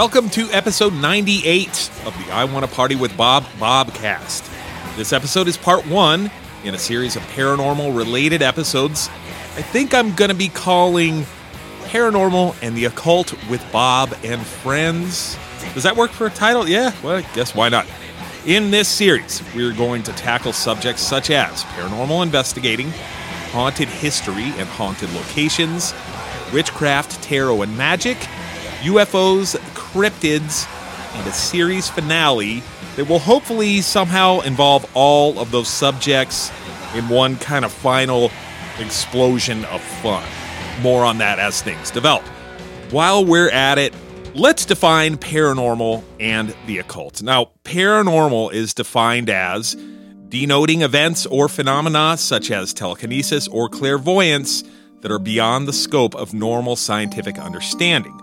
Welcome 0.00 0.30
to 0.30 0.48
episode 0.50 0.94
98 0.94 1.90
of 2.06 2.16
the 2.16 2.32
I 2.32 2.44
Want 2.44 2.64
to 2.64 2.74
Party 2.74 2.96
with 2.96 3.14
Bob 3.18 3.44
Bobcast. 3.58 4.48
This 4.96 5.12
episode 5.12 5.46
is 5.46 5.58
part 5.58 5.86
one 5.86 6.30
in 6.64 6.74
a 6.74 6.78
series 6.78 7.16
of 7.16 7.22
paranormal 7.24 7.94
related 7.94 8.40
episodes. 8.40 9.08
I 9.56 9.60
think 9.60 9.92
I'm 9.92 10.14
going 10.14 10.30
to 10.30 10.34
be 10.34 10.48
calling 10.48 11.26
Paranormal 11.82 12.56
and 12.62 12.74
the 12.74 12.86
Occult 12.86 13.34
with 13.50 13.62
Bob 13.70 14.16
and 14.24 14.40
Friends. 14.40 15.36
Does 15.74 15.82
that 15.82 15.96
work 15.96 16.12
for 16.12 16.28
a 16.28 16.30
title? 16.30 16.66
Yeah, 16.66 16.94
well, 17.04 17.16
I 17.16 17.34
guess 17.34 17.54
why 17.54 17.68
not? 17.68 17.86
In 18.46 18.70
this 18.70 18.88
series, 18.88 19.42
we're 19.54 19.74
going 19.74 20.02
to 20.04 20.14
tackle 20.14 20.54
subjects 20.54 21.02
such 21.02 21.28
as 21.28 21.62
paranormal 21.64 22.22
investigating, 22.22 22.88
haunted 23.50 23.88
history 23.88 24.44
and 24.44 24.66
haunted 24.66 25.12
locations, 25.12 25.92
witchcraft, 26.54 27.22
tarot, 27.22 27.60
and 27.60 27.76
magic, 27.76 28.16
UFOs, 28.80 29.60
cryptids, 29.92 30.66
and 31.14 31.26
a 31.26 31.32
series 31.32 31.88
finale 31.88 32.62
that 32.96 33.08
will 33.08 33.18
hopefully 33.18 33.80
somehow 33.80 34.40
involve 34.40 34.88
all 34.94 35.38
of 35.38 35.50
those 35.50 35.68
subjects 35.68 36.50
in 36.94 37.08
one 37.08 37.36
kind 37.36 37.64
of 37.64 37.72
final 37.72 38.30
explosion 38.78 39.64
of 39.66 39.80
fun. 39.80 40.24
More 40.82 41.04
on 41.04 41.18
that 41.18 41.38
as 41.38 41.62
things 41.62 41.90
develop. 41.90 42.22
While 42.90 43.24
we're 43.24 43.50
at 43.50 43.78
it, 43.78 43.94
let's 44.34 44.64
define 44.64 45.16
paranormal 45.16 46.02
and 46.18 46.54
the 46.66 46.78
occult. 46.78 47.22
Now, 47.22 47.50
paranormal 47.64 48.52
is 48.52 48.74
defined 48.74 49.30
as 49.30 49.76
denoting 50.28 50.82
events 50.82 51.26
or 51.26 51.48
phenomena 51.48 52.16
such 52.16 52.50
as 52.50 52.72
telekinesis 52.72 53.48
or 53.48 53.68
clairvoyance 53.68 54.62
that 55.00 55.10
are 55.10 55.18
beyond 55.18 55.66
the 55.66 55.72
scope 55.72 56.14
of 56.14 56.32
normal 56.34 56.76
scientific 56.76 57.38
understanding. 57.38 58.16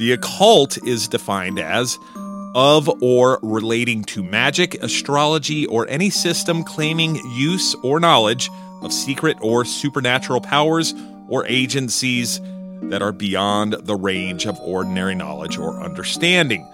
The 0.00 0.12
occult 0.12 0.82
is 0.86 1.08
defined 1.08 1.58
as 1.58 1.98
of 2.54 2.88
or 3.02 3.38
relating 3.42 4.02
to 4.04 4.22
magic, 4.22 4.82
astrology, 4.82 5.66
or 5.66 5.86
any 5.90 6.08
system 6.08 6.64
claiming 6.64 7.16
use 7.36 7.74
or 7.82 8.00
knowledge 8.00 8.48
of 8.80 8.94
secret 8.94 9.36
or 9.42 9.66
supernatural 9.66 10.40
powers 10.40 10.94
or 11.28 11.44
agencies 11.44 12.40
that 12.84 13.02
are 13.02 13.12
beyond 13.12 13.74
the 13.74 13.94
range 13.94 14.46
of 14.46 14.58
ordinary 14.60 15.14
knowledge 15.14 15.58
or 15.58 15.78
understanding. 15.82 16.66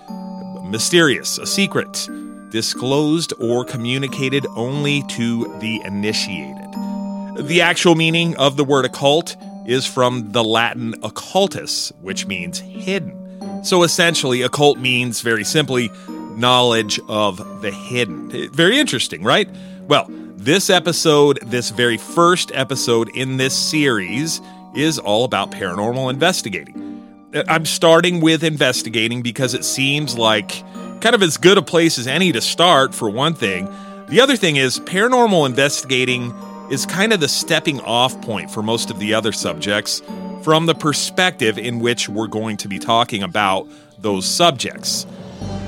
Mysterious, 0.63 1.37
a 1.39 1.47
secret, 1.47 2.09
disclosed 2.51 3.33
or 3.41 3.65
communicated 3.65 4.47
only 4.55 5.03
to 5.09 5.53
the 5.59 5.81
initiated. 5.85 7.45
The 7.45 7.61
actual 7.61 7.97
meaning 7.97 8.37
of 8.37 8.57
the 8.57 8.63
word 8.63 8.85
occult 8.85 9.37
is 9.67 9.86
from 9.86 10.33
the 10.33 10.45
Latin 10.45 10.95
occultus, 11.03 11.92
which 12.00 12.27
means 12.27 12.59
hidden. 12.59 13.64
So 13.64 13.83
essentially, 13.83 14.42
occult 14.42 14.78
means 14.78 15.20
very 15.20 15.45
simply 15.45 15.91
knowledge 16.36 17.00
of 17.08 17.62
the 17.62 17.70
hidden. 17.70 18.31
Eh, 18.33 18.48
very 18.53 18.78
interesting, 18.78 19.23
right? 19.23 19.48
Well, 19.89 20.06
this 20.08 20.70
episode, 20.70 21.41
this 21.42 21.70
very 21.70 21.97
first 21.97 22.53
episode 22.55 23.08
in 23.17 23.39
this 23.39 23.56
series, 23.56 24.41
is 24.75 24.98
all 24.98 25.25
about 25.25 25.50
paranormal 25.50 26.11
investigating. 26.11 27.03
Eh, 27.33 27.42
I'm 27.48 27.64
starting 27.64 28.20
with 28.20 28.45
investigating 28.45 29.23
because 29.23 29.55
it 29.55 29.64
seems 29.64 30.17
like 30.17 30.62
kind 31.01 31.14
of 31.14 31.23
as 31.23 31.36
good 31.36 31.58
a 31.58 31.62
place 31.62 31.98
as 31.98 32.07
any 32.07 32.33
to 32.33 32.41
start, 32.41 32.95
for 32.95 33.11
one 33.11 33.35
thing. 33.35 33.68
The 34.08 34.20
other 34.20 34.36
thing 34.36 34.57
is, 34.57 34.79
paranormal 34.80 35.46
investigating 35.46 36.33
is 36.71 36.87
kind 36.87 37.13
of 37.13 37.21
the 37.21 37.29
stepping 37.29 37.81
off 37.81 38.21
point 38.23 38.51
for 38.51 38.63
most 38.63 38.91
of 38.91 38.99
the 38.99 39.15
other 39.15 39.33
subjects 39.33 40.03
from 40.43 40.67
the 40.67 40.75
perspective 40.75 41.59
in 41.59 41.81
which 41.81 42.09
we're 42.09 42.27
going 42.27 42.57
to 42.57 42.69
be 42.69 42.79
talking 42.79 43.23
about 43.23 43.67
those 43.99 44.27
subjects. 44.27 45.07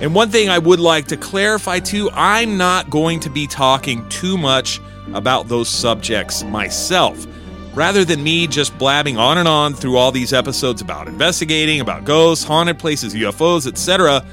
And 0.00 0.14
one 0.14 0.30
thing 0.30 0.48
I 0.48 0.58
would 0.58 0.80
like 0.80 1.06
to 1.08 1.16
clarify 1.16 1.80
too 1.80 2.10
I'm 2.12 2.56
not 2.56 2.90
going 2.90 3.20
to 3.20 3.30
be 3.30 3.46
talking 3.46 4.08
too 4.08 4.38
much 4.38 4.80
about 5.14 5.48
those 5.48 5.68
subjects 5.68 6.44
myself. 6.44 7.26
Rather 7.74 8.04
than 8.04 8.22
me 8.22 8.46
just 8.46 8.76
blabbing 8.78 9.16
on 9.16 9.38
and 9.38 9.48
on 9.48 9.74
through 9.74 9.96
all 9.96 10.10
these 10.10 10.32
episodes 10.32 10.80
about 10.80 11.06
investigating, 11.06 11.80
about 11.80 12.04
ghosts, 12.04 12.44
haunted 12.44 12.78
places, 12.78 13.14
UFOs, 13.14 13.66
etc., 13.66 14.24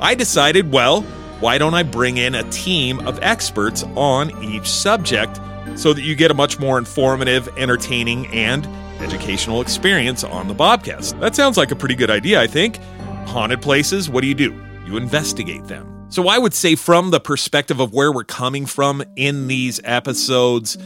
I 0.00 0.14
decided, 0.14 0.72
well, 0.72 1.02
why 1.40 1.58
don't 1.58 1.74
I 1.74 1.82
bring 1.82 2.16
in 2.16 2.34
a 2.34 2.48
team 2.50 3.00
of 3.06 3.18
experts 3.22 3.82
on 3.94 4.30
each 4.42 4.68
subject 4.68 5.38
so 5.76 5.92
that 5.92 6.02
you 6.02 6.14
get 6.14 6.30
a 6.30 6.34
much 6.34 6.58
more 6.58 6.78
informative, 6.78 7.48
entertaining, 7.58 8.26
and 8.28 8.66
educational 9.02 9.60
experience 9.60 10.24
on 10.24 10.48
the 10.48 10.54
Bobcast. 10.54 11.18
That 11.20 11.34
sounds 11.34 11.56
like 11.56 11.70
a 11.70 11.76
pretty 11.76 11.94
good 11.94 12.10
idea, 12.10 12.40
I 12.40 12.46
think. 12.46 12.78
Haunted 13.26 13.60
places, 13.60 14.08
what 14.08 14.22
do 14.22 14.26
you 14.28 14.34
do? 14.34 14.54
You 14.86 14.96
investigate 14.96 15.64
them. 15.64 16.06
So 16.10 16.28
I 16.28 16.38
would 16.38 16.54
say, 16.54 16.76
from 16.76 17.10
the 17.10 17.18
perspective 17.18 17.80
of 17.80 17.92
where 17.92 18.12
we're 18.12 18.24
coming 18.24 18.66
from 18.66 19.02
in 19.16 19.48
these 19.48 19.80
episodes, 19.84 20.78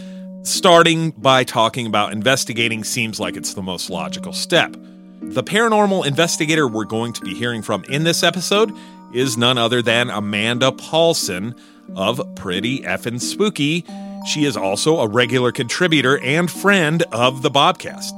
starting 0.43 1.11
by 1.11 1.45
talking 1.45 1.87
about 1.87 2.13
investigating 2.13 2.85
seems 2.85 3.21
like 3.21 3.37
it's 3.37 3.55
the 3.55 3.63
most 3.63 3.91
logical 3.91 4.33
step. 4.33 4.75
The 5.21 5.43
paranormal 5.43 6.07
investigator 6.07 6.67
we're 6.67 6.85
going 6.85 7.13
to 7.13 7.21
be 7.21 7.35
hearing 7.35 7.61
from 7.61 7.85
in 7.85 8.05
this 8.05 8.23
episode 8.23 8.73
is 9.13 9.37
none 9.37 9.59
other 9.59 9.83
than 9.83 10.09
Amanda 10.11 10.73
Paulson 10.73 11.55
of 11.95 12.23
Pretty 12.37 12.81
Effin' 12.81 13.21
Spooky 13.21 13.85
she 14.27 14.45
is 14.45 14.57
also 14.57 14.99
a 14.99 15.09
regular 15.09 15.53
contributor 15.53 16.19
and 16.19 16.51
friend 16.51 17.03
of 17.13 17.43
the 17.43 17.51
Bobcast. 17.51 18.13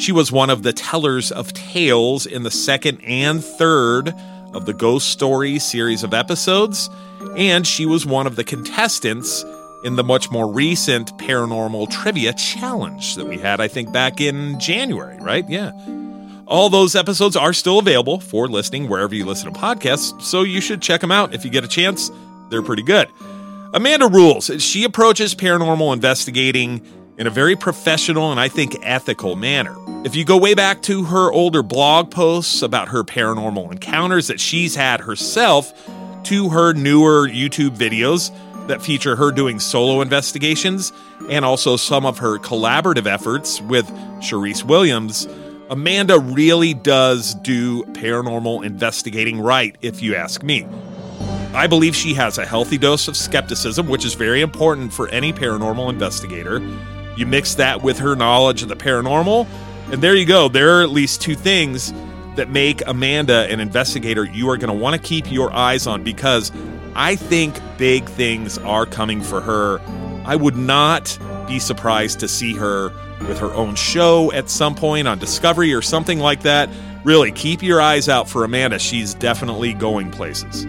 She 0.00 0.12
was 0.12 0.32
one 0.32 0.50
of 0.50 0.62
the 0.62 0.72
tellers 0.72 1.30
of 1.30 1.52
tales 1.52 2.26
in 2.26 2.42
the 2.42 2.50
second 2.50 3.00
and 3.04 3.44
third 3.44 4.14
of 4.54 4.66
the 4.66 4.72
Ghost 4.72 5.10
Story 5.10 5.58
series 5.58 6.02
of 6.02 6.14
episodes, 6.14 6.88
and 7.36 7.66
she 7.66 7.86
was 7.86 8.06
one 8.06 8.26
of 8.26 8.36
the 8.36 8.44
contestants 8.44 9.44
in 9.84 9.96
the 9.96 10.04
much 10.04 10.30
more 10.30 10.50
recent 10.50 11.16
Paranormal 11.18 11.90
Trivia 11.90 12.32
Challenge 12.32 13.14
that 13.16 13.26
we 13.26 13.38
had, 13.38 13.60
I 13.60 13.68
think, 13.68 13.92
back 13.92 14.20
in 14.20 14.58
January, 14.58 15.18
right? 15.20 15.48
Yeah. 15.48 15.72
All 16.46 16.68
those 16.68 16.96
episodes 16.96 17.36
are 17.36 17.52
still 17.52 17.78
available 17.78 18.20
for 18.20 18.48
listening 18.48 18.88
wherever 18.88 19.14
you 19.14 19.24
listen 19.24 19.52
to 19.52 19.58
podcasts, 19.58 20.20
so 20.20 20.42
you 20.42 20.60
should 20.60 20.82
check 20.82 21.00
them 21.00 21.12
out 21.12 21.34
if 21.34 21.44
you 21.44 21.50
get 21.50 21.64
a 21.64 21.68
chance. 21.68 22.10
They're 22.50 22.62
pretty 22.62 22.82
good. 22.82 23.08
Amanda 23.72 24.08
rules. 24.08 24.50
She 24.58 24.82
approaches 24.82 25.32
paranormal 25.34 25.92
investigating 25.92 26.80
in 27.18 27.28
a 27.28 27.30
very 27.30 27.54
professional 27.54 28.32
and 28.32 28.40
I 28.40 28.48
think 28.48 28.76
ethical 28.82 29.36
manner. 29.36 29.76
If 30.04 30.16
you 30.16 30.24
go 30.24 30.36
way 30.36 30.54
back 30.54 30.82
to 30.82 31.04
her 31.04 31.30
older 31.30 31.62
blog 31.62 32.10
posts 32.10 32.62
about 32.62 32.88
her 32.88 33.04
paranormal 33.04 33.70
encounters 33.70 34.26
that 34.26 34.40
she's 34.40 34.74
had 34.74 35.00
herself, 35.00 35.72
to 36.24 36.48
her 36.48 36.72
newer 36.72 37.28
YouTube 37.28 37.76
videos 37.76 38.34
that 38.66 38.82
feature 38.82 39.14
her 39.14 39.30
doing 39.30 39.60
solo 39.60 40.00
investigations, 40.00 40.92
and 41.28 41.44
also 41.44 41.76
some 41.76 42.04
of 42.04 42.18
her 42.18 42.38
collaborative 42.38 43.06
efforts 43.06 43.60
with 43.62 43.88
Charisse 44.20 44.64
Williams, 44.64 45.28
Amanda 45.68 46.18
really 46.18 46.74
does 46.74 47.34
do 47.36 47.84
paranormal 47.84 48.64
investigating 48.64 49.40
right, 49.40 49.76
if 49.80 50.02
you 50.02 50.16
ask 50.16 50.42
me. 50.42 50.66
I 51.52 51.66
believe 51.66 51.96
she 51.96 52.14
has 52.14 52.38
a 52.38 52.46
healthy 52.46 52.78
dose 52.78 53.08
of 53.08 53.16
skepticism, 53.16 53.88
which 53.88 54.04
is 54.04 54.14
very 54.14 54.40
important 54.40 54.92
for 54.92 55.08
any 55.08 55.32
paranormal 55.32 55.90
investigator. 55.90 56.60
You 57.16 57.26
mix 57.26 57.56
that 57.56 57.82
with 57.82 57.98
her 57.98 58.14
knowledge 58.14 58.62
of 58.62 58.68
the 58.68 58.76
paranormal, 58.76 59.48
and 59.92 60.00
there 60.00 60.14
you 60.14 60.26
go. 60.26 60.48
There 60.48 60.78
are 60.78 60.82
at 60.82 60.90
least 60.90 61.20
two 61.20 61.34
things 61.34 61.92
that 62.36 62.48
make 62.48 62.86
Amanda 62.86 63.50
an 63.50 63.58
investigator 63.58 64.24
you 64.24 64.48
are 64.48 64.56
going 64.56 64.72
to 64.72 64.80
want 64.80 64.94
to 64.94 65.02
keep 65.02 65.30
your 65.30 65.52
eyes 65.52 65.88
on 65.88 66.04
because 66.04 66.52
I 66.94 67.16
think 67.16 67.58
big 67.76 68.04
things 68.04 68.56
are 68.58 68.86
coming 68.86 69.20
for 69.20 69.40
her. 69.40 69.80
I 70.24 70.36
would 70.36 70.56
not 70.56 71.18
be 71.48 71.58
surprised 71.58 72.20
to 72.20 72.28
see 72.28 72.54
her 72.54 72.92
with 73.26 73.38
her 73.40 73.52
own 73.54 73.74
show 73.74 74.30
at 74.32 74.48
some 74.48 74.76
point 74.76 75.08
on 75.08 75.18
Discovery 75.18 75.74
or 75.74 75.82
something 75.82 76.20
like 76.20 76.42
that. 76.42 76.70
Really, 77.02 77.32
keep 77.32 77.62
your 77.62 77.80
eyes 77.80 78.08
out 78.08 78.28
for 78.28 78.44
Amanda. 78.44 78.78
She's 78.78 79.14
definitely 79.14 79.74
going 79.74 80.10
places. 80.10 80.64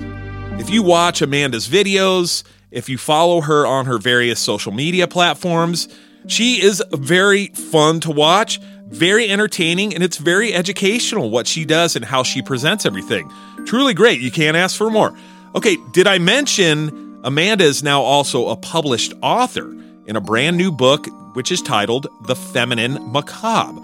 If 0.61 0.69
you 0.69 0.83
watch 0.83 1.23
Amanda's 1.23 1.67
videos, 1.67 2.43
if 2.69 2.87
you 2.87 2.99
follow 2.99 3.41
her 3.41 3.65
on 3.65 3.87
her 3.87 3.97
various 3.97 4.39
social 4.39 4.71
media 4.71 5.07
platforms, 5.07 5.89
she 6.27 6.61
is 6.61 6.83
very 6.91 7.47
fun 7.47 7.99
to 8.01 8.11
watch, 8.11 8.59
very 8.85 9.27
entertaining, 9.27 9.95
and 9.95 10.03
it's 10.03 10.17
very 10.17 10.53
educational 10.53 11.31
what 11.31 11.47
she 11.47 11.65
does 11.65 11.95
and 11.95 12.05
how 12.05 12.21
she 12.21 12.43
presents 12.43 12.85
everything. 12.85 13.27
Truly 13.65 13.95
great. 13.95 14.21
You 14.21 14.29
can't 14.29 14.55
ask 14.55 14.77
for 14.77 14.91
more. 14.91 15.17
Okay, 15.55 15.77
did 15.93 16.05
I 16.05 16.19
mention 16.19 17.19
Amanda 17.23 17.63
is 17.63 17.81
now 17.81 18.03
also 18.03 18.49
a 18.49 18.55
published 18.55 19.15
author 19.23 19.75
in 20.05 20.15
a 20.15 20.21
brand 20.21 20.57
new 20.57 20.71
book, 20.71 21.07
which 21.35 21.51
is 21.51 21.63
titled 21.63 22.05
The 22.27 22.35
Feminine 22.35 23.11
Macabre? 23.11 23.81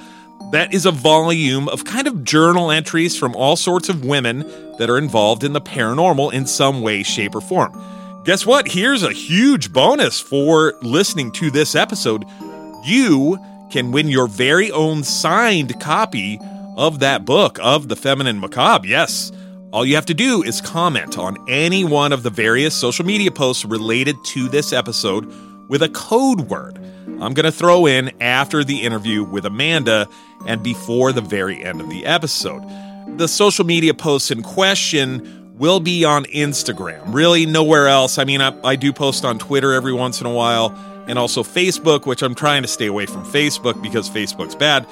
That 0.52 0.74
is 0.74 0.86
a 0.86 0.92
volume 0.92 1.68
of 1.68 1.84
kind 1.84 2.08
of 2.08 2.24
journal 2.24 2.72
entries 2.72 3.18
from 3.18 3.36
all 3.36 3.58
sorts 3.58 3.90
of 3.90 4.06
women 4.06 4.40
that 4.78 4.90
are 4.90 4.98
involved 4.98 5.44
in 5.44 5.52
the 5.52 5.60
paranormal 5.60 6.32
in 6.32 6.46
some 6.48 6.82
way, 6.82 7.04
shape, 7.04 7.36
or 7.36 7.42
form. 7.42 7.74
Guess 8.24 8.46
what? 8.46 8.68
Here's 8.68 9.04
a 9.04 9.12
huge 9.12 9.74
bonus 9.74 10.20
for 10.22 10.74
listening 10.82 11.32
to 11.34 11.52
this 11.52 11.76
episode. 11.76 12.24
You 12.86 13.38
can 13.70 13.92
win 13.92 14.08
your 14.08 14.28
very 14.28 14.72
own 14.72 15.04
signed 15.04 15.78
copy 15.82 16.40
of 16.78 17.00
that 17.00 17.26
book 17.26 17.60
of 17.62 17.90
The 17.90 17.96
Feminine 17.98 18.40
Macabre. 18.40 18.88
Yes, 18.88 19.34
All 19.74 19.86
you 19.86 19.96
have 19.96 20.06
to 20.06 20.14
do 20.14 20.44
is 20.44 20.62
comment 20.62 21.18
on 21.18 21.38
any 21.50 21.84
one 21.84 22.14
of 22.14 22.24
the 22.24 22.30
various 22.30 22.74
social 22.74 23.06
media 23.06 23.32
posts 23.32 23.66
related 23.66 24.16
to 24.28 24.48
this 24.48 24.72
episode 24.72 25.32
with 25.68 25.84
a 25.84 25.90
code 25.90 26.42
word. 26.42 26.78
I'm 27.20 27.34
going 27.34 27.44
to 27.44 27.52
throw 27.52 27.86
in 27.86 28.12
after 28.22 28.64
the 28.64 28.82
interview 28.82 29.26
with 29.26 29.46
Amanda 29.46 30.08
and 30.46 30.62
before 30.64 31.12
the 31.12 31.22
very 31.22 31.64
end 31.64 31.82
of 31.82 31.90
the 31.90 32.06
episode. 32.06 32.64
The 33.18 33.28
social 33.28 33.66
media 33.66 33.94
posts 33.94 34.32
in 34.32 34.44
question 34.44 35.56
will 35.58 35.80
be 35.80 36.06
on 36.06 36.26
Instagram, 36.26 37.02
really 37.14 37.46
nowhere 37.46 37.88
else. 37.88 38.18
I 38.18 38.26
mean, 38.26 38.42
I, 38.42 38.54
I 38.64 38.76
do 38.76 38.94
post 38.94 39.26
on 39.26 39.40
Twitter 39.40 39.74
every 39.74 39.94
once 39.94 40.22
in 40.22 40.28
a 40.28 40.34
while 40.34 40.76
and 41.08 41.18
also 41.18 41.42
Facebook, 41.42 42.06
which 42.06 42.22
I'm 42.22 42.36
trying 42.36 42.62
to 42.62 42.68
stay 42.68 42.86
away 42.86 43.06
from 43.06 43.24
Facebook 43.24 43.82
because 43.82 44.10
Facebook's 44.10 44.56
bad. 44.56 44.86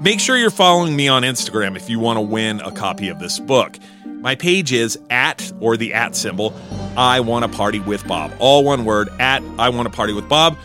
Make 0.00 0.20
sure 0.20 0.36
you're 0.36 0.50
following 0.50 0.94
me 0.94 1.08
on 1.08 1.22
Instagram 1.22 1.76
if 1.76 1.88
you 1.88 1.98
want 1.98 2.18
to 2.18 2.20
win 2.20 2.60
a 2.60 2.70
copy 2.70 3.08
of 3.08 3.18
this 3.18 3.38
book. 3.38 3.78
My 4.04 4.34
page 4.34 4.72
is 4.72 4.98
at 5.10 5.52
or 5.60 5.76
the 5.76 5.94
at 5.94 6.16
symbol, 6.16 6.54
I 6.96 7.20
want 7.20 7.50
to 7.50 7.56
party 7.56 7.80
with 7.80 8.06
Bob. 8.06 8.32
All 8.40 8.64
one 8.64 8.84
word, 8.84 9.08
at 9.20 9.42
I 9.58 9.68
want 9.68 9.90
to 9.90 9.96
party 9.96 10.12
with 10.12 10.28
Bob. 10.28 10.56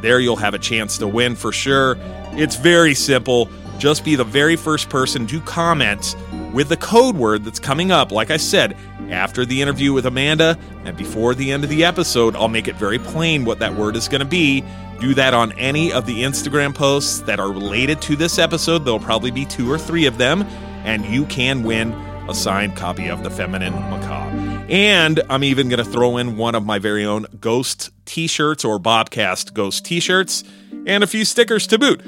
There 0.00 0.18
you'll 0.18 0.36
have 0.36 0.54
a 0.54 0.58
chance 0.58 0.98
to 0.98 1.06
win 1.06 1.36
for 1.36 1.52
sure. 1.52 1.96
It's 2.34 2.56
very 2.56 2.94
simple. 2.94 3.48
Just 3.78 4.04
be 4.04 4.14
the 4.14 4.24
very 4.24 4.56
first 4.56 4.88
person 4.88 5.26
to 5.26 5.40
comment 5.40 6.16
with 6.52 6.68
the 6.68 6.76
code 6.76 7.16
word 7.16 7.44
that's 7.44 7.58
coming 7.58 7.90
up. 7.90 8.12
Like 8.12 8.30
I 8.30 8.36
said, 8.36 8.76
after 9.10 9.44
the 9.44 9.60
interview 9.60 9.92
with 9.92 10.06
Amanda 10.06 10.58
and 10.84 10.96
before 10.96 11.34
the 11.34 11.52
end 11.52 11.64
of 11.64 11.70
the 11.70 11.84
episode, 11.84 12.36
I'll 12.36 12.48
make 12.48 12.68
it 12.68 12.76
very 12.76 12.98
plain 12.98 13.44
what 13.44 13.58
that 13.58 13.74
word 13.74 13.96
is 13.96 14.08
going 14.08 14.20
to 14.20 14.26
be 14.26 14.64
do 15.02 15.14
that 15.14 15.34
on 15.34 15.50
any 15.58 15.92
of 15.92 16.06
the 16.06 16.22
Instagram 16.22 16.72
posts 16.72 17.22
that 17.22 17.40
are 17.40 17.50
related 17.50 18.00
to 18.02 18.14
this 18.14 18.38
episode. 18.38 18.84
There'll 18.84 19.00
probably 19.00 19.32
be 19.32 19.44
two 19.44 19.70
or 19.70 19.76
three 19.76 20.06
of 20.06 20.16
them, 20.16 20.42
and 20.84 21.04
you 21.04 21.26
can 21.26 21.64
win 21.64 21.92
a 22.28 22.34
signed 22.34 22.76
copy 22.76 23.08
of 23.08 23.24
The 23.24 23.30
Feminine 23.30 23.72
Macabre. 23.72 24.64
And 24.68 25.20
I'm 25.28 25.42
even 25.42 25.68
going 25.68 25.84
to 25.84 25.90
throw 25.90 26.18
in 26.18 26.36
one 26.36 26.54
of 26.54 26.64
my 26.64 26.78
very 26.78 27.04
own 27.04 27.26
Ghost 27.40 27.90
t 28.04 28.28
shirts 28.28 28.64
or 28.64 28.78
Bobcast 28.78 29.52
Ghost 29.54 29.84
t 29.84 29.98
shirts 29.98 30.44
and 30.86 31.02
a 31.02 31.08
few 31.08 31.24
stickers 31.24 31.66
to 31.66 31.80
boot. 31.80 32.00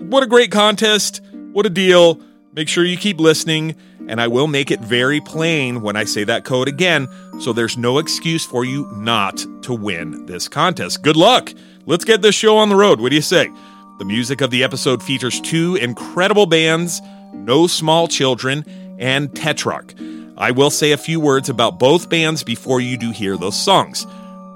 What 0.00 0.22
a 0.22 0.26
great 0.26 0.50
contest! 0.50 1.20
What 1.52 1.66
a 1.66 1.70
deal! 1.70 2.18
Make 2.52 2.68
sure 2.68 2.84
you 2.84 2.96
keep 2.96 3.20
listening, 3.20 3.76
and 4.08 4.20
I 4.20 4.28
will 4.28 4.46
make 4.46 4.70
it 4.70 4.80
very 4.80 5.20
plain 5.20 5.82
when 5.82 5.94
I 5.94 6.04
say 6.04 6.24
that 6.24 6.44
code 6.44 6.68
again, 6.68 7.06
so 7.38 7.52
there's 7.52 7.76
no 7.76 7.98
excuse 7.98 8.44
for 8.44 8.64
you 8.64 8.90
not 8.96 9.44
to 9.62 9.74
win 9.74 10.26
this 10.26 10.48
contest. 10.48 11.02
Good 11.02 11.16
luck! 11.16 11.52
Let's 11.84 12.04
get 12.04 12.22
this 12.22 12.34
show 12.34 12.56
on 12.56 12.70
the 12.70 12.76
road. 12.76 13.00
What 13.00 13.10
do 13.10 13.14
you 13.16 13.22
say? 13.22 13.50
The 13.98 14.04
music 14.06 14.40
of 14.40 14.50
the 14.50 14.64
episode 14.64 15.02
features 15.02 15.40
two 15.40 15.76
incredible 15.76 16.46
bands, 16.46 17.02
No 17.34 17.66
Small 17.66 18.08
Children 18.08 18.64
and 18.98 19.32
Tetrarch. 19.36 19.94
I 20.38 20.50
will 20.50 20.70
say 20.70 20.92
a 20.92 20.96
few 20.96 21.20
words 21.20 21.50
about 21.50 21.78
both 21.78 22.08
bands 22.08 22.42
before 22.42 22.80
you 22.80 22.96
do 22.96 23.10
hear 23.10 23.36
those 23.36 23.62
songs. 23.62 24.06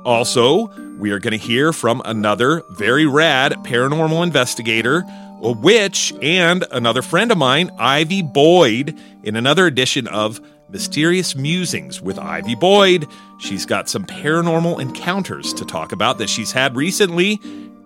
Also, 0.06 0.68
we 0.98 1.10
are 1.10 1.18
going 1.18 1.38
to 1.38 1.46
hear 1.46 1.72
from 1.72 2.00
another 2.06 2.62
very 2.70 3.04
rad 3.04 3.52
paranormal 3.64 4.22
investigator, 4.22 5.04
a 5.44 5.52
witch, 5.52 6.12
and 6.22 6.64
another 6.70 7.02
friend 7.02 7.30
of 7.30 7.38
mine, 7.38 7.70
Ivy 7.78 8.22
Boyd, 8.22 8.98
in 9.22 9.36
another 9.36 9.66
edition 9.66 10.08
of 10.08 10.40
Mysterious 10.70 11.36
Musings 11.36 12.00
with 12.00 12.18
Ivy 12.18 12.54
Boyd. 12.54 13.06
She's 13.38 13.66
got 13.66 13.88
some 13.88 14.06
paranormal 14.06 14.80
encounters 14.80 15.52
to 15.54 15.64
talk 15.64 15.92
about 15.92 16.18
that 16.18 16.30
she's 16.30 16.50
had 16.50 16.74
recently. 16.74 17.36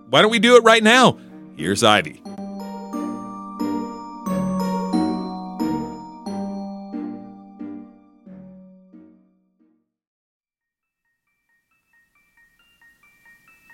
Why 0.09 0.21
don't 0.21 0.31
we 0.31 0.39
do 0.39 0.55
it 0.55 0.63
right 0.63 0.81
now? 0.81 1.19
Here's 1.57 1.83
Ivy. 1.83 2.21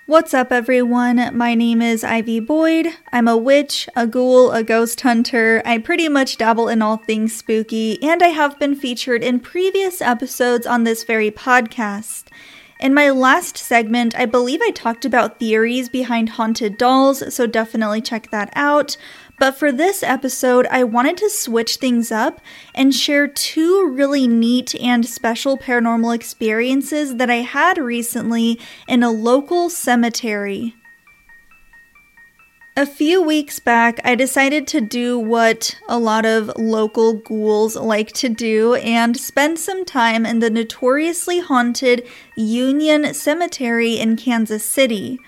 What's 0.08 0.32
up, 0.32 0.52
everyone? 0.52 1.36
My 1.36 1.56
name 1.56 1.82
is 1.82 2.04
Ivy 2.04 2.38
Boyd. 2.38 2.86
I'm 3.12 3.26
a 3.26 3.36
witch, 3.36 3.88
a 3.96 4.06
ghoul, 4.06 4.52
a 4.52 4.62
ghost 4.62 5.00
hunter. 5.00 5.60
I 5.64 5.78
pretty 5.78 6.08
much 6.08 6.36
dabble 6.36 6.68
in 6.68 6.80
all 6.80 6.96
things 6.96 7.34
spooky, 7.34 8.00
and 8.00 8.22
I 8.22 8.28
have 8.28 8.56
been 8.60 8.76
featured 8.76 9.24
in 9.24 9.40
previous 9.40 10.00
episodes 10.00 10.64
on 10.64 10.84
this 10.84 11.02
very 11.02 11.32
podcast. 11.32 12.26
In 12.78 12.94
my 12.94 13.10
last 13.10 13.56
segment, 13.56 14.14
I 14.16 14.26
believe 14.26 14.60
I 14.62 14.70
talked 14.70 15.04
about 15.04 15.40
theories 15.40 15.88
behind 15.88 16.28
haunted 16.28 16.78
dolls, 16.78 17.34
so 17.34 17.48
definitely 17.48 18.00
check 18.00 18.30
that 18.30 18.52
out. 18.54 18.96
But 19.38 19.58
for 19.58 19.70
this 19.70 20.02
episode, 20.02 20.66
I 20.70 20.84
wanted 20.84 21.18
to 21.18 21.28
switch 21.28 21.76
things 21.76 22.10
up 22.10 22.40
and 22.74 22.94
share 22.94 23.28
two 23.28 23.92
really 23.92 24.26
neat 24.26 24.74
and 24.76 25.04
special 25.04 25.58
paranormal 25.58 26.14
experiences 26.14 27.16
that 27.16 27.30
I 27.30 27.42
had 27.42 27.76
recently 27.76 28.58
in 28.88 29.02
a 29.02 29.10
local 29.10 29.68
cemetery. 29.68 30.74
A 32.78 32.84
few 32.84 33.22
weeks 33.22 33.58
back, 33.58 34.00
I 34.04 34.14
decided 34.14 34.66
to 34.66 34.82
do 34.82 35.18
what 35.18 35.78
a 35.88 35.98
lot 35.98 36.26
of 36.26 36.52
local 36.58 37.14
ghouls 37.14 37.74
like 37.74 38.12
to 38.12 38.28
do 38.28 38.74
and 38.74 39.16
spend 39.16 39.58
some 39.58 39.86
time 39.86 40.26
in 40.26 40.40
the 40.40 40.50
notoriously 40.50 41.40
haunted 41.40 42.06
Union 42.36 43.14
Cemetery 43.14 43.94
in 43.94 44.16
Kansas 44.16 44.62
City. 44.62 45.18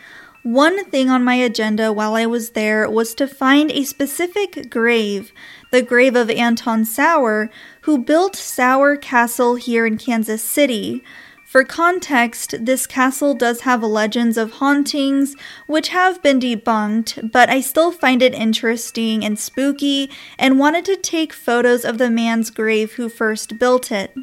One 0.49 0.87
thing 0.87 1.11
on 1.11 1.25
my 1.25 1.35
agenda 1.35 1.93
while 1.93 2.15
I 2.15 2.25
was 2.25 2.53
there 2.53 2.89
was 2.89 3.15
to 3.17 3.27
find 3.29 3.71
a 3.71 3.85
specific 3.85 4.71
grave, 4.71 5.31
the 5.71 5.83
grave 5.83 6.17
of 6.17 6.31
Anton 6.31 6.87
Sauer, 6.87 7.51
who 7.83 7.99
built 8.03 8.35
Sauer 8.35 8.97
Castle 8.97 9.57
here 9.57 9.85
in 9.85 9.99
Kansas 9.99 10.43
City. 10.43 11.05
For 11.45 11.65
context, 11.65 12.65
this 12.65 12.87
castle 12.87 13.35
does 13.35 13.61
have 13.61 13.83
legends 13.83 14.39
of 14.39 14.53
hauntings, 14.53 15.37
which 15.67 15.89
have 15.89 16.23
been 16.23 16.41
debunked, 16.41 17.31
but 17.31 17.51
I 17.51 17.61
still 17.61 17.93
find 17.93 18.23
it 18.23 18.33
interesting 18.33 19.27
and 19.27 19.39
spooky 19.39 20.09
and 20.39 20.59
wanted 20.59 20.87
to 20.87 20.97
take 20.97 21.35
photos 21.35 21.85
of 21.85 21.99
the 21.99 22.09
man's 22.09 22.49
grave 22.49 22.93
who 22.93 23.11
first 23.11 23.59
built 23.59 23.93
it. 23.93 24.17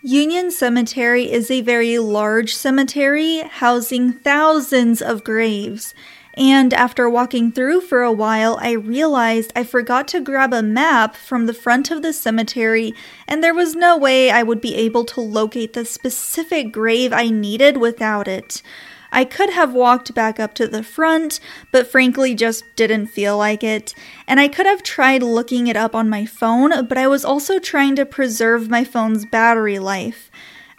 Union 0.00 0.52
Cemetery 0.52 1.28
is 1.28 1.50
a 1.50 1.60
very 1.60 1.98
large 1.98 2.54
cemetery 2.54 3.38
housing 3.38 4.12
thousands 4.12 5.02
of 5.02 5.24
graves. 5.24 5.92
And 6.34 6.72
after 6.72 7.10
walking 7.10 7.50
through 7.50 7.80
for 7.80 8.02
a 8.02 8.12
while, 8.12 8.60
I 8.62 8.70
realized 8.74 9.52
I 9.56 9.64
forgot 9.64 10.06
to 10.08 10.20
grab 10.20 10.54
a 10.54 10.62
map 10.62 11.16
from 11.16 11.46
the 11.46 11.52
front 11.52 11.90
of 11.90 12.02
the 12.02 12.12
cemetery, 12.12 12.94
and 13.26 13.42
there 13.42 13.52
was 13.52 13.74
no 13.74 13.96
way 13.96 14.30
I 14.30 14.44
would 14.44 14.60
be 14.60 14.76
able 14.76 15.04
to 15.06 15.20
locate 15.20 15.72
the 15.72 15.84
specific 15.84 16.70
grave 16.70 17.12
I 17.12 17.28
needed 17.28 17.78
without 17.78 18.28
it. 18.28 18.62
I 19.10 19.24
could 19.24 19.50
have 19.50 19.72
walked 19.72 20.14
back 20.14 20.38
up 20.38 20.54
to 20.54 20.66
the 20.66 20.82
front, 20.82 21.40
but 21.72 21.86
frankly 21.86 22.34
just 22.34 22.64
didn't 22.76 23.06
feel 23.06 23.36
like 23.38 23.64
it. 23.64 23.94
And 24.26 24.38
I 24.38 24.48
could 24.48 24.66
have 24.66 24.82
tried 24.82 25.22
looking 25.22 25.66
it 25.66 25.76
up 25.76 25.94
on 25.94 26.08
my 26.08 26.26
phone, 26.26 26.86
but 26.86 26.98
I 26.98 27.08
was 27.08 27.24
also 27.24 27.58
trying 27.58 27.96
to 27.96 28.06
preserve 28.06 28.68
my 28.68 28.84
phone's 28.84 29.24
battery 29.24 29.78
life. 29.78 30.30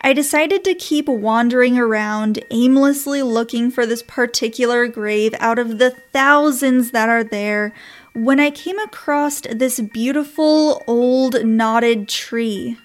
I 0.02 0.14
decided 0.14 0.64
to 0.64 0.76
keep 0.76 1.08
wandering 1.10 1.78
around, 1.78 2.44
aimlessly 2.52 3.22
looking 3.22 3.70
for 3.70 3.86
this 3.86 4.02
particular 4.02 4.88
grave 4.88 5.36
out 5.40 5.60
of 5.60 5.78
the 5.78 5.92
thousands 6.14 6.92
that 6.92 7.10
are 7.10 7.24
there, 7.24 7.74
when 8.14 8.40
I 8.40 8.50
came 8.50 8.80
across 8.80 9.42
this 9.42 9.80
beautiful 9.80 10.84
old 10.88 11.44
knotted 11.46 12.08
tree. 12.08 12.78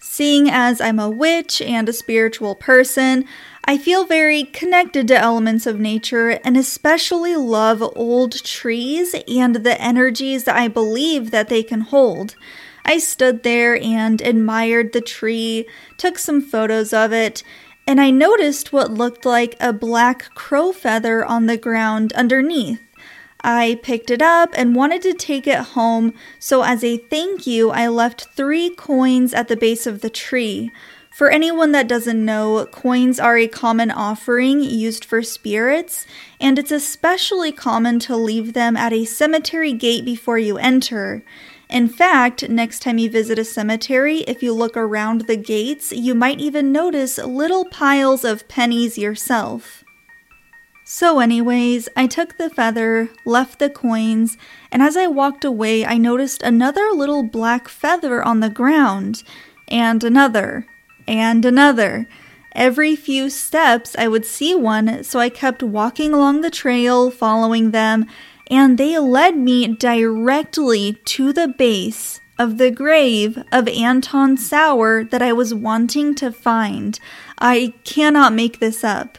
Seeing 0.00 0.50
as 0.50 0.80
I'm 0.80 0.98
a 0.98 1.10
witch 1.10 1.62
and 1.62 1.88
a 1.88 1.92
spiritual 1.92 2.54
person, 2.54 3.24
I 3.68 3.78
feel 3.78 4.04
very 4.04 4.44
connected 4.44 5.08
to 5.08 5.18
elements 5.18 5.66
of 5.66 5.80
nature 5.80 6.38
and 6.44 6.56
especially 6.56 7.34
love 7.34 7.82
old 7.96 8.44
trees 8.44 9.12
and 9.26 9.56
the 9.56 9.80
energies 9.80 10.44
that 10.44 10.56
I 10.56 10.68
believe 10.68 11.32
that 11.32 11.48
they 11.48 11.64
can 11.64 11.80
hold. 11.80 12.36
I 12.84 12.98
stood 12.98 13.42
there 13.42 13.76
and 13.76 14.20
admired 14.20 14.92
the 14.92 15.00
tree, 15.00 15.66
took 15.96 16.16
some 16.16 16.40
photos 16.40 16.92
of 16.92 17.12
it, 17.12 17.42
and 17.88 18.00
I 18.00 18.10
noticed 18.10 18.72
what 18.72 18.92
looked 18.92 19.26
like 19.26 19.56
a 19.58 19.72
black 19.72 20.32
crow 20.36 20.70
feather 20.70 21.24
on 21.24 21.46
the 21.46 21.56
ground 21.56 22.12
underneath. 22.12 22.80
I 23.40 23.80
picked 23.82 24.10
it 24.12 24.22
up 24.22 24.50
and 24.54 24.76
wanted 24.76 25.02
to 25.02 25.12
take 25.12 25.48
it 25.48 25.58
home, 25.58 26.14
so 26.38 26.62
as 26.62 26.84
a 26.84 26.98
thank 26.98 27.48
you, 27.48 27.70
I 27.70 27.88
left 27.88 28.28
three 28.36 28.70
coins 28.70 29.34
at 29.34 29.48
the 29.48 29.56
base 29.56 29.88
of 29.88 30.02
the 30.02 30.10
tree. 30.10 30.70
For 31.16 31.30
anyone 31.30 31.72
that 31.72 31.88
doesn't 31.88 32.22
know, 32.22 32.66
coins 32.66 33.18
are 33.18 33.38
a 33.38 33.48
common 33.48 33.90
offering 33.90 34.62
used 34.62 35.02
for 35.02 35.22
spirits, 35.22 36.06
and 36.38 36.58
it's 36.58 36.70
especially 36.70 37.52
common 37.52 37.98
to 38.00 38.14
leave 38.14 38.52
them 38.52 38.76
at 38.76 38.92
a 38.92 39.06
cemetery 39.06 39.72
gate 39.72 40.04
before 40.04 40.36
you 40.36 40.58
enter. 40.58 41.24
In 41.70 41.88
fact, 41.88 42.50
next 42.50 42.80
time 42.80 42.98
you 42.98 43.08
visit 43.08 43.38
a 43.38 43.46
cemetery, 43.46 44.18
if 44.28 44.42
you 44.42 44.52
look 44.52 44.76
around 44.76 45.22
the 45.22 45.38
gates, 45.38 45.90
you 45.90 46.14
might 46.14 46.38
even 46.38 46.70
notice 46.70 47.16
little 47.16 47.64
piles 47.64 48.22
of 48.22 48.46
pennies 48.46 48.98
yourself. 48.98 49.84
So, 50.84 51.20
anyways, 51.20 51.88
I 51.96 52.08
took 52.08 52.36
the 52.36 52.50
feather, 52.50 53.08
left 53.24 53.58
the 53.58 53.70
coins, 53.70 54.36
and 54.70 54.82
as 54.82 54.98
I 54.98 55.06
walked 55.06 55.46
away, 55.46 55.86
I 55.86 55.96
noticed 55.96 56.42
another 56.42 56.90
little 56.90 57.22
black 57.22 57.68
feather 57.68 58.22
on 58.22 58.40
the 58.40 58.50
ground, 58.50 59.22
and 59.66 60.04
another, 60.04 60.66
and 61.06 61.44
another. 61.44 62.06
Every 62.52 62.96
few 62.96 63.28
steps, 63.28 63.94
I 63.98 64.08
would 64.08 64.24
see 64.24 64.54
one, 64.54 65.04
so 65.04 65.18
I 65.18 65.28
kept 65.28 65.62
walking 65.62 66.12
along 66.14 66.40
the 66.40 66.50
trail, 66.50 67.10
following 67.10 67.70
them, 67.70 68.06
and 68.50 68.78
they 68.78 68.98
led 68.98 69.36
me 69.36 69.68
directly 69.68 70.94
to 71.04 71.32
the 71.32 71.48
base 71.48 72.20
of 72.38 72.58
the 72.58 72.70
grave 72.70 73.42
of 73.50 73.68
Anton 73.68 74.36
Sauer 74.36 75.04
that 75.04 75.22
I 75.22 75.32
was 75.32 75.54
wanting 75.54 76.14
to 76.16 76.32
find. 76.32 76.98
I 77.38 77.74
cannot 77.84 78.32
make 78.32 78.60
this 78.60 78.84
up. 78.84 79.18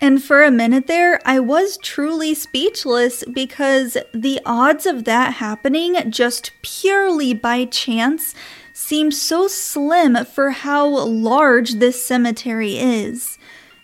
And 0.00 0.22
for 0.22 0.44
a 0.44 0.50
minute 0.50 0.86
there, 0.86 1.20
I 1.24 1.40
was 1.40 1.78
truly 1.78 2.34
speechless 2.34 3.24
because 3.24 3.96
the 4.12 4.40
odds 4.44 4.84
of 4.84 5.04
that 5.04 5.34
happening 5.34 6.10
just 6.10 6.52
purely 6.62 7.32
by 7.32 7.64
chance 7.64 8.34
seem 8.76 9.10
so 9.10 9.48
slim 9.48 10.22
for 10.26 10.50
how 10.50 10.86
large 10.86 11.76
this 11.76 12.04
cemetery 12.04 12.76
is. 12.76 13.38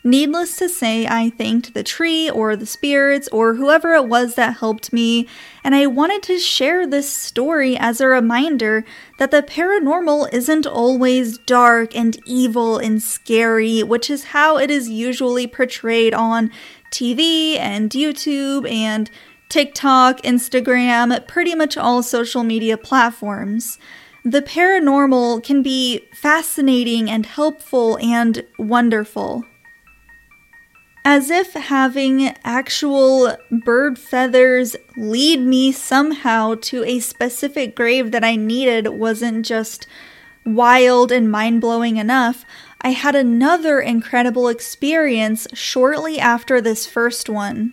Needless 0.05 0.57
to 0.57 0.69
say, 0.69 1.07
I 1.07 1.31
thanked 1.31 1.73
the 1.73 1.83
tree 1.83 2.29
or 2.29 2.57
the 2.57 2.67
spirits 2.67 3.27
or 3.29 3.55
whoever 3.55 3.95
it 3.95 4.07
was 4.07 4.35
that 4.35 4.59
helped 4.59 4.93
me, 4.93 5.27
and 5.65 5.75
I 5.75 5.87
wanted 5.87 6.23
to 6.25 6.39
share 6.39 6.87
this 6.87 7.11
story 7.11 7.75
as 7.75 8.03
a 8.03 8.07
reminder 8.07 8.85
that 9.19 9.31
the 9.31 9.43
paranormal 9.43 10.31
isn't 10.31 10.67
always 10.67 11.39
dark 11.39 11.97
and 11.97 12.19
evil 12.27 12.77
and 12.77 13.03
scary, 13.03 13.83
which 13.83 14.11
is 14.11 14.25
how 14.25 14.59
it 14.59 14.71
is 14.71 14.91
usually 14.91 15.47
portrayed 15.47 16.13
on 16.13 16.51
TV 16.91 17.57
and 17.59 17.91
YouTube 17.93 18.71
and 18.71 19.11
TikTok, 19.49 20.21
Instagram, 20.21 21.27
pretty 21.27 21.55
much 21.55 21.79
all 21.79 22.03
social 22.03 22.45
media 22.45 22.77
platforms. 22.77 23.79
The 24.25 24.43
paranormal 24.43 25.43
can 25.43 25.63
be 25.63 26.07
fascinating 26.15 27.11
and 27.11 27.27
helpful 27.27 27.99
and 27.99 28.45
wonderful. 28.57 29.45
As 31.05 31.29
if 31.31 31.55
having 31.55 32.33
actual 32.45 33.37
bird 33.51 33.99
feathers 33.99 34.77
lead 34.97 35.41
me 35.41 35.73
somehow 35.73 36.55
to 36.63 36.85
a 36.85 37.01
specific 37.01 37.75
grave 37.75 38.13
that 38.13 38.23
I 38.23 38.37
needed 38.37 38.87
wasn't 38.87 39.45
just 39.45 39.89
wild 40.47 41.11
and 41.11 41.29
mind 41.29 41.61
blowing 41.61 41.97
enough, 41.97 42.45
I 42.81 42.91
had 42.91 43.17
another 43.17 43.81
incredible 43.81 44.47
experience 44.47 45.49
shortly 45.53 46.21
after 46.21 46.61
this 46.61 46.87
first 46.87 47.29
one. 47.29 47.73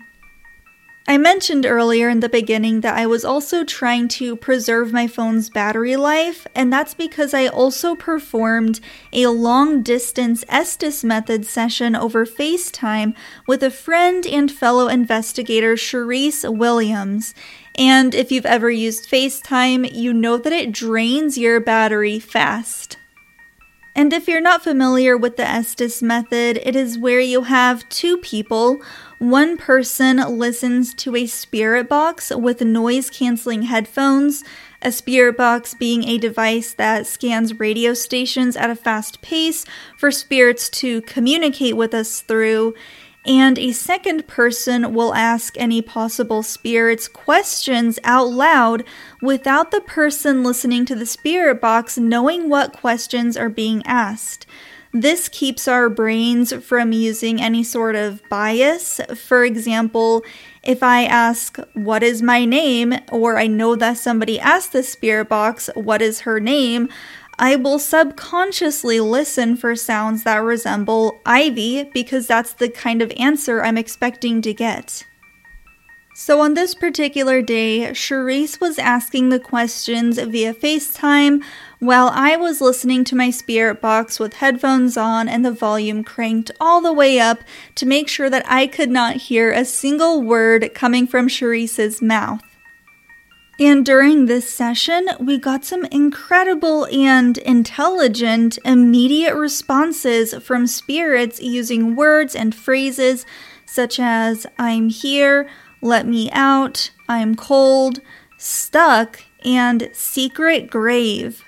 I 1.09 1.17
mentioned 1.17 1.65
earlier 1.65 2.07
in 2.07 2.19
the 2.19 2.29
beginning 2.29 2.81
that 2.81 2.95
I 2.95 3.07
was 3.07 3.25
also 3.25 3.63
trying 3.63 4.09
to 4.09 4.35
preserve 4.35 4.93
my 4.93 5.07
phone's 5.07 5.49
battery 5.49 5.95
life, 5.95 6.45
and 6.53 6.71
that's 6.71 6.93
because 6.93 7.33
I 7.33 7.47
also 7.47 7.95
performed 7.95 8.79
a 9.11 9.25
long 9.25 9.81
distance 9.81 10.45
Estes 10.47 11.03
method 11.03 11.47
session 11.47 11.95
over 11.95 12.27
FaceTime 12.27 13.15
with 13.47 13.63
a 13.63 13.71
friend 13.71 14.27
and 14.27 14.51
fellow 14.51 14.87
investigator, 14.87 15.73
Cherise 15.73 16.45
Williams. 16.47 17.33
And 17.73 18.13
if 18.13 18.31
you've 18.31 18.45
ever 18.45 18.69
used 18.69 19.09
FaceTime, 19.09 19.91
you 19.91 20.13
know 20.13 20.37
that 20.37 20.53
it 20.53 20.71
drains 20.71 21.39
your 21.39 21.59
battery 21.59 22.19
fast. 22.19 22.99
And 23.95 24.13
if 24.13 24.27
you're 24.27 24.39
not 24.39 24.63
familiar 24.63 25.17
with 25.17 25.37
the 25.37 25.49
Estes 25.49 26.03
method, 26.03 26.61
it 26.63 26.75
is 26.75 26.99
where 26.99 27.19
you 27.19 27.41
have 27.41 27.89
two 27.89 28.17
people 28.17 28.79
one 29.19 29.57
person 29.57 30.17
listens 30.37 30.93
to 30.93 31.13
a 31.13 31.25
spirit 31.27 31.89
box 31.89 32.31
with 32.33 32.61
noise 32.61 33.09
canceling 33.09 33.63
headphones, 33.63 34.45
a 34.81 34.93
spirit 34.93 35.35
box 35.35 35.73
being 35.73 36.05
a 36.05 36.17
device 36.17 36.73
that 36.73 37.05
scans 37.05 37.59
radio 37.59 37.93
stations 37.93 38.55
at 38.55 38.69
a 38.69 38.75
fast 38.75 39.21
pace 39.21 39.65
for 39.97 40.09
spirits 40.09 40.69
to 40.69 41.01
communicate 41.01 41.75
with 41.75 41.93
us 41.93 42.21
through. 42.21 42.73
And 43.25 43.59
a 43.59 43.73
second 43.73 44.25
person 44.25 44.93
will 44.93 45.13
ask 45.13 45.57
any 45.57 45.81
possible 45.81 46.41
spirits 46.41 47.09
questions 47.09 47.99
out 48.05 48.29
loud 48.29 48.85
without 49.21 49.71
the 49.71 49.81
person 49.81 50.43
listening 50.43 50.85
to 50.85 50.95
the 50.95 51.05
spirit 51.05 51.59
box 51.59 51.97
knowing 51.97 52.47
what 52.47 52.71
questions 52.71 53.35
are 53.35 53.49
being 53.49 53.85
asked. 53.85 54.45
This 54.91 55.29
keeps 55.29 55.67
our 55.67 55.87
brains 55.87 56.51
from 56.65 56.93
using 56.93 57.39
any 57.39 57.63
sort 57.63 57.95
of 57.95 58.27
bias. 58.27 58.99
For 59.15 59.45
example, 59.45 60.23
if 60.63 60.81
I 60.81 61.03
ask, 61.03 61.57
What 61.73 62.01
is 62.01 62.23
my 62.23 62.45
name? 62.45 62.95
or 63.11 63.37
I 63.37 63.45
know 63.45 63.75
that 63.75 63.99
somebody 63.99 64.39
asked 64.39 64.73
the 64.73 64.81
spirit 64.81 65.29
box, 65.29 65.69
What 65.75 66.01
is 66.01 66.21
her 66.21 66.39
name? 66.39 66.89
I 67.37 67.55
will 67.55 67.79
subconsciously 67.79 68.99
listen 68.99 69.55
for 69.55 69.75
sounds 69.75 70.23
that 70.23 70.37
resemble 70.37 71.21
Ivy 71.25 71.89
because 71.93 72.27
that's 72.27 72.53
the 72.53 72.67
kind 72.67 73.01
of 73.01 73.13
answer 73.15 73.63
I'm 73.63 73.77
expecting 73.77 74.41
to 74.41 74.53
get. 74.53 75.05
So, 76.15 76.41
on 76.41 76.53
this 76.53 76.75
particular 76.75 77.41
day, 77.41 77.91
Cherise 77.91 78.59
was 78.59 78.77
asking 78.77 79.29
the 79.29 79.39
questions 79.39 80.19
via 80.19 80.53
FaceTime 80.53 81.41
while 81.79 82.09
I 82.13 82.35
was 82.35 82.61
listening 82.61 83.03
to 83.05 83.15
my 83.15 83.29
spirit 83.29 83.81
box 83.81 84.19
with 84.19 84.35
headphones 84.35 84.97
on 84.97 85.29
and 85.29 85.45
the 85.45 85.51
volume 85.51 86.03
cranked 86.03 86.51
all 86.59 86.81
the 86.81 86.93
way 86.93 87.19
up 87.19 87.39
to 87.75 87.85
make 87.85 88.09
sure 88.09 88.29
that 88.29 88.45
I 88.47 88.67
could 88.67 88.89
not 88.89 89.15
hear 89.15 89.51
a 89.51 89.63
single 89.63 90.21
word 90.21 90.73
coming 90.73 91.07
from 91.07 91.29
Cherise's 91.29 92.01
mouth. 92.01 92.41
And 93.61 93.85
during 93.85 94.25
this 94.25 94.49
session, 94.49 95.09
we 95.19 95.37
got 95.37 95.65
some 95.65 95.83
incredible 95.85 96.85
and 96.85 97.37
intelligent 97.39 98.57
immediate 98.63 99.35
responses 99.35 100.33
from 100.35 100.65
spirits 100.65 101.41
using 101.41 101.95
words 101.95 102.35
and 102.35 102.55
phrases 102.55 103.25
such 103.65 103.99
as, 103.99 104.45
I'm 104.57 104.89
here, 104.89 105.49
let 105.81 106.07
Me 106.07 106.29
Out, 106.31 106.91
I'm 107.07 107.35
Cold, 107.35 107.99
Stuck, 108.37 109.19
and 109.43 109.89
Secret 109.93 110.69
Grave. 110.69 111.43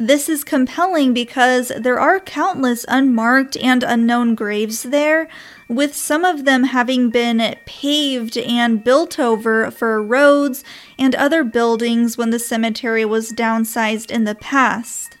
This 0.00 0.28
is 0.28 0.44
compelling 0.44 1.12
because 1.12 1.72
there 1.76 1.98
are 1.98 2.20
countless 2.20 2.84
unmarked 2.86 3.56
and 3.56 3.82
unknown 3.82 4.36
graves 4.36 4.84
there, 4.84 5.26
with 5.68 5.96
some 5.96 6.24
of 6.24 6.44
them 6.44 6.62
having 6.62 7.10
been 7.10 7.56
paved 7.66 8.38
and 8.38 8.84
built 8.84 9.18
over 9.18 9.72
for 9.72 10.00
roads 10.00 10.62
and 11.00 11.16
other 11.16 11.42
buildings 11.42 12.16
when 12.16 12.30
the 12.30 12.38
cemetery 12.38 13.04
was 13.04 13.32
downsized 13.32 14.12
in 14.12 14.22
the 14.22 14.36
past. 14.36 15.18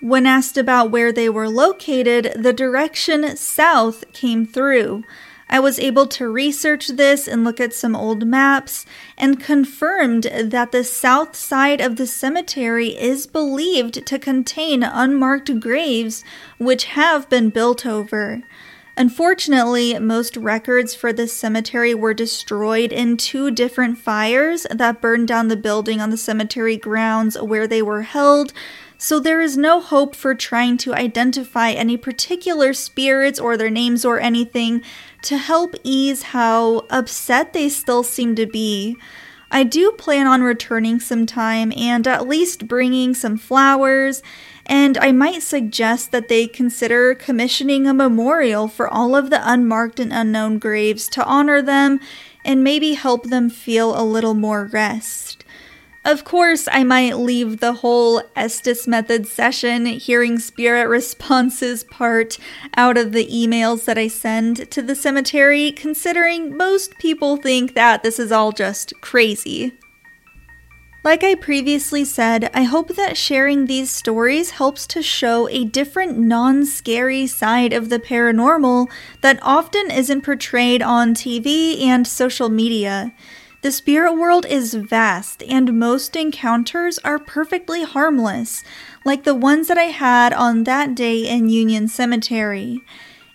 When 0.00 0.26
asked 0.26 0.58
about 0.58 0.90
where 0.90 1.12
they 1.12 1.28
were 1.28 1.48
located, 1.48 2.32
the 2.34 2.52
direction 2.52 3.36
south 3.36 4.12
came 4.12 4.44
through, 4.44 5.04
I 5.50 5.60
was 5.60 5.78
able 5.78 6.06
to 6.08 6.28
research 6.28 6.88
this 6.88 7.26
and 7.26 7.42
look 7.42 7.58
at 7.58 7.72
some 7.72 7.96
old 7.96 8.26
maps 8.26 8.84
and 9.16 9.40
confirmed 9.40 10.24
that 10.24 10.72
the 10.72 10.84
south 10.84 11.34
side 11.34 11.80
of 11.80 11.96
the 11.96 12.06
cemetery 12.06 12.88
is 12.98 13.26
believed 13.26 14.06
to 14.06 14.18
contain 14.18 14.82
unmarked 14.82 15.58
graves 15.60 16.22
which 16.58 16.84
have 16.84 17.28
been 17.30 17.48
built 17.50 17.86
over. 17.86 18.42
Unfortunately, 18.98 19.96
most 20.00 20.36
records 20.36 20.92
for 20.92 21.12
this 21.12 21.32
cemetery 21.32 21.94
were 21.94 22.12
destroyed 22.12 22.92
in 22.92 23.16
two 23.16 23.48
different 23.52 23.96
fires 23.96 24.66
that 24.72 25.00
burned 25.00 25.28
down 25.28 25.46
the 25.46 25.56
building 25.56 26.00
on 26.00 26.10
the 26.10 26.16
cemetery 26.16 26.76
grounds 26.76 27.40
where 27.40 27.68
they 27.68 27.80
were 27.80 28.02
held, 28.02 28.52
so 28.98 29.20
there 29.20 29.40
is 29.40 29.56
no 29.56 29.80
hope 29.80 30.16
for 30.16 30.34
trying 30.34 30.76
to 30.78 30.92
identify 30.92 31.70
any 31.70 31.96
particular 31.96 32.72
spirits 32.72 33.38
or 33.38 33.56
their 33.56 33.70
names 33.70 34.04
or 34.04 34.18
anything 34.18 34.82
to 35.22 35.38
help 35.38 35.76
ease 35.84 36.24
how 36.24 36.84
upset 36.90 37.52
they 37.52 37.68
still 37.68 38.02
seem 38.02 38.34
to 38.34 38.44
be. 38.44 38.96
I 39.52 39.62
do 39.62 39.92
plan 39.92 40.26
on 40.26 40.42
returning 40.42 40.98
sometime 40.98 41.72
and 41.76 42.06
at 42.06 42.28
least 42.28 42.68
bringing 42.68 43.14
some 43.14 43.38
flowers, 43.38 44.20
and 44.66 44.98
I 44.98 45.12
might 45.12 45.42
suggest 45.42 46.10
that 46.10 46.28
they 46.28 46.48
consider 46.48 47.14
commissioning 47.14 47.86
a 47.86 47.94
memorial 47.94 48.66
for 48.66 48.88
all 48.88 49.14
of 49.14 49.30
the 49.30 49.40
unmarked 49.50 50.00
and 50.00 50.12
unknown 50.12 50.58
graves 50.58 51.08
to 51.10 51.24
honor 51.24 51.62
them 51.62 52.00
and 52.44 52.64
maybe 52.64 52.94
help 52.94 53.24
them 53.24 53.48
feel 53.48 53.98
a 53.98 54.04
little 54.04 54.34
more 54.34 54.66
rest. 54.66 55.44
Of 56.04 56.24
course, 56.24 56.68
I 56.70 56.84
might 56.84 57.18
leave 57.18 57.60
the 57.60 57.74
whole 57.74 58.22
Estes 58.34 58.86
method 58.86 59.26
session, 59.26 59.84
hearing 59.86 60.38
spirit 60.38 60.88
responses 60.88 61.84
part 61.84 62.38
out 62.76 62.96
of 62.96 63.12
the 63.12 63.26
emails 63.26 63.84
that 63.84 63.98
I 63.98 64.08
send 64.08 64.70
to 64.70 64.80
the 64.80 64.94
cemetery, 64.94 65.72
considering 65.72 66.56
most 66.56 66.96
people 66.98 67.36
think 67.36 67.74
that 67.74 68.02
this 68.02 68.18
is 68.18 68.32
all 68.32 68.52
just 68.52 68.92
crazy. 69.00 69.72
Like 71.04 71.22
I 71.22 71.36
previously 71.36 72.04
said, 72.04 72.50
I 72.52 72.64
hope 72.64 72.88
that 72.96 73.16
sharing 73.16 73.66
these 73.66 73.90
stories 73.90 74.50
helps 74.50 74.86
to 74.88 75.02
show 75.02 75.48
a 75.48 75.64
different 75.64 76.18
non 76.18 76.66
scary 76.66 77.26
side 77.26 77.72
of 77.72 77.88
the 77.88 77.98
paranormal 77.98 78.90
that 79.22 79.38
often 79.42 79.90
isn't 79.90 80.22
portrayed 80.22 80.82
on 80.82 81.14
TV 81.14 81.80
and 81.82 82.06
social 82.06 82.48
media. 82.48 83.12
The 83.60 83.72
spirit 83.72 84.12
world 84.12 84.46
is 84.46 84.74
vast, 84.74 85.42
and 85.42 85.80
most 85.80 86.14
encounters 86.14 86.98
are 87.00 87.18
perfectly 87.18 87.82
harmless, 87.82 88.62
like 89.04 89.24
the 89.24 89.34
ones 89.34 89.66
that 89.66 89.76
I 89.76 89.90
had 89.90 90.32
on 90.32 90.62
that 90.62 90.94
day 90.94 91.26
in 91.28 91.48
Union 91.48 91.88
Cemetery. 91.88 92.84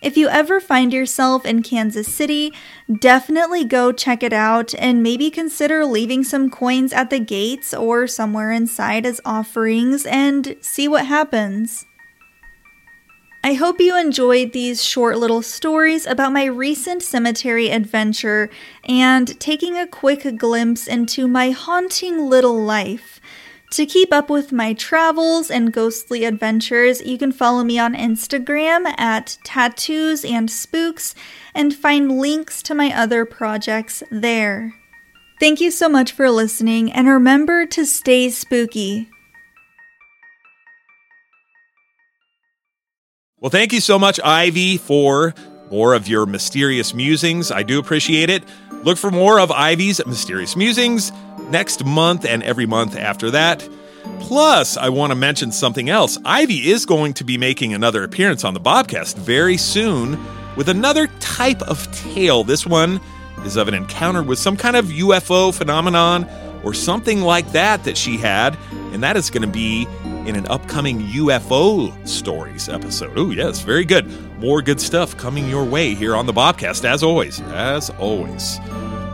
If 0.01 0.15
you 0.15 0.29
ever 0.29 0.61
find 0.61 0.93
yourself 0.93 1.45
in 1.45 1.61
Kansas 1.61 2.07
City, 2.07 2.53
definitely 2.99 3.65
go 3.65 3.91
check 3.91 4.23
it 4.23 4.31
out 4.31 4.73
and 4.75 5.03
maybe 5.03 5.29
consider 5.29 5.85
leaving 5.85 6.23
some 6.23 6.49
coins 6.49 6.93
at 6.93 7.09
the 7.09 7.19
gates 7.19 7.73
or 7.73 8.07
somewhere 8.07 8.51
inside 8.51 9.05
as 9.05 9.19
offerings 9.25 10.05
and 10.05 10.55
see 10.61 10.87
what 10.87 11.05
happens. 11.05 11.85
I 13.45 13.55
hope 13.55 13.81
you 13.81 13.97
enjoyed 13.97 14.53
these 14.53 14.81
short 14.81 15.17
little 15.17 15.41
stories 15.41 16.05
about 16.07 16.31
my 16.31 16.45
recent 16.45 17.03
cemetery 17.03 17.69
adventure 17.69 18.50
and 18.85 19.38
taking 19.38 19.77
a 19.77 19.85
quick 19.85 20.38
glimpse 20.38 20.88
into 20.88 21.27
my 21.27 21.50
haunting 21.50 22.29
little 22.29 22.63
life. 22.63 23.19
To 23.71 23.85
keep 23.85 24.13
up 24.13 24.29
with 24.29 24.53
my 24.53 24.73
travels 24.73 25.51
and 25.51 25.73
ghostly 25.73 26.23
adventures, 26.23 27.01
you 27.01 27.17
can 27.17 27.33
follow 27.33 27.65
me 27.65 27.77
on 27.77 27.95
Instagram 27.95 28.97
at 28.97 29.38
tattoos 29.43 30.23
and 30.23 30.50
spooks 30.50 31.13
and 31.53 31.75
find 31.75 32.17
links 32.17 32.63
to 32.63 32.73
my 32.73 32.97
other 32.97 33.25
projects 33.25 34.03
there. 34.09 34.73
Thank 35.41 35.59
you 35.59 35.69
so 35.69 35.89
much 35.89 36.13
for 36.13 36.31
listening 36.31 36.93
and 36.93 37.09
remember 37.09 37.65
to 37.65 37.85
stay 37.85 38.29
spooky. 38.29 39.09
Well, 43.43 43.50
thank 43.50 43.73
you 43.73 43.81
so 43.81 44.00
much, 44.00 44.21
Ivy, 44.23 44.77
for 44.77 45.35
more 45.69 45.95
of 45.95 46.07
your 46.07 46.25
mysterious 46.25 46.93
musings. 46.93 47.51
I 47.51 47.62
do 47.62 47.77
appreciate 47.77 48.29
it. 48.29 48.41
Look 48.85 48.97
for 48.97 49.12
more 49.12 49.38
of 49.38 49.51
Ivy's 49.51 50.00
mysterious 50.05 50.55
musings 50.55 51.12
next 51.50 51.83
month 51.83 52.23
and 52.23 52.41
every 52.43 52.65
month 52.65 52.95
after 52.95 53.29
that. 53.31 53.67
Plus, 54.21 54.77
I 54.77 54.88
want 54.88 55.12
to 55.12 55.15
mention 55.15 55.51
something 55.51 55.89
else. 55.89 56.17
Ivy 56.23 56.71
is 56.71 56.85
going 56.85 57.15
to 57.15 57.25
be 57.25 57.38
making 57.38 57.73
another 57.73 58.05
appearance 58.05 58.45
on 58.45 58.53
the 58.53 58.62
Bobcast 58.62 59.17
very 59.17 59.57
soon 59.57 60.17
with 60.55 60.69
another 60.69 61.07
type 61.19 61.62
of 61.63 61.91
tale. 61.91 62.45
This 62.45 62.65
one 62.65 63.01
is 63.43 63.57
of 63.57 63.67
an 63.67 63.73
encounter 63.73 64.23
with 64.23 64.39
some 64.39 64.55
kind 64.55 64.77
of 64.77 64.85
UFO 64.85 65.53
phenomenon 65.53 66.29
or 66.63 66.73
something 66.73 67.19
like 67.19 67.51
that 67.51 67.83
that 67.83 67.97
she 67.97 68.15
had, 68.15 68.57
and 68.93 69.03
that 69.03 69.17
is 69.17 69.29
going 69.29 69.41
to 69.41 69.53
be 69.53 69.85
in 70.27 70.35
an 70.35 70.47
upcoming 70.47 71.01
UFO 71.01 72.07
stories 72.07 72.69
episode. 72.69 73.13
Oh, 73.17 73.31
yes, 73.31 73.61
very 73.61 73.85
good. 73.85 74.07
More 74.39 74.61
good 74.61 74.79
stuff 74.79 75.17
coming 75.17 75.47
your 75.49 75.63
way 75.63 75.93
here 75.93 76.15
on 76.15 76.25
the 76.25 76.33
Bobcast, 76.33 76.85
as 76.85 77.03
always. 77.03 77.39
As 77.41 77.89
always. 77.91 78.59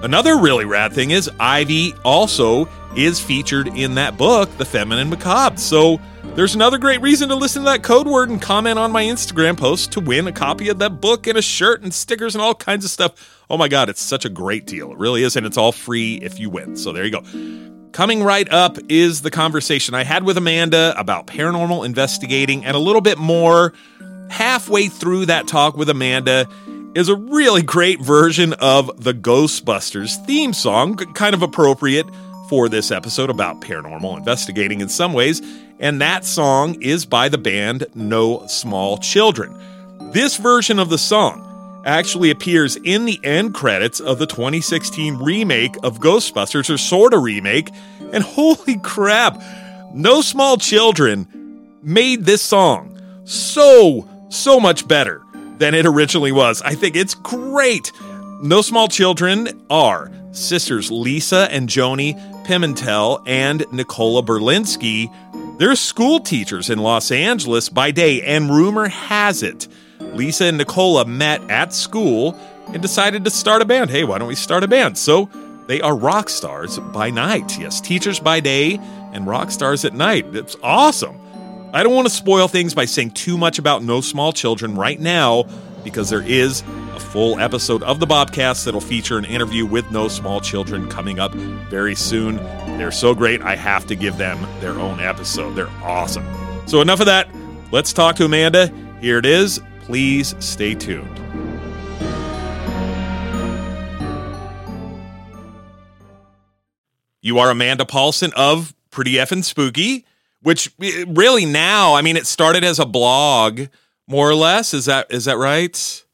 Another 0.01 0.37
really 0.37 0.65
rad 0.65 0.93
thing 0.93 1.11
is 1.11 1.29
Ivy 1.39 1.93
also 2.05 2.69
is 2.95 3.19
featured 3.19 3.67
in 3.67 3.95
that 3.95 4.17
book, 4.17 4.49
The 4.57 4.65
Feminine 4.65 5.09
Macabre. 5.09 5.57
So 5.57 5.99
there's 6.35 6.55
another 6.55 6.77
great 6.77 7.01
reason 7.01 7.29
to 7.29 7.35
listen 7.35 7.63
to 7.63 7.69
that 7.69 7.83
code 7.83 8.07
word 8.07 8.29
and 8.29 8.41
comment 8.41 8.79
on 8.79 8.91
my 8.91 9.03
Instagram 9.03 9.57
post 9.57 9.91
to 9.93 9.99
win 9.99 10.27
a 10.27 10.31
copy 10.31 10.69
of 10.69 10.79
that 10.79 11.01
book 11.01 11.27
and 11.27 11.37
a 11.37 11.41
shirt 11.41 11.81
and 11.81 11.93
stickers 11.93 12.33
and 12.33 12.41
all 12.41 12.55
kinds 12.55 12.85
of 12.85 12.91
stuff. 12.91 13.43
Oh 13.49 13.57
my 13.57 13.67
God, 13.67 13.89
it's 13.89 14.01
such 14.01 14.25
a 14.25 14.29
great 14.29 14.65
deal. 14.65 14.91
It 14.91 14.97
really 14.97 15.23
is. 15.23 15.35
And 15.35 15.45
it's 15.45 15.57
all 15.57 15.71
free 15.71 16.15
if 16.15 16.39
you 16.39 16.50
win. 16.50 16.75
So 16.77 16.93
there 16.93 17.03
you 17.05 17.11
go. 17.11 17.78
Coming 17.91 18.23
right 18.23 18.49
up 18.51 18.77
is 18.87 19.21
the 19.21 19.31
conversation 19.31 19.95
I 19.95 20.03
had 20.03 20.23
with 20.23 20.37
Amanda 20.37 20.93
about 20.97 21.27
paranormal 21.27 21.85
investigating 21.85 22.63
and 22.63 22.75
a 22.75 22.79
little 22.79 23.01
bit 23.01 23.17
more. 23.17 23.73
Halfway 24.29 24.87
through 24.87 25.25
that 25.25 25.47
talk 25.47 25.75
with 25.75 25.89
Amanda, 25.89 26.47
is 26.95 27.07
a 27.07 27.15
really 27.15 27.61
great 27.61 28.01
version 28.01 28.53
of 28.53 29.03
the 29.03 29.13
Ghostbusters 29.13 30.23
theme 30.25 30.53
song, 30.53 30.95
kind 30.95 31.35
of 31.35 31.43
appropriate 31.43 32.07
for 32.49 32.67
this 32.67 32.89
episode 32.89 33.29
about 33.29 33.61
paranormal 33.61 34.17
investigating 34.17 34.81
in 34.81 34.89
some 34.89 35.13
ways. 35.13 35.41
And 35.79 36.01
that 36.01 36.25
song 36.25 36.81
is 36.81 37.05
by 37.05 37.29
the 37.29 37.37
band 37.37 37.85
No 37.93 38.45
Small 38.47 38.97
Children. 38.97 39.55
This 40.11 40.37
version 40.37 40.79
of 40.79 40.89
the 40.89 40.97
song 40.97 41.45
actually 41.85 42.29
appears 42.29 42.75
in 42.77 43.05
the 43.05 43.20
end 43.24 43.53
credits 43.53 44.00
of 44.00 44.20
the 44.20 44.25
2016 44.25 45.18
remake 45.18 45.75
of 45.83 46.00
Ghostbusters, 46.00 46.74
or 46.74 46.77
sort 46.77 47.13
of 47.13 47.24
remake. 47.24 47.70
And 48.11 48.24
holy 48.24 48.77
crap, 48.79 49.42
No 49.94 50.22
Small 50.22 50.57
Children 50.57 51.27
made 51.81 52.25
this 52.25 52.42
song 52.42 53.00
so, 53.25 54.07
so 54.29 54.59
much 54.59 54.87
better 54.87 55.24
than 55.57 55.74
it 55.74 55.85
originally 55.85 56.31
was. 56.31 56.61
I 56.61 56.75
think 56.75 56.96
it's 56.96 57.13
great. 57.13 57.92
No 58.42 58.61
Small 58.61 58.87
Children 58.87 59.65
are 59.70 60.11
sisters 60.31 60.92
Lisa 60.92 61.48
and 61.51 61.68
Joni 61.68 62.15
Pimentel 62.46 63.22
and 63.27 63.65
Nicola 63.72 64.24
Berlinski. 64.24 65.13
They're 65.59 65.75
school 65.75 66.20
teachers 66.20 66.70
in 66.70 66.79
Los 66.79 67.11
Angeles 67.11 67.70
by 67.70 67.92
day, 67.92 68.22
and 68.22 68.50
rumor 68.50 68.87
has 68.87 69.44
it 69.44 69.68
Lisa 70.15 70.45
and 70.45 70.57
Nicola 70.57 71.05
met 71.05 71.41
at 71.50 71.74
school 71.74 72.37
and 72.67 72.81
decided 72.81 73.24
to 73.24 73.29
start 73.29 73.61
a 73.61 73.65
band. 73.65 73.89
Hey, 73.89 74.03
why 74.03 74.17
don't 74.17 74.27
we 74.27 74.35
start 74.35 74.63
a 74.63 74.67
band? 74.67 74.98
So 74.98 75.29
they 75.67 75.81
are 75.81 75.95
rock 75.95 76.29
stars 76.29 76.79
by 76.79 77.09
night. 77.09 77.57
Yes, 77.59 77.81
teachers 77.81 78.19
by 78.19 78.39
day 78.39 78.79
and 79.13 79.27
rock 79.27 79.51
stars 79.51 79.85
at 79.85 79.93
night. 79.93 80.25
It's 80.35 80.55
awesome. 80.61 81.19
I 81.74 81.83
don't 81.83 81.93
want 81.93 82.07
to 82.07 82.13
spoil 82.13 82.48
things 82.48 82.74
by 82.74 82.85
saying 82.85 83.11
too 83.11 83.37
much 83.37 83.59
about 83.59 83.83
No 83.83 84.01
Small 84.01 84.33
Children 84.33 84.75
right 84.75 85.00
now 85.00 85.45
because 85.83 86.09
there 86.09 86.24
is 86.24 86.61
a 86.95 87.00
full 87.00 87.39
episode 87.39 87.83
of 87.83 88.00
the 88.00 88.07
Bobcast 88.07 88.65
that'll 88.65 88.81
feature 88.81 89.17
an 89.17 89.25
interview 89.25 89.65
with 89.65 89.89
No 89.91 90.07
Small 90.07 90.41
Children 90.41 90.89
coming 90.89 91.19
up 91.19 91.33
very 91.33 91.95
soon. 91.95 92.37
They're 92.77 92.91
so 92.91 93.13
great, 93.13 93.41
I 93.41 93.55
have 93.55 93.85
to 93.87 93.95
give 93.95 94.17
them 94.17 94.45
their 94.61 94.74
own 94.74 95.00
episode. 95.00 95.53
They're 95.53 95.69
awesome. 95.83 96.25
So, 96.65 96.81
enough 96.81 97.00
of 97.00 97.05
that. 97.05 97.29
Let's 97.72 97.93
talk 97.93 98.15
to 98.17 98.25
Amanda. 98.25 98.72
Here 99.00 99.19
it 99.19 99.25
is. 99.25 99.61
Please 99.89 100.35
stay 100.39 100.75
tuned. 100.75 101.19
You 107.21 107.39
are 107.39 107.49
Amanda 107.49 107.85
Paulson 107.85 108.31
of 108.37 108.73
Pretty 108.91 109.13
Effin' 109.13 109.43
Spooky 109.43 110.05
which 110.41 110.71
eh, 110.81 111.05
really 111.07 111.45
now, 111.45 111.95
I 111.95 112.01
mean, 112.01 112.17
it 112.17 112.27
started 112.27 112.63
as 112.63 112.79
a 112.79 112.85
blog, 112.85 113.63
more 114.07 114.29
or 114.29 114.35
less. 114.35 114.73
Is 114.73 114.85
that 114.85 115.07
is 115.09 115.25
that 115.25 115.37
right? 115.37 116.05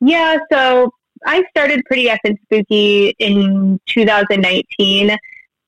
Yeah. 0.00 0.38
So 0.52 0.92
I 1.26 1.44
started 1.50 1.84
Pretty 1.86 2.06
Effin' 2.06 2.36
Spooky 2.44 3.14
in 3.18 3.80
2019 3.86 5.10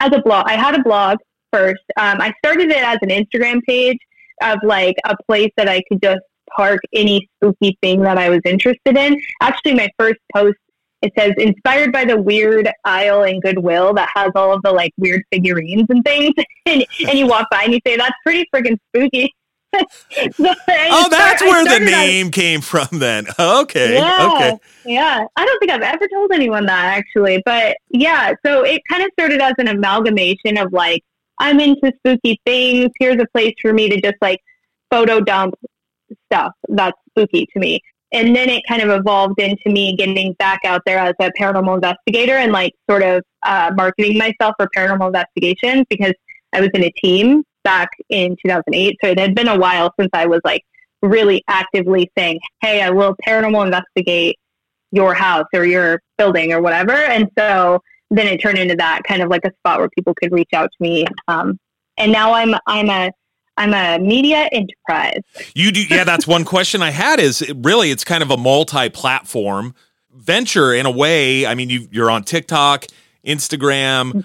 as 0.00 0.12
a 0.12 0.22
blog. 0.22 0.46
I 0.46 0.54
had 0.54 0.74
a 0.74 0.82
blog 0.82 1.18
first. 1.52 1.82
Um, 1.96 2.20
I 2.20 2.32
started 2.38 2.70
it 2.70 2.82
as 2.82 2.98
an 3.02 3.10
Instagram 3.10 3.62
page 3.64 3.98
of 4.42 4.58
like 4.62 4.96
a 5.04 5.16
place 5.26 5.50
that 5.56 5.68
I 5.68 5.82
could 5.88 6.02
just 6.02 6.20
park 6.56 6.80
any 6.92 7.28
spooky 7.36 7.78
thing 7.82 8.02
that 8.02 8.18
I 8.18 8.28
was 8.28 8.40
interested 8.44 8.96
in. 8.96 9.20
Actually, 9.40 9.74
my 9.74 9.88
first 9.98 10.18
post 10.34 10.56
it 11.02 11.12
says 11.18 11.32
inspired 11.38 11.92
by 11.92 12.04
the 12.04 12.20
weird 12.20 12.70
aisle 12.84 13.22
in 13.22 13.40
Goodwill 13.40 13.94
that 13.94 14.10
has 14.14 14.30
all 14.34 14.52
of 14.52 14.62
the 14.62 14.70
like 14.70 14.92
weird 14.98 15.22
figurines 15.32 15.86
and 15.88 16.04
things. 16.04 16.34
and, 16.66 16.84
and 17.00 17.18
you 17.18 17.26
walk 17.26 17.46
by 17.50 17.64
and 17.64 17.72
you 17.72 17.80
say, 17.86 17.96
that's 17.96 18.14
pretty 18.24 18.46
freaking 18.54 18.78
spooky. 18.88 19.34
so 19.74 19.80
oh, 20.68 21.08
that's 21.10 21.42
where 21.42 21.64
the 21.64 21.84
name 21.84 22.30
came 22.30 22.60
from 22.60 22.88
then. 22.92 23.26
Okay. 23.38 23.94
Yeah, 23.94 24.30
okay. 24.32 24.58
Yeah. 24.84 25.24
I 25.36 25.46
don't 25.46 25.58
think 25.60 25.70
I've 25.70 25.82
ever 25.82 26.06
told 26.12 26.32
anyone 26.32 26.66
that 26.66 26.98
actually. 26.98 27.42
But 27.44 27.76
yeah, 27.90 28.34
so 28.44 28.64
it 28.64 28.82
kind 28.88 29.02
of 29.02 29.10
started 29.12 29.40
as 29.40 29.54
an 29.58 29.68
amalgamation 29.68 30.58
of 30.58 30.72
like, 30.72 31.02
I'm 31.38 31.60
into 31.60 31.92
spooky 31.98 32.40
things. 32.44 32.90
Here's 32.98 33.20
a 33.20 33.26
place 33.32 33.54
for 33.62 33.72
me 33.72 33.88
to 33.88 34.00
just 34.00 34.16
like 34.20 34.40
photo 34.90 35.20
dump 35.20 35.54
stuff 36.30 36.52
that's 36.68 36.96
spooky 37.10 37.46
to 37.52 37.58
me 37.58 37.80
and 38.12 38.34
then 38.34 38.48
it 38.48 38.62
kind 38.66 38.82
of 38.82 38.90
evolved 38.90 39.40
into 39.40 39.70
me 39.70 39.94
getting 39.96 40.32
back 40.34 40.60
out 40.64 40.82
there 40.84 40.98
as 40.98 41.14
a 41.20 41.30
paranormal 41.38 41.76
investigator 41.76 42.36
and 42.36 42.52
like 42.52 42.72
sort 42.88 43.02
of 43.02 43.22
uh, 43.44 43.70
marketing 43.76 44.18
myself 44.18 44.54
for 44.58 44.68
paranormal 44.76 45.06
investigations 45.08 45.84
because 45.88 46.14
I 46.52 46.60
was 46.60 46.70
in 46.74 46.84
a 46.84 46.90
team 46.92 47.44
back 47.62 47.88
in 48.08 48.36
2008. 48.44 48.96
So 49.02 49.10
it 49.10 49.18
had 49.18 49.34
been 49.34 49.48
a 49.48 49.58
while 49.58 49.92
since 49.98 50.10
I 50.12 50.26
was 50.26 50.40
like 50.44 50.62
really 51.02 51.44
actively 51.48 52.10
saying, 52.18 52.40
Hey, 52.60 52.82
I 52.82 52.90
will 52.90 53.14
paranormal 53.26 53.64
investigate 53.64 54.36
your 54.90 55.14
house 55.14 55.46
or 55.54 55.64
your 55.64 56.00
building 56.18 56.52
or 56.52 56.60
whatever. 56.60 56.92
And 56.92 57.28
so 57.38 57.80
then 58.10 58.26
it 58.26 58.38
turned 58.38 58.58
into 58.58 58.74
that 58.74 59.02
kind 59.04 59.22
of 59.22 59.28
like 59.28 59.44
a 59.44 59.52
spot 59.58 59.78
where 59.78 59.88
people 59.90 60.14
could 60.14 60.32
reach 60.32 60.50
out 60.52 60.68
to 60.72 60.76
me. 60.82 61.06
Um, 61.28 61.58
and 61.96 62.10
now 62.10 62.32
I'm, 62.32 62.56
I'm 62.66 62.90
a 62.90 63.12
I'm 63.56 63.74
a 63.74 63.98
media 63.98 64.48
enterprise. 64.52 65.20
You 65.54 65.70
do, 65.72 65.82
yeah. 65.82 66.04
That's 66.04 66.26
one 66.26 66.44
question 66.44 66.82
I 66.82 66.90
had. 66.90 67.20
Is 67.20 67.42
really 67.56 67.90
it's 67.90 68.04
kind 68.04 68.22
of 68.22 68.30
a 68.30 68.36
multi-platform 68.36 69.74
venture 70.12 70.72
in 70.72 70.86
a 70.86 70.90
way. 70.90 71.46
I 71.46 71.54
mean, 71.54 71.70
you, 71.70 71.88
you're 71.90 72.10
on 72.10 72.24
TikTok, 72.24 72.86
Instagram. 73.26 74.24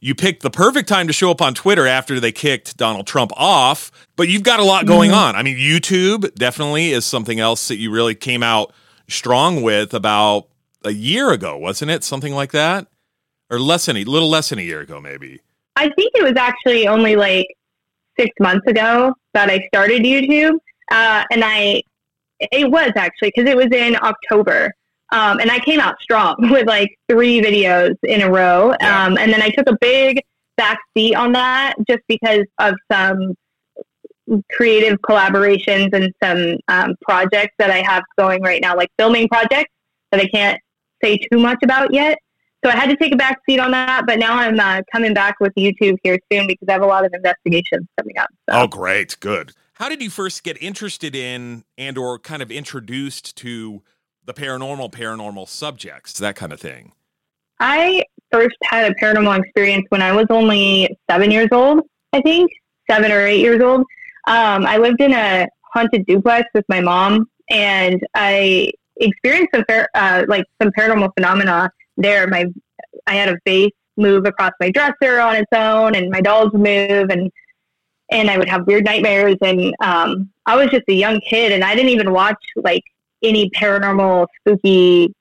you 0.00 0.14
picked 0.14 0.42
the 0.42 0.50
perfect 0.50 0.88
time 0.88 1.06
to 1.06 1.12
show 1.12 1.30
up 1.30 1.40
on 1.40 1.54
Twitter 1.54 1.86
after 1.86 2.18
they 2.18 2.32
kicked 2.32 2.76
Donald 2.76 3.06
Trump 3.06 3.32
off, 3.36 3.92
but 4.16 4.28
you've 4.28 4.42
got 4.42 4.58
a 4.58 4.64
lot 4.64 4.84
going 4.84 5.10
mm-hmm. 5.10 5.18
on. 5.18 5.36
I 5.36 5.42
mean, 5.42 5.56
YouTube 5.56 6.34
definitely 6.34 6.90
is 6.90 7.04
something 7.04 7.38
else 7.38 7.68
that 7.68 7.76
you 7.76 7.92
really 7.92 8.16
came 8.16 8.42
out 8.42 8.72
strong 9.08 9.62
with 9.62 9.94
about 9.94 10.48
a 10.84 10.92
year 10.92 11.30
ago, 11.30 11.56
wasn't 11.56 11.90
it? 11.90 12.02
Something 12.02 12.34
like 12.34 12.52
that? 12.52 12.88
Or 13.48 13.60
less 13.60 13.86
than 13.86 13.96
a 13.96 14.04
little 14.04 14.28
less 14.28 14.48
than 14.48 14.58
a 14.58 14.62
year 14.62 14.80
ago, 14.80 15.00
maybe. 15.00 15.40
I 15.76 15.88
think 15.90 16.12
it 16.14 16.22
was 16.22 16.36
actually 16.36 16.88
only 16.88 17.16
like 17.16 17.46
six 18.22 18.34
months 18.40 18.66
ago 18.66 19.14
that 19.34 19.50
I 19.50 19.66
started 19.66 20.02
YouTube. 20.02 20.54
Uh, 20.90 21.24
and 21.30 21.42
I, 21.44 21.82
it 22.40 22.70
was 22.70 22.92
actually 22.96 23.32
because 23.34 23.50
it 23.50 23.56
was 23.56 23.68
in 23.72 23.96
October. 23.96 24.72
Um, 25.10 25.40
and 25.40 25.50
I 25.50 25.58
came 25.58 25.80
out 25.80 25.96
strong 26.00 26.36
with 26.50 26.66
like 26.66 26.90
three 27.08 27.40
videos 27.40 27.96
in 28.04 28.22
a 28.22 28.30
row. 28.30 28.70
Um, 28.80 29.18
and 29.18 29.32
then 29.32 29.42
I 29.42 29.50
took 29.50 29.68
a 29.68 29.76
big 29.80 30.22
back 30.56 30.78
seat 30.96 31.14
on 31.14 31.32
that 31.32 31.74
just 31.88 32.02
because 32.08 32.44
of 32.58 32.74
some 32.90 33.34
creative 34.50 34.98
collaborations 35.00 35.92
and 35.92 36.12
some 36.22 36.58
um, 36.68 36.94
projects 37.02 37.54
that 37.58 37.70
I 37.70 37.82
have 37.82 38.02
going 38.18 38.42
right 38.42 38.60
now, 38.60 38.76
like 38.76 38.90
filming 38.98 39.28
projects 39.28 39.72
that 40.10 40.20
I 40.20 40.28
can't 40.28 40.60
say 41.02 41.18
too 41.18 41.38
much 41.38 41.58
about 41.62 41.92
yet. 41.92 42.18
So 42.64 42.70
I 42.70 42.76
had 42.76 42.88
to 42.90 42.96
take 42.96 43.12
a 43.12 43.16
back 43.16 43.40
seat 43.48 43.58
on 43.58 43.72
that, 43.72 44.04
but 44.06 44.18
now 44.18 44.34
I'm 44.34 44.58
uh, 44.58 44.82
coming 44.92 45.14
back 45.14 45.40
with 45.40 45.52
YouTube 45.56 45.98
here 46.04 46.18
soon 46.30 46.46
because 46.46 46.68
I 46.68 46.72
have 46.72 46.82
a 46.82 46.86
lot 46.86 47.04
of 47.04 47.12
investigations 47.12 47.86
coming 47.98 48.16
up. 48.18 48.28
So. 48.48 48.56
Oh, 48.56 48.66
great, 48.68 49.16
good. 49.18 49.52
How 49.74 49.88
did 49.88 50.00
you 50.00 50.10
first 50.10 50.44
get 50.44 50.62
interested 50.62 51.16
in 51.16 51.64
and 51.76 51.98
or 51.98 52.18
kind 52.20 52.40
of 52.40 52.52
introduced 52.52 53.36
to 53.38 53.82
the 54.24 54.32
paranormal, 54.32 54.92
paranormal 54.92 55.48
subjects, 55.48 56.18
that 56.20 56.36
kind 56.36 56.52
of 56.52 56.60
thing? 56.60 56.92
I 57.58 58.04
first 58.30 58.56
had 58.62 58.92
a 58.92 58.94
paranormal 58.94 59.40
experience 59.40 59.86
when 59.88 60.02
I 60.02 60.12
was 60.12 60.26
only 60.30 60.96
seven 61.10 61.32
years 61.32 61.48
old, 61.50 61.80
I 62.12 62.20
think, 62.20 62.50
seven 62.88 63.10
or 63.10 63.26
eight 63.26 63.40
years 63.40 63.60
old. 63.60 63.80
Um, 64.28 64.66
I 64.66 64.76
lived 64.76 65.00
in 65.00 65.12
a 65.12 65.48
haunted 65.74 66.06
duplex 66.06 66.48
with 66.54 66.64
my 66.68 66.80
mom, 66.80 67.28
and 67.50 68.00
I 68.14 68.70
experienced 68.98 69.50
some 69.52 69.64
uh, 69.94 70.24
like 70.28 70.44
some 70.60 70.70
paranormal 70.78 71.10
phenomena 71.14 71.72
there. 71.96 72.26
My 72.26 72.46
I 73.06 73.14
had 73.14 73.28
a 73.28 73.38
vase 73.44 73.72
move 73.96 74.26
across 74.26 74.52
my 74.60 74.70
dresser 74.70 75.20
on 75.20 75.36
its 75.36 75.52
own, 75.52 75.94
and 75.94 76.10
my 76.10 76.20
dolls 76.20 76.52
move, 76.52 77.10
and 77.10 77.30
and 78.10 78.30
I 78.30 78.38
would 78.38 78.48
have 78.48 78.66
weird 78.66 78.84
nightmares. 78.84 79.36
And 79.42 79.74
um, 79.80 80.30
I 80.46 80.56
was 80.56 80.68
just 80.68 80.84
a 80.88 80.94
young 80.94 81.20
kid, 81.20 81.52
and 81.52 81.64
I 81.64 81.74
didn't 81.74 81.90
even 81.90 82.12
watch 82.12 82.42
like 82.56 82.82
any 83.22 83.50
paranormal 83.50 84.26
spooky 84.40 85.14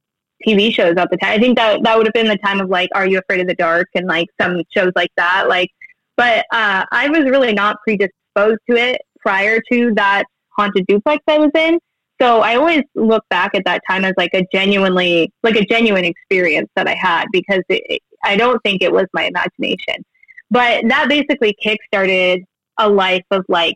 TV 0.45 0.73
shows 0.73 0.97
at 0.97 1.09
the 1.09 1.17
time. 1.17 1.33
I 1.33 1.39
think 1.39 1.57
that 1.57 1.83
that 1.83 1.97
would 1.97 2.07
have 2.07 2.13
been 2.13 2.27
the 2.27 2.37
time 2.37 2.59
of 2.59 2.69
like, 2.69 2.89
Are 2.93 3.07
You 3.07 3.19
Afraid 3.19 3.41
of 3.41 3.47
the 3.47 3.55
Dark 3.55 3.87
and 3.95 4.07
like 4.07 4.27
some 4.39 4.63
shows 4.75 4.91
like 4.95 5.11
that. 5.17 5.45
Like, 5.47 5.69
but 6.17 6.45
uh, 6.51 6.85
I 6.91 7.09
was 7.09 7.23
really 7.25 7.53
not 7.53 7.77
predisposed 7.83 8.59
to 8.69 8.75
it 8.75 9.01
prior 9.19 9.59
to 9.71 9.93
that 9.95 10.25
haunted 10.57 10.85
duplex 10.87 11.23
I 11.27 11.37
was 11.37 11.51
in. 11.55 11.79
So 12.21 12.41
I 12.41 12.55
always 12.55 12.83
look 12.93 13.23
back 13.29 13.55
at 13.55 13.65
that 13.65 13.81
time 13.89 14.05
as 14.05 14.13
like 14.15 14.29
a 14.33 14.45
genuinely, 14.53 15.31
like 15.41 15.55
a 15.55 15.65
genuine 15.65 16.05
experience 16.05 16.69
that 16.75 16.87
I 16.87 16.93
had 16.93 17.25
because 17.31 17.63
it, 17.67 18.01
I 18.23 18.35
don't 18.35 18.61
think 18.61 18.83
it 18.83 18.91
was 18.91 19.05
my 19.13 19.23
imagination. 19.23 20.03
But 20.51 20.87
that 20.87 21.09
basically 21.09 21.55
kickstarted 21.63 22.43
a 22.77 22.87
life 22.87 23.23
of 23.31 23.43
like 23.47 23.75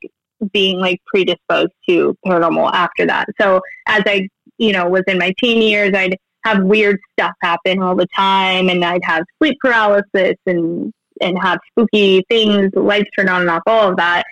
being 0.52 0.80
like 0.80 1.02
predisposed 1.08 1.72
to 1.90 2.16
paranormal 2.24 2.72
after 2.72 3.08
that. 3.08 3.26
So 3.42 3.62
as 3.88 4.04
I, 4.06 4.30
you 4.60 4.74
know, 4.74 4.88
was 4.90 5.04
in 5.08 5.18
my 5.18 5.34
teen 5.40 5.62
years, 5.64 5.94
I'd 5.96 6.18
have 6.44 6.64
weird 6.64 7.00
stuff 7.14 7.34
happen 7.42 7.82
all 7.82 7.96
the 7.96 8.08
time 8.16 8.70
and 8.70 8.86
I'd 8.86 9.04
have 9.06 9.24
sleep 9.40 9.58
paralysis 9.60 10.36
and 10.46 10.94
and 11.22 11.40
have 11.42 11.60
spooky 11.72 12.24
things, 12.30 12.72
lights 12.76 13.10
turn 13.18 13.30
on 13.30 13.42
and 13.42 13.50
off, 13.50 13.64
all 13.66 13.90
of 13.90 13.98
that. 13.98 14.24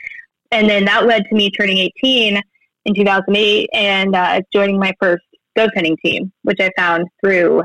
And 0.51 0.69
then 0.69 0.85
that 0.85 1.05
led 1.07 1.23
to 1.29 1.35
me 1.35 1.49
turning 1.49 1.77
18 1.77 2.43
in 2.85 2.93
2008 2.93 3.69
and 3.73 4.15
uh, 4.15 4.41
joining 4.51 4.79
my 4.79 4.93
first 4.99 5.23
ghost 5.55 5.71
hunting 5.75 5.97
team, 6.03 6.31
which 6.43 6.59
I 6.59 6.71
found 6.77 7.07
through 7.23 7.63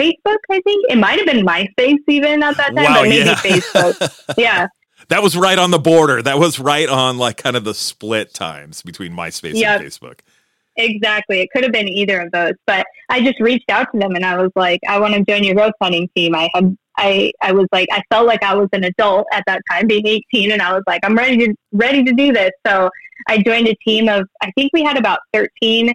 Facebook, 0.00 0.38
I 0.50 0.60
think. 0.60 0.86
It 0.88 0.98
might 0.98 1.18
have 1.18 1.26
been 1.26 1.46
MySpace 1.46 1.98
even 2.08 2.42
at 2.42 2.56
that 2.56 2.74
time, 2.74 2.84
wow, 2.84 2.94
but 3.00 3.08
maybe 3.08 3.26
yeah. 3.26 3.34
Facebook. 3.34 4.34
yeah. 4.38 4.66
That 5.08 5.22
was 5.22 5.36
right 5.36 5.58
on 5.58 5.70
the 5.70 5.78
border. 5.78 6.22
That 6.22 6.38
was 6.38 6.58
right 6.58 6.88
on 6.88 7.18
like 7.18 7.36
kind 7.36 7.56
of 7.56 7.64
the 7.64 7.74
split 7.74 8.32
times 8.32 8.82
between 8.82 9.12
MySpace 9.12 9.54
yep. 9.54 9.80
and 9.80 9.88
Facebook. 9.88 10.20
Exactly. 10.76 11.40
It 11.40 11.50
could 11.52 11.62
have 11.62 11.72
been 11.72 11.88
either 11.88 12.20
of 12.20 12.32
those, 12.32 12.54
but 12.66 12.86
I 13.08 13.22
just 13.22 13.38
reached 13.40 13.70
out 13.70 13.86
to 13.92 13.98
them 13.98 14.14
and 14.16 14.24
I 14.24 14.36
was 14.36 14.50
like, 14.56 14.80
I 14.88 14.98
want 14.98 15.14
to 15.14 15.22
join 15.22 15.44
your 15.44 15.54
ghost 15.54 15.74
hunting 15.80 16.08
team. 16.16 16.34
I 16.34 16.50
had, 16.54 16.76
I, 16.96 17.32
I 17.40 17.52
was 17.52 17.66
like, 17.72 17.88
I 17.90 18.02
felt 18.10 18.26
like 18.26 18.42
I 18.42 18.54
was 18.54 18.68
an 18.72 18.84
adult 18.84 19.26
at 19.32 19.44
that 19.46 19.62
time, 19.70 19.86
being 19.86 20.06
18, 20.06 20.52
and 20.52 20.62
I 20.62 20.72
was 20.72 20.82
like, 20.86 21.00
I'm 21.04 21.16
ready 21.16 21.36
to, 21.38 21.54
ready 21.72 22.04
to 22.04 22.12
do 22.12 22.32
this. 22.32 22.50
So 22.66 22.88
I 23.28 23.38
joined 23.38 23.68
a 23.68 23.74
team 23.86 24.08
of, 24.08 24.26
I 24.42 24.50
think 24.52 24.72
we 24.72 24.82
had 24.82 24.96
about 24.96 25.18
13 25.32 25.92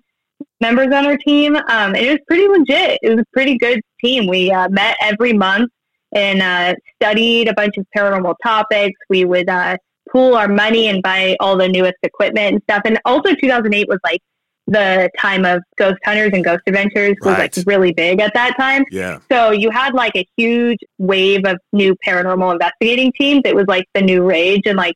members 0.61 0.87
on 0.87 1.05
our 1.05 1.17
team. 1.17 1.55
Um, 1.55 1.95
and 1.95 1.97
it 1.97 2.11
was 2.11 2.19
pretty 2.27 2.47
legit. 2.47 2.99
It 3.01 3.09
was 3.09 3.19
a 3.19 3.25
pretty 3.33 3.57
good 3.57 3.81
team. 4.03 4.27
We 4.27 4.51
uh, 4.51 4.69
met 4.69 4.97
every 5.01 5.33
month 5.33 5.71
and 6.13 6.41
uh, 6.41 6.75
studied 7.01 7.47
a 7.47 7.53
bunch 7.53 7.77
of 7.77 7.85
paranormal 7.95 8.35
topics. 8.43 8.99
We 9.09 9.25
would 9.25 9.49
uh, 9.49 9.77
pool 10.11 10.35
our 10.35 10.47
money 10.47 10.87
and 10.87 11.03
buy 11.03 11.37
all 11.39 11.57
the 11.57 11.67
newest 11.67 11.97
equipment 12.03 12.53
and 12.53 12.63
stuff. 12.63 12.81
And 12.85 12.99
also, 13.05 13.35
2008 13.35 13.87
was 13.87 13.99
like 14.03 14.21
the 14.69 15.09
time 15.17 15.45
of 15.45 15.61
ghost 15.77 15.97
hunters 16.05 16.31
and 16.33 16.43
ghost 16.43 16.61
adventures 16.67 17.15
was 17.21 17.33
right. 17.33 17.55
like 17.57 17.65
really 17.65 17.93
big 17.93 18.19
at 18.21 18.33
that 18.33 18.55
time. 18.57 18.85
Yeah. 18.91 19.19
So 19.31 19.51
you 19.51 19.69
had 19.71 19.93
like 19.93 20.15
a 20.15 20.27
huge 20.37 20.79
wave 20.97 21.45
of 21.45 21.57
new 21.73 21.95
paranormal 22.05 22.53
investigating 22.53 23.11
teams. 23.19 23.41
It 23.45 23.55
was 23.55 23.65
like 23.67 23.85
the 23.93 24.01
new 24.01 24.23
rage 24.23 24.63
and 24.65 24.77
like 24.77 24.95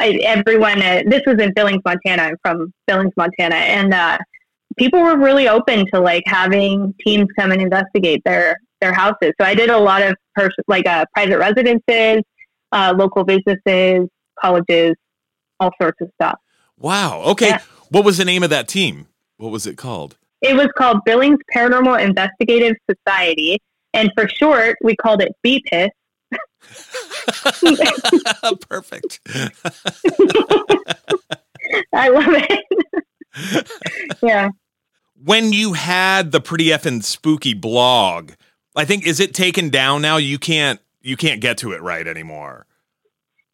I, 0.00 0.18
everyone. 0.24 0.82
Uh, 0.82 1.02
this 1.06 1.22
was 1.26 1.40
in 1.40 1.52
Billings, 1.54 1.82
Montana. 1.84 2.22
I'm 2.22 2.36
from 2.42 2.72
Billings, 2.86 3.12
Montana, 3.16 3.54
and 3.54 3.94
uh, 3.94 4.18
people 4.76 5.00
were 5.00 5.16
really 5.16 5.48
open 5.48 5.86
to 5.92 6.00
like 6.00 6.24
having 6.26 6.94
teams 7.04 7.28
come 7.38 7.52
and 7.52 7.62
investigate 7.62 8.22
their 8.24 8.56
their 8.80 8.92
houses. 8.92 9.32
So 9.40 9.46
I 9.46 9.54
did 9.54 9.70
a 9.70 9.78
lot 9.78 10.02
of 10.02 10.14
pers- 10.34 10.54
like 10.68 10.86
uh, 10.86 11.06
private 11.14 11.38
residences, 11.38 12.22
uh, 12.72 12.94
local 12.96 13.24
businesses, 13.24 14.08
colleges, 14.40 14.94
all 15.60 15.70
sorts 15.80 16.00
of 16.00 16.10
stuff. 16.20 16.38
Wow. 16.78 17.22
Okay. 17.28 17.48
Yeah. 17.48 17.60
What 17.90 18.04
was 18.04 18.18
the 18.18 18.24
name 18.24 18.42
of 18.42 18.50
that 18.50 18.68
team? 18.68 19.06
What 19.36 19.52
was 19.52 19.66
it 19.66 19.76
called? 19.76 20.16
It 20.42 20.54
was 20.54 20.68
called 20.76 21.04
Billings 21.04 21.38
Paranormal 21.54 22.02
Investigative 22.02 22.74
Society, 22.90 23.60
and 23.94 24.10
for 24.16 24.28
short, 24.28 24.76
we 24.82 24.96
called 24.96 25.22
it 25.22 25.32
BPIS. 25.44 25.90
Perfect. 28.68 29.20
I 31.92 32.08
love 32.08 32.28
it. 32.28 32.64
yeah. 34.22 34.50
When 35.22 35.52
you 35.52 35.74
had 35.74 36.32
the 36.32 36.40
pretty 36.40 36.66
effing 36.66 37.02
spooky 37.02 37.54
blog, 37.54 38.32
I 38.74 38.84
think 38.84 39.06
is 39.06 39.20
it 39.20 39.34
taken 39.34 39.70
down 39.70 40.02
now? 40.02 40.16
You 40.16 40.38
can't 40.38 40.80
you 41.00 41.16
can't 41.16 41.40
get 41.40 41.58
to 41.58 41.72
it 41.72 41.82
right 41.82 42.06
anymore. 42.06 42.66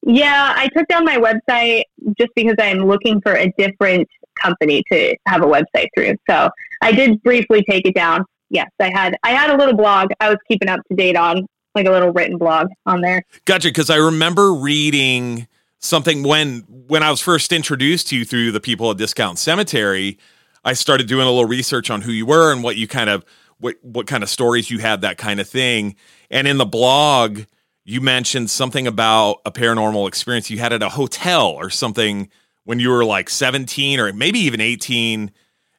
Yeah, 0.05 0.53
I 0.57 0.68
took 0.77 0.88
down 0.88 1.05
my 1.05 1.18
website 1.18 1.85
just 2.18 2.31
because 2.35 2.57
I'm 2.59 2.87
looking 2.87 3.21
for 3.21 3.37
a 3.37 3.53
different 3.57 4.09
company 4.42 4.83
to 4.90 5.16
have 5.26 5.42
a 5.42 5.46
website 5.46 5.88
through. 5.94 6.16
So 6.28 6.50
I 6.81 6.92
did 6.92 7.22
briefly 7.22 7.64
take 7.68 7.87
it 7.87 7.94
down. 7.94 8.24
Yes, 8.50 8.70
I 8.81 8.90
had 8.90 9.16
I 9.22 9.31
had 9.31 9.50
a 9.50 9.57
little 9.57 9.74
blog 9.74 10.11
I 10.20 10.28
was 10.28 10.38
keeping 10.46 10.68
up 10.68 10.81
to 10.90 10.96
date 10.96 11.16
on, 11.16 11.46
like 11.74 11.87
a 11.87 11.90
little 11.90 12.12
written 12.12 12.37
blog 12.37 12.68
on 12.87 13.00
there. 13.00 13.22
Gotcha, 13.44 13.68
because 13.68 13.88
I 13.88 13.96
remember 13.96 14.52
reading 14.52 15.48
something 15.78 16.22
when 16.22 16.61
when 16.68 17.02
I 17.02 17.11
was 17.11 17.20
first 17.20 17.52
introduced 17.52 18.09
to 18.09 18.16
you 18.16 18.24
through 18.24 18.52
the 18.52 18.61
people 18.61 18.90
at 18.90 18.98
Discount 18.98 19.38
Cemetery. 19.38 20.18
I 20.64 20.74
started 20.74 21.09
doing 21.09 21.26
a 21.26 21.31
little 21.31 21.46
research 21.46 21.90
on 21.90 22.02
who 22.02 22.12
you 22.12 22.24
were 22.24 22.52
and 22.52 22.62
what 22.62 22.76
you 22.76 22.87
kind 22.87 23.11
of 23.11 23.24
what 23.59 23.76
what 23.83 24.07
kind 24.07 24.22
of 24.22 24.28
stories 24.28 24.70
you 24.70 24.78
had, 24.78 25.00
that 25.00 25.18
kind 25.18 25.40
of 25.40 25.48
thing. 25.48 25.96
And 26.31 26.46
in 26.46 26.59
the 26.59 26.66
blog, 26.66 27.40
you 27.85 28.00
mentioned 28.00 28.50
something 28.50 28.87
about 28.87 29.40
a 29.44 29.50
paranormal 29.50 30.07
experience 30.07 30.50
you 30.50 30.59
had 30.59 30.72
at 30.72 30.83
a 30.83 30.90
hotel 30.90 31.48
or 31.48 31.70
something 31.70 32.28
when 32.64 32.79
you 32.79 32.90
were 32.90 33.05
like 33.05 33.29
17 33.29 34.01
or 34.01 34.12
maybe 34.12 34.38
even 34.40 34.61
18 34.61 35.31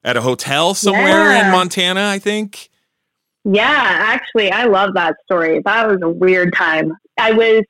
at 0.03 0.17
a 0.17 0.21
hotel 0.21 0.73
somewhere 0.73 1.31
yeah. 1.31 1.45
in 1.45 1.51
Montana, 1.51 2.07
I 2.09 2.19
think. 2.19 2.69
Yeah, 3.45 3.63
actually, 3.67 4.51
I 4.51 4.65
love 4.65 4.93
that 4.93 5.15
story. 5.25 5.61
That 5.65 5.87
was 5.87 5.99
a 6.01 6.09
weird 6.09 6.53
time. 6.53 6.93
I 7.17 7.31
was 7.31 7.63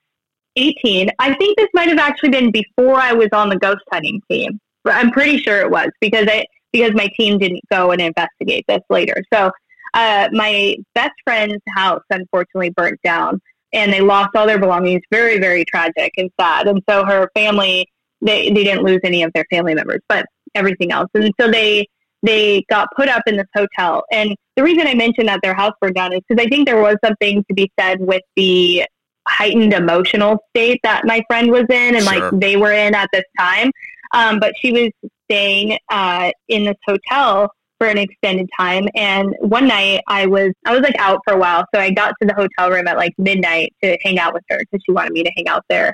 18. 0.55 1.09
I 1.19 1.33
think 1.35 1.57
this 1.57 1.67
might 1.73 1.89
have 1.89 1.97
actually 1.97 2.29
been 2.29 2.51
before 2.51 2.95
I 2.95 3.13
was 3.13 3.29
on 3.33 3.49
the 3.49 3.57
ghost 3.57 3.81
hunting 3.91 4.21
team. 4.29 4.59
But 4.83 4.95
I'm 4.95 5.11
pretty 5.11 5.37
sure 5.37 5.61
it 5.61 5.71
was 5.71 5.89
because 5.99 6.27
I 6.29 6.45
because 6.71 6.93
my 6.93 7.07
team 7.17 7.37
didn't 7.37 7.61
go 7.71 7.91
and 7.91 8.01
investigate 8.01 8.65
this 8.67 8.81
later. 8.89 9.23
So 9.31 9.51
uh, 9.93 10.27
my 10.31 10.75
best 10.95 11.13
friend's 11.23 11.61
house 11.75 12.01
unfortunately 12.09 12.71
burnt 12.71 12.99
down 13.03 13.39
and 13.73 13.93
they 13.93 14.01
lost 14.01 14.35
all 14.35 14.47
their 14.47 14.59
belongings. 14.59 15.01
Very, 15.11 15.39
very 15.39 15.65
tragic 15.65 16.11
and 16.17 16.31
sad. 16.39 16.67
And 16.67 16.81
so 16.89 17.05
her 17.05 17.29
family, 17.35 17.87
they, 18.25 18.49
they 18.49 18.63
didn't 18.63 18.83
lose 18.83 18.99
any 19.03 19.23
of 19.23 19.31
their 19.33 19.45
family 19.49 19.75
members, 19.75 19.99
but 20.09 20.25
everything 20.55 20.91
else. 20.91 21.09
And 21.13 21.33
so 21.39 21.49
they, 21.49 21.87
they 22.21 22.63
got 22.69 22.87
put 22.95 23.09
up 23.09 23.23
in 23.27 23.37
this 23.37 23.47
hotel. 23.55 24.03
And 24.11 24.35
the 24.55 24.63
reason 24.63 24.87
I 24.87 24.93
mentioned 24.93 25.27
that 25.27 25.39
their 25.43 25.53
house 25.53 25.73
burned 25.81 25.95
down 25.95 26.13
is 26.13 26.21
because 26.27 26.43
I 26.43 26.47
think 26.47 26.67
there 26.67 26.81
was 26.81 26.95
something 27.03 27.43
to 27.47 27.53
be 27.53 27.71
said 27.79 27.99
with 27.99 28.21
the 28.35 28.85
heightened 29.27 29.73
emotional 29.73 30.37
state 30.49 30.79
that 30.83 31.05
my 31.05 31.23
friend 31.27 31.49
was 31.51 31.65
in 31.69 31.95
and 31.95 32.03
Sure. 32.03 32.31
like 32.31 32.39
they 32.39 32.55
were 32.57 32.71
in 32.71 32.95
at 32.95 33.09
this 33.13 33.23
time. 33.37 33.71
Um, 34.13 34.39
but 34.39 34.53
she 34.59 34.71
was 34.71 34.89
staying 35.25 35.77
uh, 35.89 36.31
in 36.47 36.65
this 36.65 36.75
hotel 36.85 37.51
for 37.79 37.87
an 37.87 37.97
extended 37.97 38.49
time. 38.57 38.87
And 38.95 39.35
one 39.39 39.67
night 39.67 40.01
I 40.07 40.25
was 40.27 40.51
I 40.65 40.71
was 40.73 40.81
like 40.81 40.95
out 40.99 41.19
for 41.25 41.33
a 41.33 41.37
while, 41.37 41.65
so 41.73 41.81
I 41.81 41.89
got 41.89 42.13
to 42.21 42.27
the 42.27 42.33
hotel 42.33 42.69
room 42.71 42.87
at 42.87 42.95
like 42.95 43.13
midnight 43.17 43.73
to 43.83 43.97
hang 44.03 44.19
out 44.19 44.33
with 44.33 44.43
her 44.49 44.59
because 44.59 44.81
she 44.85 44.91
wanted 44.91 45.13
me 45.13 45.23
to 45.23 45.31
hang 45.35 45.47
out 45.47 45.63
there. 45.69 45.93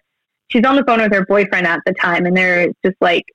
She's 0.49 0.65
on 0.65 0.75
the 0.75 0.83
phone 0.83 1.01
with 1.01 1.13
her 1.13 1.25
boyfriend 1.25 1.67
at 1.67 1.81
the 1.85 1.93
time, 1.93 2.25
and 2.25 2.35
they're 2.35 2.67
just 2.85 2.97
like. 3.01 3.25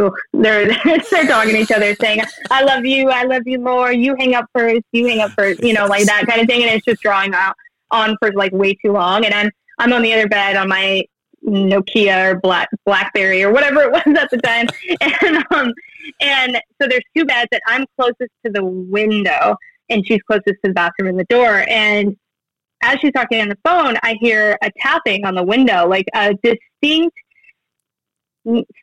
Ugh, 0.00 0.10
they're 0.32 0.68
they're 1.10 1.26
talking 1.26 1.52
to 1.52 1.60
each 1.60 1.70
other, 1.70 1.94
saying, 1.96 2.22
"I 2.50 2.62
love 2.62 2.86
you, 2.86 3.10
I 3.10 3.24
love 3.24 3.42
you 3.44 3.58
more. 3.58 3.92
You 3.92 4.16
hang 4.18 4.34
up 4.34 4.46
first, 4.54 4.80
you 4.92 5.06
hang 5.06 5.20
up 5.20 5.32
first, 5.32 5.62
you 5.62 5.74
know, 5.74 5.84
like 5.84 6.06
that 6.06 6.26
kind 6.26 6.40
of 6.40 6.46
thing." 6.46 6.62
And 6.62 6.70
it's 6.70 6.86
just 6.86 7.02
drawing 7.02 7.34
out 7.34 7.54
on 7.90 8.16
for 8.18 8.32
like 8.32 8.52
way 8.52 8.72
too 8.72 8.92
long. 8.92 9.26
And 9.26 9.34
I'm 9.34 9.50
I'm 9.78 9.92
on 9.92 10.00
the 10.00 10.14
other 10.14 10.28
bed 10.28 10.56
on 10.56 10.70
my 10.70 11.04
Nokia 11.46 12.32
or 12.32 12.40
Black 12.40 12.68
BlackBerry 12.86 13.42
or 13.42 13.52
whatever 13.52 13.82
it 13.82 13.92
was 13.92 14.02
at 14.16 14.30
the 14.30 14.38
time, 14.38 14.66
and 15.00 15.44
um, 15.50 15.72
and 16.20 16.60
so 16.80 16.88
there's 16.88 17.04
two 17.16 17.24
beds, 17.24 17.48
that 17.52 17.62
I'm 17.66 17.84
closest 17.98 18.30
to 18.44 18.52
the 18.52 18.64
window, 18.64 19.56
and 19.88 20.06
she's 20.06 20.20
closest 20.22 20.46
to 20.46 20.58
the 20.64 20.72
bathroom 20.72 21.08
and 21.08 21.18
the 21.18 21.24
door. 21.24 21.64
And 21.68 22.16
as 22.82 22.98
she's 23.00 23.12
talking 23.12 23.40
on 23.40 23.48
the 23.48 23.58
phone, 23.64 23.96
I 24.02 24.16
hear 24.20 24.58
a 24.62 24.70
tapping 24.80 25.24
on 25.24 25.34
the 25.34 25.42
window, 25.42 25.88
like 25.88 26.06
a 26.14 26.34
distinct, 26.42 27.16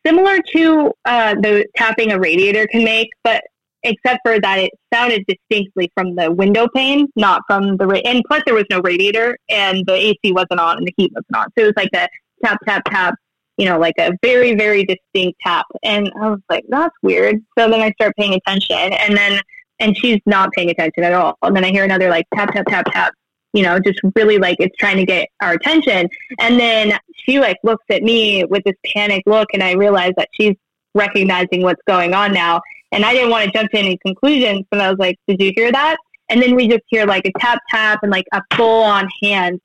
similar 0.05 0.39
to 0.53 0.91
uh, 1.05 1.35
the 1.35 1.65
tapping 1.75 2.11
a 2.11 2.19
radiator 2.19 2.65
can 2.67 2.83
make, 2.83 3.09
but 3.23 3.43
except 3.83 4.19
for 4.25 4.39
that 4.39 4.59
it 4.59 4.71
sounded 4.93 5.25
distinctly 5.27 5.91
from 5.93 6.15
the 6.15 6.31
window 6.31 6.67
pane, 6.75 7.07
not 7.15 7.41
from 7.47 7.77
the 7.77 7.87
ra- 7.87 8.01
and 8.05 8.23
plus 8.27 8.41
there 8.45 8.55
was 8.55 8.65
no 8.69 8.81
radiator 8.81 9.37
and 9.49 9.85
the 9.85 9.93
AC 9.93 10.31
wasn't 10.31 10.59
on 10.59 10.77
and 10.77 10.87
the 10.87 10.93
heat 10.97 11.11
wasn't 11.13 11.35
on, 11.35 11.47
so 11.57 11.63
it 11.63 11.67
was 11.67 11.73
like 11.75 11.89
a 11.93 12.07
tap 12.43 12.57
tap 12.65 12.83
tap, 12.85 13.15
you 13.57 13.65
know, 13.65 13.77
like 13.77 13.95
a 13.99 14.11
very 14.21 14.55
very 14.55 14.85
distinct 14.85 15.39
tap, 15.45 15.65
and 15.83 16.11
I 16.21 16.29
was 16.29 16.39
like, 16.49 16.63
that's 16.69 16.95
weird. 17.01 17.37
So 17.57 17.69
then 17.69 17.81
I 17.81 17.91
start 17.91 18.15
paying 18.17 18.33
attention, 18.33 18.77
and 18.77 19.15
then 19.15 19.41
and 19.79 19.97
she's 19.97 20.19
not 20.25 20.51
paying 20.51 20.69
attention 20.69 21.03
at 21.03 21.13
all, 21.13 21.37
and 21.41 21.55
then 21.55 21.63
I 21.63 21.69
hear 21.71 21.83
another 21.83 22.09
like 22.09 22.25
tap 22.33 22.53
tap 22.53 22.65
tap 22.67 22.85
tap. 22.91 23.13
You 23.53 23.63
know, 23.63 23.79
just 23.79 23.99
really 24.15 24.37
like 24.37 24.57
it's 24.59 24.75
trying 24.77 24.97
to 24.97 25.05
get 25.05 25.27
our 25.41 25.53
attention. 25.53 26.07
And 26.39 26.59
then 26.59 26.99
she 27.25 27.39
like 27.39 27.57
looks 27.63 27.85
at 27.89 28.03
me 28.03 28.43
with 28.45 28.63
this 28.63 28.75
panic 28.93 29.23
look, 29.25 29.47
and 29.53 29.63
I 29.63 29.73
realize 29.73 30.13
that 30.17 30.29
she's 30.33 30.55
recognizing 30.93 31.61
what's 31.63 31.81
going 31.87 32.13
on 32.13 32.33
now. 32.33 32.61
And 32.91 33.05
I 33.05 33.13
didn't 33.13 33.29
want 33.29 33.45
to 33.45 33.57
jump 33.57 33.71
to 33.71 33.77
any 33.77 33.97
conclusions, 34.05 34.65
but 34.69 34.81
I 34.81 34.89
was 34.89 34.99
like, 34.99 35.17
"Did 35.27 35.41
you 35.41 35.51
hear 35.55 35.71
that?" 35.71 35.97
And 36.29 36.41
then 36.41 36.55
we 36.55 36.67
just 36.67 36.83
hear 36.87 37.05
like 37.05 37.25
a 37.25 37.31
tap 37.39 37.59
tap 37.69 37.99
and 38.03 38.11
like 38.11 38.25
a 38.33 38.41
full 38.55 38.83
on 38.83 39.07
hand, 39.23 39.59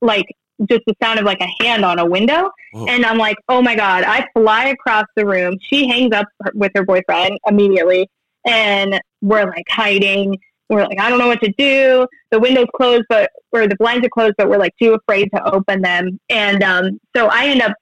like 0.00 0.26
just 0.68 0.82
the 0.86 0.94
sound 1.02 1.18
of 1.18 1.24
like 1.24 1.40
a 1.40 1.64
hand 1.64 1.84
on 1.84 1.98
a 1.98 2.04
window. 2.04 2.50
Whoa. 2.72 2.86
And 2.86 3.04
I'm 3.04 3.18
like, 3.18 3.36
"Oh 3.48 3.62
my 3.62 3.74
god!" 3.74 4.04
I 4.04 4.26
fly 4.34 4.66
across 4.68 5.04
the 5.16 5.26
room. 5.26 5.58
She 5.60 5.86
hangs 5.86 6.14
up 6.14 6.26
with 6.54 6.72
her 6.74 6.84
boyfriend 6.84 7.38
immediately, 7.46 8.08
and 8.46 9.00
we're 9.20 9.46
like 9.46 9.66
hiding. 9.68 10.38
We're 10.68 10.84
like, 10.84 11.00
I 11.00 11.08
don't 11.08 11.18
know 11.18 11.28
what 11.28 11.40
to 11.42 11.52
do. 11.56 12.06
The 12.30 12.38
window's 12.38 12.66
closed, 12.76 13.04
but 13.08 13.30
or 13.52 13.66
the 13.66 13.76
blinds 13.76 14.06
are 14.06 14.10
closed, 14.10 14.34
but 14.36 14.48
we're 14.48 14.58
like 14.58 14.74
too 14.80 14.94
afraid 14.94 15.30
to 15.34 15.52
open 15.52 15.82
them. 15.82 16.18
And 16.28 16.62
um, 16.62 17.00
so 17.16 17.28
I 17.28 17.46
end 17.46 17.62
up 17.62 17.72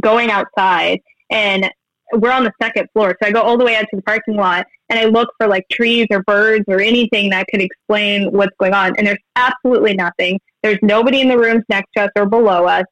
going 0.00 0.30
outside 0.30 1.00
and 1.30 1.70
we're 2.14 2.32
on 2.32 2.44
the 2.44 2.52
second 2.60 2.88
floor. 2.92 3.16
So 3.22 3.28
I 3.28 3.32
go 3.32 3.40
all 3.40 3.56
the 3.56 3.64
way 3.64 3.76
out 3.76 3.86
to 3.90 3.96
the 3.96 4.02
parking 4.02 4.36
lot 4.36 4.66
and 4.88 4.98
I 4.98 5.04
look 5.04 5.30
for 5.38 5.46
like 5.46 5.64
trees 5.70 6.06
or 6.10 6.22
birds 6.24 6.64
or 6.68 6.80
anything 6.80 7.30
that 7.30 7.46
could 7.50 7.62
explain 7.62 8.30
what's 8.30 8.54
going 8.58 8.74
on. 8.74 8.94
And 8.96 9.06
there's 9.06 9.18
absolutely 9.36 9.94
nothing. 9.94 10.38
There's 10.62 10.78
nobody 10.82 11.20
in 11.20 11.28
the 11.28 11.38
rooms 11.38 11.64
next 11.68 11.88
to 11.96 12.04
us 12.04 12.10
or 12.16 12.26
below 12.26 12.66
us. 12.66 12.84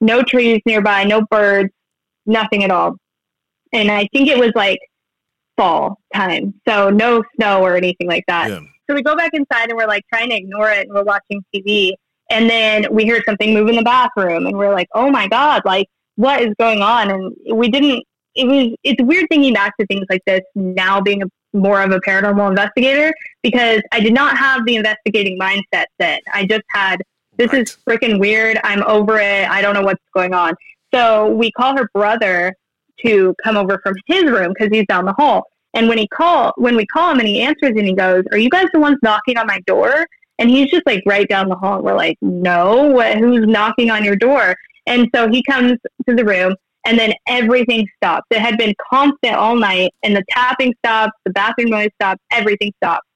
No 0.00 0.22
trees 0.22 0.60
nearby, 0.64 1.04
no 1.04 1.22
birds, 1.30 1.70
nothing 2.26 2.62
at 2.62 2.70
all. 2.70 2.94
And 3.72 3.90
I 3.90 4.06
think 4.12 4.28
it 4.28 4.38
was 4.38 4.52
like 4.54 4.78
fall 5.58 5.98
time. 6.14 6.54
So 6.66 6.88
no 6.88 7.22
snow 7.36 7.62
or 7.62 7.76
anything 7.76 8.08
like 8.08 8.24
that. 8.28 8.48
Yeah. 8.48 8.60
So 8.88 8.94
we 8.94 9.02
go 9.02 9.14
back 9.14 9.32
inside 9.34 9.68
and 9.68 9.76
we're 9.76 9.86
like 9.86 10.04
trying 10.10 10.30
to 10.30 10.36
ignore 10.36 10.70
it 10.70 10.86
and 10.86 10.94
we're 10.94 11.02
watching 11.04 11.44
TV. 11.54 11.92
And 12.30 12.48
then 12.48 12.86
we 12.90 13.04
hear 13.04 13.22
something 13.26 13.52
move 13.52 13.68
in 13.68 13.76
the 13.76 13.82
bathroom 13.82 14.46
and 14.46 14.56
we're 14.56 14.72
like, 14.72 14.88
oh 14.94 15.10
my 15.10 15.28
God, 15.28 15.62
like 15.66 15.86
what 16.16 16.40
is 16.40 16.54
going 16.58 16.80
on? 16.80 17.10
And 17.10 17.34
we 17.54 17.68
didn't, 17.68 18.04
it 18.34 18.46
was, 18.46 18.74
it's 18.84 19.02
weird 19.02 19.26
thinking 19.30 19.52
back 19.52 19.76
to 19.78 19.86
things 19.86 20.06
like 20.08 20.22
this 20.26 20.40
now 20.54 21.00
being 21.00 21.22
a, 21.22 21.26
more 21.54 21.82
of 21.82 21.90
a 21.90 22.00
paranormal 22.00 22.48
investigator 22.48 23.12
because 23.42 23.80
I 23.92 24.00
did 24.00 24.12
not 24.14 24.36
have 24.36 24.64
the 24.66 24.76
investigating 24.76 25.38
mindset 25.38 25.86
then. 25.98 26.20
I 26.32 26.46
just 26.46 26.64
had, 26.70 27.02
this 27.36 27.52
Right. 27.52 27.62
is 27.62 27.76
freaking 27.88 28.18
weird. 28.20 28.58
I'm 28.64 28.82
over 28.84 29.18
it. 29.18 29.48
I 29.48 29.62
don't 29.62 29.72
know 29.74 29.82
what's 29.82 30.02
going 30.14 30.34
on. 30.34 30.54
So 30.92 31.30
we 31.30 31.50
call 31.52 31.76
her 31.76 31.88
brother 31.94 32.54
to 33.04 33.34
come 33.42 33.56
over 33.56 33.78
from 33.82 33.94
his 34.06 34.24
room 34.24 34.52
because 34.52 34.68
he's 34.70 34.86
down 34.86 35.04
the 35.04 35.12
hall. 35.12 35.44
And 35.74 35.88
when 35.88 35.98
he 35.98 36.08
call 36.08 36.52
when 36.56 36.76
we 36.76 36.86
call 36.86 37.10
him 37.10 37.18
and 37.18 37.28
he 37.28 37.42
answers 37.42 37.72
and 37.76 37.86
he 37.86 37.94
goes, 37.94 38.24
"Are 38.32 38.38
you 38.38 38.50
guys 38.50 38.66
the 38.72 38.80
ones 38.80 38.98
knocking 39.02 39.36
on 39.36 39.46
my 39.46 39.60
door?" 39.66 40.06
And 40.38 40.48
he's 40.48 40.70
just 40.70 40.86
like 40.86 41.02
right 41.06 41.28
down 41.28 41.48
the 41.48 41.56
hall. 41.56 41.76
And 41.76 41.84
we're 41.84 41.94
like, 41.94 42.16
"No, 42.22 42.84
what, 42.86 43.18
who's 43.18 43.46
knocking 43.46 43.90
on 43.90 44.04
your 44.04 44.16
door?" 44.16 44.56
And 44.86 45.08
so 45.14 45.28
he 45.28 45.42
comes 45.42 45.72
to 46.08 46.14
the 46.14 46.24
room, 46.24 46.56
and 46.86 46.98
then 46.98 47.12
everything 47.26 47.86
stops. 47.96 48.26
It 48.30 48.40
had 48.40 48.56
been 48.56 48.74
constant 48.90 49.34
all 49.34 49.56
night, 49.56 49.92
and 50.02 50.16
the 50.16 50.24
tapping 50.30 50.74
stops, 50.84 51.12
the 51.24 51.32
bathroom 51.32 51.70
noise 51.70 51.90
stops, 52.00 52.22
everything 52.32 52.72
stops. 52.82 53.06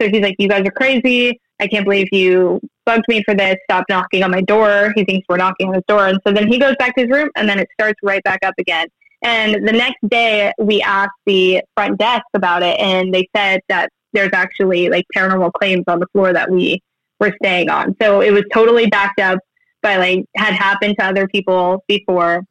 So 0.00 0.08
he's 0.08 0.22
like, 0.22 0.36
"You 0.38 0.48
guys 0.48 0.66
are 0.66 0.70
crazy. 0.70 1.40
I 1.60 1.66
can't 1.66 1.84
believe 1.84 2.08
you 2.12 2.60
bugged 2.86 3.04
me 3.08 3.22
for 3.24 3.34
this. 3.34 3.56
Stop 3.64 3.84
knocking 3.88 4.22
on 4.22 4.30
my 4.30 4.42
door." 4.42 4.92
He 4.94 5.04
thinks 5.04 5.26
we're 5.28 5.38
knocking 5.38 5.68
on 5.68 5.74
his 5.74 5.84
door, 5.88 6.06
and 6.06 6.20
so 6.24 6.32
then 6.32 6.46
he 6.46 6.58
goes 6.58 6.76
back 6.78 6.94
to 6.94 7.02
his 7.02 7.10
room, 7.10 7.30
and 7.36 7.48
then 7.48 7.58
it 7.58 7.68
starts 7.72 7.98
right 8.02 8.22
back 8.22 8.38
up 8.44 8.54
again. 8.58 8.86
And 9.22 9.66
the 9.66 9.72
next 9.72 10.08
day, 10.08 10.52
we 10.58 10.80
asked 10.82 11.10
the 11.26 11.62
front 11.76 11.98
desk 11.98 12.24
about 12.34 12.62
it, 12.62 12.78
and 12.80 13.12
they 13.12 13.28
said 13.36 13.60
that 13.68 13.90
there's 14.12 14.30
actually 14.32 14.88
like 14.88 15.04
paranormal 15.14 15.52
claims 15.52 15.84
on 15.86 16.00
the 16.00 16.06
floor 16.12 16.32
that 16.32 16.50
we 16.50 16.80
were 17.20 17.34
staying 17.42 17.68
on. 17.68 17.94
So 18.00 18.22
it 18.22 18.32
was 18.32 18.44
totally 18.52 18.86
backed 18.86 19.20
up 19.20 19.38
by 19.82 19.96
like 19.96 20.24
had 20.36 20.54
happened 20.54 20.96
to 20.98 21.04
other 21.04 21.28
people 21.28 21.84
before. 21.86 22.42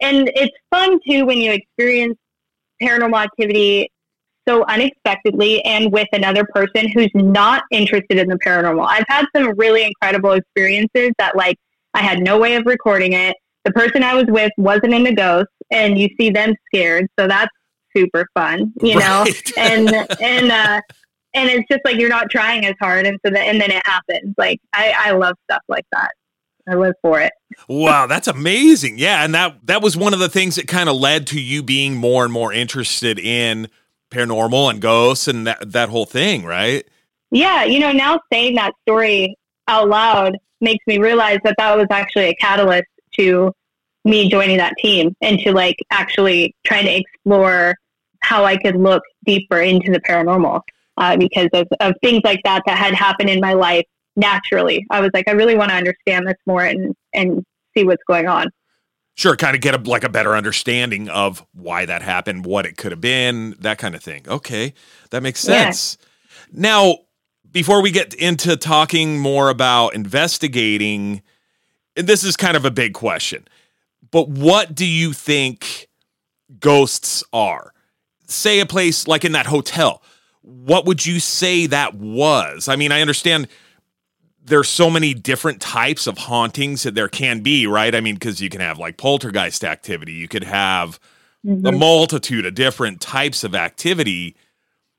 And 0.00 0.30
it's 0.34 0.56
fun 0.70 0.98
too 1.08 1.24
when 1.24 1.38
you 1.38 1.52
experience 1.52 2.18
paranormal 2.82 3.22
activity 3.22 3.90
so 4.48 4.64
unexpectedly 4.64 5.64
and 5.64 5.90
with 5.92 6.06
another 6.12 6.46
person 6.54 6.88
who's 6.88 7.10
not 7.14 7.64
interested 7.72 8.18
in 8.18 8.28
the 8.28 8.38
paranormal. 8.38 8.86
I've 8.88 9.06
had 9.08 9.26
some 9.34 9.56
really 9.56 9.84
incredible 9.84 10.32
experiences 10.32 11.10
that 11.18 11.36
like 11.36 11.56
I 11.94 12.02
had 12.02 12.20
no 12.20 12.38
way 12.38 12.54
of 12.56 12.66
recording 12.66 13.14
it. 13.14 13.36
The 13.64 13.72
person 13.72 14.04
I 14.04 14.14
was 14.14 14.26
with 14.28 14.52
wasn't 14.56 14.94
into 14.94 15.12
ghosts 15.12 15.52
and 15.70 15.98
you 15.98 16.08
see 16.18 16.30
them 16.30 16.54
scared. 16.66 17.08
So 17.18 17.26
that's 17.26 17.52
super 17.94 18.26
fun, 18.34 18.72
you 18.82 18.98
know? 18.98 19.24
Right. 19.24 19.52
and 19.58 19.88
and 20.20 20.52
uh 20.52 20.80
and 21.34 21.50
it's 21.50 21.68
just 21.70 21.82
like 21.84 21.96
you're 21.96 22.08
not 22.08 22.30
trying 22.30 22.64
as 22.64 22.74
hard 22.80 23.06
and 23.06 23.18
so 23.24 23.30
the, 23.30 23.40
and 23.40 23.60
then 23.60 23.70
it 23.70 23.82
happens. 23.86 24.34
Like 24.38 24.60
I, 24.72 24.94
I 24.96 25.10
love 25.12 25.34
stuff 25.50 25.62
like 25.68 25.84
that. 25.92 26.10
I 26.68 26.74
live 26.74 26.94
for 27.00 27.20
it. 27.20 27.32
wow, 27.68 28.06
that's 28.08 28.26
amazing. 28.26 28.98
Yeah, 28.98 29.24
and 29.24 29.34
that 29.34 29.58
that 29.66 29.82
was 29.82 29.96
one 29.96 30.12
of 30.12 30.18
the 30.18 30.28
things 30.28 30.56
that 30.56 30.66
kind 30.66 30.88
of 30.88 30.96
led 30.96 31.26
to 31.28 31.40
you 31.40 31.62
being 31.62 31.94
more 31.94 32.24
and 32.24 32.32
more 32.32 32.52
interested 32.52 33.18
in 33.18 33.68
paranormal 34.10 34.70
and 34.70 34.80
ghosts 34.80 35.28
and 35.28 35.46
that 35.46 35.72
that 35.72 35.90
whole 35.90 36.06
thing, 36.06 36.44
right? 36.44 36.84
Yeah, 37.30 37.64
you 37.64 37.78
know, 37.78 37.92
now 37.92 38.20
saying 38.32 38.56
that 38.56 38.72
story 38.82 39.36
out 39.68 39.88
loud 39.88 40.36
makes 40.60 40.84
me 40.86 40.98
realize 40.98 41.38
that 41.44 41.54
that 41.58 41.76
was 41.76 41.86
actually 41.90 42.26
a 42.28 42.34
catalyst 42.34 42.86
to 43.18 43.52
me 44.06 44.28
joining 44.28 44.56
that 44.58 44.74
team 44.78 45.14
and 45.20 45.38
to 45.40 45.52
like 45.52 45.76
actually 45.90 46.54
trying 46.64 46.84
to 46.86 46.96
explore 46.96 47.74
how 48.20 48.44
I 48.44 48.56
could 48.56 48.76
look 48.76 49.02
deeper 49.24 49.60
into 49.60 49.92
the 49.92 50.00
paranormal 50.00 50.60
uh, 50.96 51.16
because 51.16 51.48
of, 51.52 51.66
of 51.80 51.94
things 52.02 52.22
like 52.24 52.40
that 52.44 52.62
that 52.66 52.78
had 52.78 52.94
happened 52.94 53.30
in 53.30 53.40
my 53.40 53.52
life 53.52 53.84
naturally. 54.16 54.86
I 54.90 55.00
was 55.00 55.10
like, 55.12 55.28
I 55.28 55.32
really 55.32 55.56
want 55.56 55.70
to 55.70 55.76
understand 55.76 56.26
this 56.26 56.36
more 56.46 56.64
and, 56.64 56.94
and 57.12 57.44
see 57.76 57.84
what's 57.84 58.02
going 58.08 58.26
on. 58.26 58.48
Sure, 59.14 59.34
kind 59.34 59.54
of 59.54 59.62
get 59.62 59.74
a 59.74 59.90
like 59.90 60.04
a 60.04 60.10
better 60.10 60.36
understanding 60.36 61.08
of 61.08 61.44
why 61.54 61.86
that 61.86 62.02
happened, 62.02 62.44
what 62.44 62.66
it 62.66 62.76
could 62.76 62.92
have 62.92 63.00
been, 63.00 63.56
that 63.60 63.78
kind 63.78 63.94
of 63.94 64.02
thing. 64.02 64.24
Okay, 64.28 64.74
that 65.10 65.22
makes 65.22 65.46
Yeah. 65.46 65.64
sense. 65.64 65.96
Now, 66.52 66.98
before 67.50 67.80
we 67.80 67.90
get 67.90 68.12
into 68.12 68.56
talking 68.58 69.18
more 69.18 69.48
about 69.48 69.94
investigating, 69.94 71.22
and 71.96 72.06
this 72.06 72.24
is 72.24 72.36
kind 72.36 72.58
of 72.58 72.66
a 72.66 72.70
big 72.70 72.92
question, 72.92 73.48
but 74.16 74.30
what 74.30 74.74
do 74.74 74.86
you 74.86 75.12
think 75.12 75.88
ghosts 76.58 77.22
are? 77.34 77.74
Say 78.26 78.60
a 78.60 78.64
place 78.64 79.06
like 79.06 79.26
in 79.26 79.32
that 79.32 79.44
hotel. 79.44 80.02
What 80.40 80.86
would 80.86 81.04
you 81.04 81.20
say 81.20 81.66
that 81.66 81.92
was? 81.92 82.66
I 82.66 82.76
mean, 82.76 82.92
I 82.92 83.02
understand 83.02 83.46
there's 84.42 84.70
so 84.70 84.88
many 84.88 85.12
different 85.12 85.60
types 85.60 86.06
of 86.06 86.16
hauntings 86.16 86.84
that 86.84 86.94
there 86.94 87.08
can 87.08 87.40
be, 87.40 87.66
right? 87.66 87.94
I 87.94 88.00
mean, 88.00 88.14
because 88.14 88.40
you 88.40 88.48
can 88.48 88.62
have 88.62 88.78
like 88.78 88.96
poltergeist 88.96 89.62
activity, 89.64 90.14
you 90.14 90.28
could 90.28 90.44
have 90.44 90.98
a 91.44 91.48
Mhm. 91.48 91.78
multitude 91.78 92.46
of 92.46 92.54
different 92.54 93.02
types 93.02 93.44
of 93.44 93.54
activity. 93.54 94.34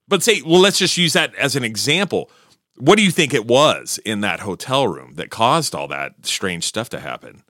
But 0.08 0.21
say, 0.21 0.43
well, 0.43 0.62
let's 0.62 0.77
just 0.77 0.95
use 0.95 1.13
that 1.13 1.34
as 1.34 1.56
an 1.56 1.63
example. 1.63 2.30
What 2.75 2.99
do 2.99 3.03
you 3.03 3.10
think 3.10 3.34
it 3.34 3.47
was 3.47 3.99
in 4.06 4.21
that 4.21 4.41
hotel 4.41 4.88
room 4.88 5.15
that 5.15 5.32
caused 5.32 5.73
all 5.73 5.88
that 5.88 6.23
strange 6.27 6.65
stuff 6.65 6.88
to 6.89 6.99
happen? 6.99 7.41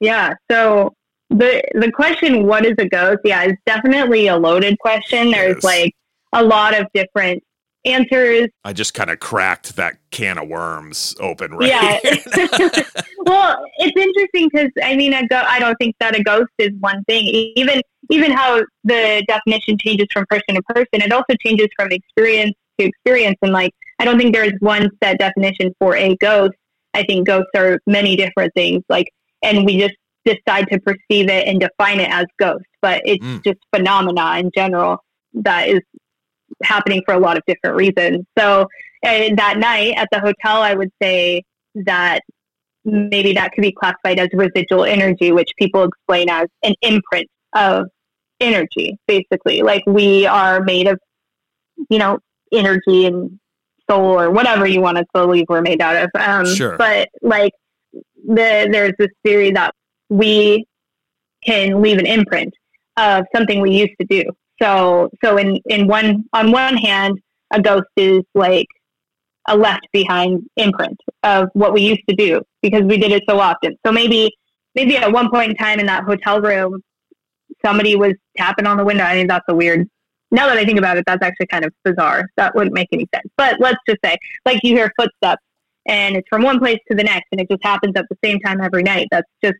Yeah. 0.00 0.34
So 0.50 0.92
the 1.30 1.62
the 1.74 1.90
question, 1.92 2.46
what 2.46 2.64
is 2.64 2.74
a 2.78 2.88
ghost? 2.88 3.20
Yeah, 3.24 3.44
is 3.44 3.54
definitely 3.66 4.28
a 4.28 4.36
loaded 4.36 4.78
question. 4.78 5.30
There's 5.30 5.56
Yes. 5.56 5.64
like 5.64 5.92
a 6.32 6.44
lot 6.44 6.78
of 6.78 6.86
different 6.94 7.42
answers. 7.84 8.48
I 8.64 8.72
just 8.72 8.94
kind 8.94 9.10
of 9.10 9.20
cracked 9.20 9.76
that 9.76 9.94
can 10.10 10.38
of 10.38 10.48
worms 10.48 11.14
open 11.20 11.52
right 11.54 11.68
Yeah. 11.68 11.98
well, 13.24 13.64
it's 13.78 13.96
interesting 13.96 14.48
because 14.52 14.70
I 14.82 14.96
mean, 14.96 15.12
a 15.14 15.26
go- 15.26 15.44
I 15.46 15.58
don't 15.58 15.76
think 15.76 15.96
that 16.00 16.18
a 16.18 16.22
ghost 16.22 16.50
is 16.58 16.70
one 16.80 17.02
thing. 17.04 17.24
Even 17.56 17.80
even 18.10 18.30
how 18.32 18.62
the 18.84 19.24
definition 19.26 19.78
changes 19.78 20.06
from 20.12 20.26
person 20.28 20.54
to 20.56 20.62
person, 20.62 20.86
it 20.92 21.12
also 21.12 21.34
changes 21.44 21.68
from 21.76 21.90
experience 21.90 22.54
to 22.78 22.86
experience. 22.86 23.36
And 23.42 23.52
like, 23.52 23.72
I 23.98 24.04
don't 24.04 24.18
think 24.18 24.32
there 24.34 24.44
is 24.44 24.52
one 24.60 24.90
set 25.02 25.18
definition 25.18 25.74
for 25.80 25.96
a 25.96 26.14
ghost. 26.16 26.54
I 26.94 27.02
think 27.04 27.26
ghosts 27.26 27.50
are 27.56 27.80
many 27.86 28.14
different 28.16 28.52
things. 28.54 28.82
Like, 28.88 29.08
and 29.42 29.64
we 29.64 29.78
just 29.78 29.94
decide 30.24 30.68
to 30.72 30.80
perceive 30.80 31.28
it 31.28 31.46
and 31.46 31.60
define 31.60 32.00
it 32.00 32.10
as 32.10 32.26
ghost. 32.38 32.64
But 32.82 33.02
it's 33.04 33.24
Mm. 33.24 33.44
just 33.44 33.58
phenomena 33.74 34.38
in 34.38 34.50
general 34.54 34.98
that 35.34 35.68
is 35.68 35.80
happening 36.62 37.02
for 37.04 37.14
a 37.14 37.18
lot 37.18 37.36
of 37.36 37.42
different 37.46 37.76
reasons. 37.76 38.24
So 38.38 38.66
that 39.02 39.56
night 39.58 39.94
at 39.96 40.08
the 40.10 40.20
hotel, 40.20 40.62
I 40.62 40.74
would 40.74 40.90
say 41.00 41.42
that 41.76 42.20
maybe 42.84 43.32
that 43.34 43.52
could 43.52 43.62
be 43.62 43.72
classified 43.72 44.18
as 44.18 44.28
residual 44.32 44.84
energy, 44.84 45.32
which 45.32 45.50
people 45.58 45.84
explain 45.84 46.28
as 46.28 46.46
an 46.62 46.74
imprint 46.82 47.28
of 47.54 47.86
energy, 48.40 48.96
basically. 49.06 49.62
Like 49.62 49.82
we 49.86 50.26
are 50.26 50.62
made 50.62 50.88
of, 50.88 50.98
you 51.90 51.98
know, 51.98 52.18
energy 52.52 53.06
and 53.06 53.38
soul 53.88 54.18
or 54.20 54.30
whatever 54.30 54.66
you 54.66 54.80
want 54.80 54.96
to 54.98 55.04
believe 55.12 55.46
we're 55.48 55.62
made 55.62 55.80
out 55.80 55.96
of. 55.96 56.10
Um, 56.14 56.46
Sure. 56.46 56.76
But 56.76 57.08
like 57.22 57.52
the, 58.26 58.68
there's 58.70 58.92
this 58.98 59.10
theory 59.24 59.50
that 59.52 59.74
we 60.08 60.66
can 61.44 61.80
leave 61.80 61.98
an 61.98 62.06
imprint 62.06 62.52
of 62.96 63.24
something 63.34 63.60
we 63.60 63.72
used 63.72 63.94
to 64.00 64.06
do. 64.06 64.24
So, 64.60 65.10
so 65.22 65.36
in, 65.36 65.60
in 65.66 65.86
one, 65.86 66.24
on 66.32 66.50
one 66.50 66.76
hand, 66.76 67.18
a 67.52 67.60
ghost 67.60 67.88
is 67.96 68.22
like 68.34 68.66
a 69.48 69.56
left 69.56 69.86
behind 69.92 70.42
imprint 70.56 70.98
of 71.22 71.48
what 71.52 71.72
we 71.72 71.82
used 71.82 72.02
to 72.08 72.16
do 72.16 72.42
because 72.62 72.82
we 72.82 72.98
did 72.98 73.12
it 73.12 73.22
so 73.28 73.38
often. 73.38 73.76
So 73.84 73.92
maybe, 73.92 74.32
maybe 74.74 74.96
at 74.96 75.12
one 75.12 75.30
point 75.30 75.50
in 75.50 75.56
time 75.56 75.78
in 75.78 75.86
that 75.86 76.04
hotel 76.04 76.40
room, 76.40 76.82
somebody 77.64 77.96
was 77.96 78.14
tapping 78.36 78.66
on 78.66 78.76
the 78.76 78.84
window. 78.84 79.04
I 79.04 79.12
think 79.12 79.28
that's 79.28 79.44
a 79.48 79.54
weird. 79.54 79.88
Now 80.30 80.48
that 80.48 80.56
I 80.56 80.64
think 80.64 80.78
about 80.78 80.96
it, 80.96 81.04
that's 81.06 81.22
actually 81.22 81.46
kind 81.46 81.64
of 81.64 81.72
bizarre. 81.84 82.28
That 82.36 82.54
wouldn't 82.54 82.74
make 82.74 82.88
any 82.92 83.06
sense. 83.14 83.28
But 83.36 83.60
let's 83.60 83.78
just 83.88 83.98
say, 84.04 84.16
like 84.44 84.58
you 84.64 84.74
hear 84.74 84.92
footsteps, 84.98 85.42
and 85.86 86.16
it's 86.16 86.28
from 86.28 86.42
one 86.42 86.58
place 86.58 86.78
to 86.90 86.96
the 86.96 87.04
next, 87.04 87.26
and 87.32 87.40
it 87.40 87.48
just 87.50 87.62
happens 87.64 87.94
at 87.96 88.04
the 88.10 88.16
same 88.24 88.38
time 88.40 88.60
every 88.60 88.82
night. 88.82 89.08
That's 89.10 89.28
just 89.44 89.56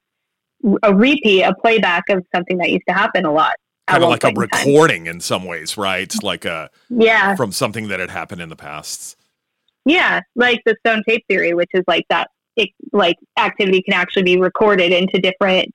a 0.83 0.95
repeat, 0.95 1.43
a 1.43 1.55
playback 1.55 2.05
of 2.09 2.25
something 2.35 2.59
that 2.59 2.71
used 2.71 2.85
to 2.89 2.95
happen 2.95 3.25
a 3.25 3.33
lot. 3.33 3.55
kind 3.87 4.03
of 4.03 4.11
like 4.11 4.25
a 4.25 4.33
recording 4.35 5.07
in 5.07 5.21
some 5.21 5.45
ways, 5.45 5.77
right? 5.77 6.13
Like 6.23 6.45
a 6.45 6.71
Yeah, 6.89 7.35
from 7.37 7.53
something 7.53 7.89
that 7.89 8.01
had 8.01 8.11
happened 8.11 8.41
in 8.41 8.49
the 8.49 8.57
past. 8.57 9.17
yeah, 9.85 10.21
like 10.35 10.61
the 10.67 10.75
stone 10.85 11.03
tape 11.09 11.25
theory, 11.29 11.55
which 11.55 11.71
is 11.75 11.85
like 11.87 12.05
that. 12.11 12.29
It, 12.57 12.71
like 12.93 13.17
activity 13.39 13.83
can 13.83 13.93
actually 13.95 14.23
be 14.23 14.39
recorded 14.41 14.91
into 14.91 15.21
different 15.21 15.71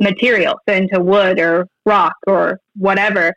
material, 0.00 0.58
so 0.68 0.74
into 0.74 0.98
wood 1.00 1.38
or 1.38 1.68
rock 1.84 2.16
or 2.26 2.58
whatever. 2.74 3.32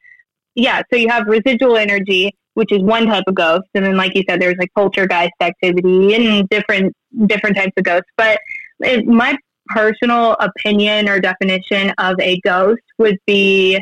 Yeah, 0.56 0.82
so 0.90 0.98
you 0.98 1.10
have 1.10 1.28
residual 1.28 1.76
energy, 1.78 2.34
which 2.60 2.74
is 2.74 2.82
one 2.82 3.06
type 3.06 3.24
of 3.26 3.36
ghost, 3.36 3.70
and 3.74 3.86
then 3.86 3.96
like 3.96 4.14
you 4.16 4.24
said, 4.30 4.42
there's 4.42 4.58
like 4.60 4.70
poltergeist 4.76 5.32
activity 5.40 6.14
and 6.14 6.50
different 6.50 6.94
different 7.26 7.56
types 7.56 7.72
of 7.78 7.86
ghosts. 7.86 8.10
But 8.18 8.38
it, 8.82 9.08
my 9.08 9.38
personal 9.68 10.36
opinion 10.42 11.08
or 11.08 11.22
definition 11.22 11.94
of 11.98 12.20
a 12.20 12.38
ghost 12.42 12.82
would 12.98 13.18
be 13.26 13.80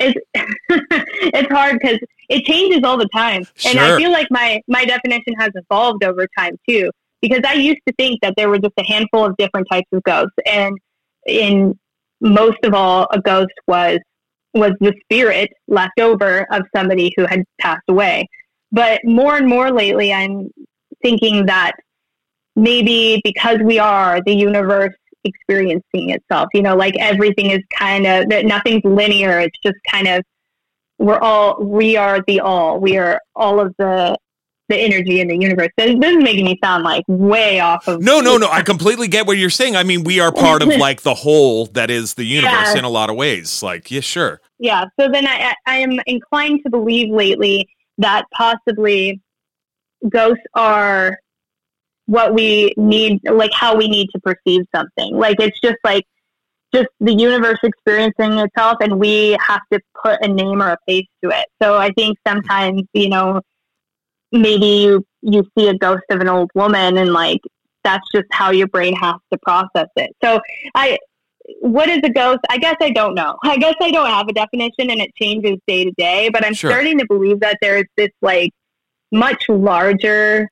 it's 0.00 0.18
it's 0.68 1.52
hard 1.52 1.78
because 1.80 2.00
it 2.28 2.44
changes 2.44 2.80
all 2.82 2.98
the 2.98 3.08
time, 3.14 3.44
and 3.64 3.78
I 3.78 3.96
feel 3.96 4.10
like 4.10 4.26
my 4.32 4.60
my 4.66 4.84
definition 4.84 5.34
has 5.38 5.50
evolved 5.54 6.02
over 6.02 6.26
time 6.36 6.58
too. 6.68 6.90
Because 7.22 7.42
I 7.46 7.54
used 7.54 7.80
to 7.86 7.94
think 7.94 8.20
that 8.22 8.34
there 8.36 8.48
were 8.48 8.58
just 8.58 8.74
a 8.78 8.84
handful 8.84 9.24
of 9.24 9.36
different 9.36 9.68
types 9.70 9.88
of 9.92 10.02
ghosts, 10.02 10.34
and 10.44 10.76
in 11.24 11.78
most 12.20 12.58
of 12.64 12.74
all, 12.74 13.06
a 13.12 13.20
ghost 13.20 13.54
was 13.68 13.98
was 14.54 14.72
the 14.80 14.94
spirit 15.04 15.50
left 15.66 16.00
over 16.00 16.46
of 16.52 16.62
somebody 16.74 17.12
who 17.16 17.26
had 17.26 17.44
passed 17.60 17.84
away. 17.88 18.26
But 18.72 19.00
more 19.04 19.36
and 19.36 19.46
more 19.46 19.70
lately, 19.70 20.12
I'm 20.12 20.50
thinking 21.02 21.46
that 21.46 21.72
maybe 22.56 23.20
because 23.24 23.58
we 23.62 23.78
are 23.78 24.20
the 24.22 24.34
universe 24.34 24.94
experiencing 25.24 26.10
itself, 26.10 26.48
you 26.54 26.62
know, 26.62 26.76
like 26.76 26.96
everything 26.98 27.50
is 27.50 27.60
kind 27.76 28.06
of 28.06 28.28
that 28.28 28.46
nothing's 28.46 28.84
linear. 28.84 29.38
It's 29.40 29.58
just 29.64 29.76
kind 29.90 30.08
of 30.08 30.22
we're 30.98 31.18
all 31.18 31.62
we 31.62 31.96
are 31.96 32.22
the 32.26 32.40
all. 32.40 32.80
We 32.80 32.96
are 32.96 33.20
all 33.34 33.60
of 33.60 33.74
the 33.78 34.16
the 34.68 34.76
energy 34.76 35.20
in 35.20 35.28
the 35.28 35.36
universe. 35.36 35.68
This, 35.76 35.96
this 35.98 36.16
is 36.16 36.22
making 36.22 36.44
me 36.44 36.58
sound 36.62 36.84
like 36.84 37.04
way 37.08 37.60
off 37.60 37.88
of 37.88 38.02
No, 38.02 38.20
no, 38.20 38.36
no. 38.36 38.48
I 38.50 38.62
completely 38.62 39.08
get 39.08 39.26
what 39.26 39.38
you're 39.38 39.50
saying. 39.50 39.76
I 39.76 39.82
mean, 39.82 40.04
we 40.04 40.20
are 40.20 40.32
part 40.32 40.62
of 40.62 40.68
like 40.78 41.02
the 41.02 41.14
whole 41.14 41.66
that 41.68 41.90
is 41.90 42.14
the 42.14 42.24
universe 42.24 42.72
Yeah. 42.72 42.78
in 42.78 42.84
a 42.84 42.88
lot 42.90 43.10
of 43.10 43.16
ways. 43.16 43.62
Like, 43.62 43.90
yeah, 43.90 44.00
sure. 44.00 44.40
yeah 44.58 44.84
so 44.98 45.08
then 45.08 45.26
I, 45.26 45.54
I 45.66 45.76
am 45.78 45.98
inclined 46.06 46.60
to 46.64 46.70
believe 46.70 47.12
lately 47.12 47.68
that 47.98 48.24
possibly 48.32 49.20
ghosts 50.08 50.42
are 50.54 51.18
what 52.06 52.32
we 52.32 52.72
need 52.76 53.20
like 53.30 53.50
how 53.52 53.76
we 53.76 53.88
need 53.88 54.08
to 54.14 54.20
perceive 54.20 54.62
something 54.74 55.14
like 55.14 55.36
it's 55.40 55.58
just 55.60 55.76
like 55.84 56.04
just 56.74 56.88
the 57.00 57.12
universe 57.12 57.58
experiencing 57.62 58.38
itself 58.38 58.76
and 58.80 58.98
we 58.98 59.36
have 59.40 59.60
to 59.72 59.80
put 60.02 60.18
a 60.22 60.28
name 60.28 60.62
or 60.62 60.70
a 60.70 60.78
face 60.86 61.06
to 61.22 61.30
it 61.30 61.46
so 61.60 61.76
i 61.76 61.90
think 61.92 62.16
sometimes 62.26 62.82
you 62.94 63.08
know 63.08 63.40
maybe 64.32 64.66
you 64.66 65.04
you 65.22 65.44
see 65.56 65.68
a 65.68 65.74
ghost 65.74 66.04
of 66.10 66.20
an 66.20 66.28
old 66.28 66.50
woman 66.54 66.98
and 66.98 67.12
like 67.12 67.40
that's 67.84 68.06
just 68.14 68.26
how 68.30 68.50
your 68.50 68.66
brain 68.68 68.94
has 68.94 69.14
to 69.32 69.38
process 69.42 69.88
it 69.96 70.10
so 70.22 70.40
i 70.74 70.98
what 71.60 71.88
is 71.88 72.00
a 72.04 72.10
ghost? 72.10 72.40
I 72.50 72.58
guess 72.58 72.76
I 72.80 72.90
don't 72.90 73.14
know. 73.14 73.36
I 73.42 73.56
guess 73.56 73.74
I 73.80 73.90
don't 73.90 74.10
have 74.10 74.28
a 74.28 74.32
definition 74.32 74.90
and 74.90 75.00
it 75.00 75.14
changes 75.14 75.56
day 75.66 75.84
to 75.84 75.92
day, 75.92 76.28
but 76.28 76.44
I'm 76.44 76.54
Sure. 76.54 76.70
starting 76.70 76.98
to 76.98 77.06
believe 77.06 77.40
that 77.40 77.58
there's 77.62 77.86
this 77.96 78.10
like 78.20 78.52
much 79.10 79.48
larger 79.48 80.48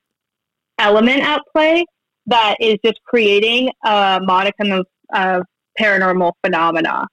element 0.79 1.23
at 1.23 1.43
play 1.55 1.85
that 2.27 2.57
is 2.61 2.77
just 2.85 3.01
creating 3.05 3.71
a 3.85 4.21
modicum 4.23 4.73
of, 4.73 4.87
of 5.13 5.43
paranormal 5.79 6.33
phenomena 6.43 7.07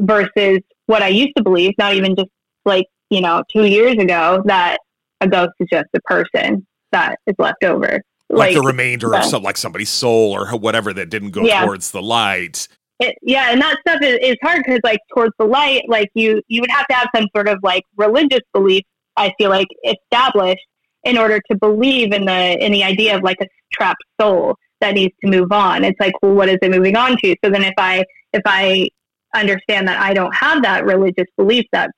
versus 0.00 0.60
what 0.86 1.02
I 1.02 1.08
used 1.08 1.32
to 1.36 1.42
believe, 1.42 1.74
not 1.78 1.94
even 1.94 2.16
just 2.16 2.28
like, 2.64 2.86
you 3.10 3.20
know, 3.20 3.42
two 3.50 3.64
years 3.64 3.96
ago, 3.96 4.42
that 4.46 4.78
a 5.20 5.28
ghost 5.28 5.52
is 5.60 5.68
just 5.70 5.88
a 5.94 6.00
person 6.02 6.66
that 6.92 7.16
is 7.26 7.34
left 7.38 7.62
over. 7.64 8.00
Like, 8.28 8.54
the 8.54 8.62
remainder 8.62 9.10
yeah. 9.12 9.20
of 9.20 9.24
some, 9.24 9.42
like 9.42 9.56
somebody's 9.56 9.90
soul 9.90 10.32
or 10.32 10.46
whatever 10.56 10.92
that 10.92 11.10
didn't 11.10 11.30
go 11.30 11.42
Yeah. 11.42 11.64
towards 11.64 11.90
the 11.90 12.00
light. 12.02 12.68
it, 13.00 13.16
yeah, 13.22 13.50
and 13.50 13.60
that 13.60 13.76
stuff 13.80 14.00
is, 14.02 14.18
is 14.22 14.36
hard 14.42 14.62
because 14.64 14.80
like 14.84 15.00
towards 15.14 15.32
the 15.38 15.46
light, 15.46 15.82
like 15.88 16.08
you 16.14 16.40
you 16.48 16.60
would 16.60 16.70
have 16.70 16.86
to 16.88 16.94
have 16.94 17.08
some 17.14 17.26
sort 17.34 17.48
of 17.48 17.58
like 17.62 17.82
religious 17.96 18.40
belief. 18.52 18.84
I 19.16 19.32
feel 19.38 19.50
like 19.50 19.66
established 19.84 20.64
in 21.04 21.18
order 21.18 21.40
to 21.50 21.56
believe 21.58 22.12
in 22.12 22.24
the 22.26 22.64
in 22.64 22.72
the 22.72 22.84
idea 22.84 23.16
of 23.16 23.22
like 23.22 23.38
a 23.40 23.46
trapped 23.72 24.04
soul 24.20 24.54
that 24.80 24.94
needs 24.94 25.14
to 25.24 25.30
move 25.30 25.50
on. 25.50 25.82
It's 25.84 25.98
like, 25.98 26.12
well, 26.22 26.34
what 26.34 26.48
is 26.48 26.58
it 26.62 26.70
moving 26.70 26.96
on 26.96 27.16
to? 27.24 27.36
So 27.44 27.50
then 27.50 27.64
if 27.64 27.74
I 27.78 28.04
if 28.32 28.42
I 28.46 28.88
understand 29.34 29.88
that 29.88 30.00
I 30.00 30.14
don't 30.14 30.34
have 30.34 30.62
that 30.62 30.84
religious 30.84 31.26
belief 31.36 31.64
that 31.72 31.90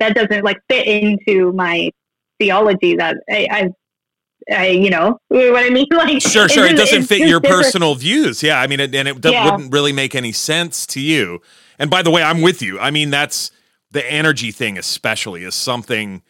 that 0.00 0.14
doesn't 0.14 0.44
like 0.44 0.58
fit 0.68 0.86
into 0.86 1.52
my 1.52 1.90
theology 2.38 2.96
that 2.96 3.16
I, 3.28 3.48
I 3.50 3.70
I, 4.50 4.68
you 4.68 4.88
know 4.90 5.18
what 5.28 5.56
I 5.64 5.70
mean? 5.70 5.86
Like, 5.92 6.22
Sure, 6.22 6.48
sure. 6.48 6.66
It 6.66 6.76
doesn't 6.76 7.02
fit 7.04 7.20
your 7.28 7.40
different. 7.40 7.64
personal 7.64 7.94
views. 7.94 8.42
Yeah, 8.42 8.60
I 8.60 8.66
mean, 8.66 8.80
it, 8.80 8.94
and 8.94 9.08
it 9.08 9.24
Yeah. 9.24 9.44
wouldn't 9.50 9.72
really 9.72 9.92
make 9.92 10.14
any 10.14 10.32
sense 10.32 10.86
to 10.88 11.00
you. 11.00 11.40
And 11.78 11.90
by 11.90 12.02
the 12.02 12.10
way, 12.10 12.22
I'm 12.22 12.40
with 12.40 12.62
you. 12.62 12.78
I 12.80 12.90
mean, 12.90 13.10
that's 13.10 13.50
the 13.90 14.10
energy 14.10 14.50
thing, 14.50 14.78
especially, 14.78 15.44
is 15.44 15.54
something 15.54 16.22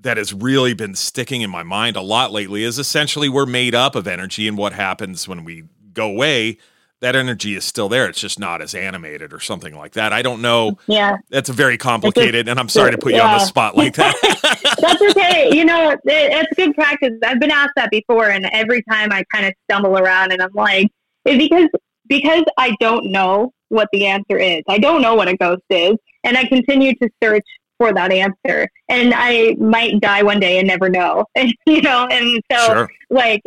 that 0.00 0.16
has 0.16 0.32
really 0.32 0.74
been 0.74 0.94
sticking 0.94 1.42
in 1.42 1.50
my 1.50 1.62
mind 1.64 1.96
a 1.96 2.00
lot 2.00 2.30
lately. 2.32 2.62
Is 2.62 2.78
essentially 2.78 3.28
we're 3.28 3.46
made 3.46 3.74
up 3.74 3.96
of 3.96 4.06
energy, 4.06 4.46
and 4.46 4.56
what 4.56 4.72
happens 4.72 5.26
when 5.26 5.44
we 5.44 5.64
go 5.92 6.08
away, 6.08 6.58
that 7.00 7.14
energy 7.14 7.54
is 7.54 7.64
still 7.64 7.88
there. 7.88 8.08
It's 8.08 8.20
just 8.20 8.38
not 8.38 8.60
as 8.60 8.74
animated 8.74 9.32
or 9.32 9.40
something 9.40 9.74
like 9.76 9.92
that. 9.92 10.12
I 10.12 10.22
don't 10.22 10.42
know. 10.42 10.78
Yeah, 10.86 11.16
That's 11.30 11.48
very 11.48 11.78
complicated, 11.78 12.48
and 12.48 12.58
I'm 12.58 12.68
sorry 12.68 12.90
to 12.90 12.98
put 12.98 13.14
you 13.14 13.20
on 13.20 13.30
the 13.32 13.38
Yeah. 13.38 13.44
spot 13.44 13.76
like 13.76 13.94
that. 13.94 14.14
that's 14.80 15.02
okay. 15.16 15.50
You 15.56 15.64
know, 15.64 15.90
it, 15.90 16.00
it's 16.04 16.54
good 16.56 16.74
practice. 16.74 17.12
I've 17.24 17.40
been 17.40 17.50
asked 17.50 17.72
that 17.76 17.90
before, 17.90 18.30
and 18.30 18.48
every 18.52 18.82
time 18.90 19.12
I 19.12 19.24
kind 19.32 19.46
of 19.46 19.52
stumble 19.70 19.96
around, 19.98 20.32
and 20.32 20.42
I'm 20.42 20.50
like, 20.54 20.88
it's 21.24 21.38
because 21.38 21.68
because 22.08 22.44
I 22.56 22.74
don't 22.80 23.10
know 23.12 23.52
what 23.68 23.88
the 23.92 24.06
answer 24.06 24.38
is. 24.38 24.62
I 24.68 24.78
don't 24.78 25.02
know 25.02 25.14
what 25.14 25.28
a 25.28 25.36
ghost 25.36 25.62
is, 25.70 25.96
and 26.24 26.36
I 26.36 26.46
continue 26.46 26.94
to 26.94 27.08
search 27.22 27.44
for 27.78 27.92
that 27.92 28.10
answer. 28.12 28.68
And 28.88 29.12
I 29.14 29.54
might 29.58 30.00
die 30.00 30.22
one 30.22 30.40
day 30.40 30.58
and 30.58 30.66
never 30.66 30.88
know, 30.88 31.24
you 31.66 31.80
know? 31.82 32.08
And 32.10 32.42
so, 32.50 32.58
sure. 32.66 32.90
like, 33.10 33.40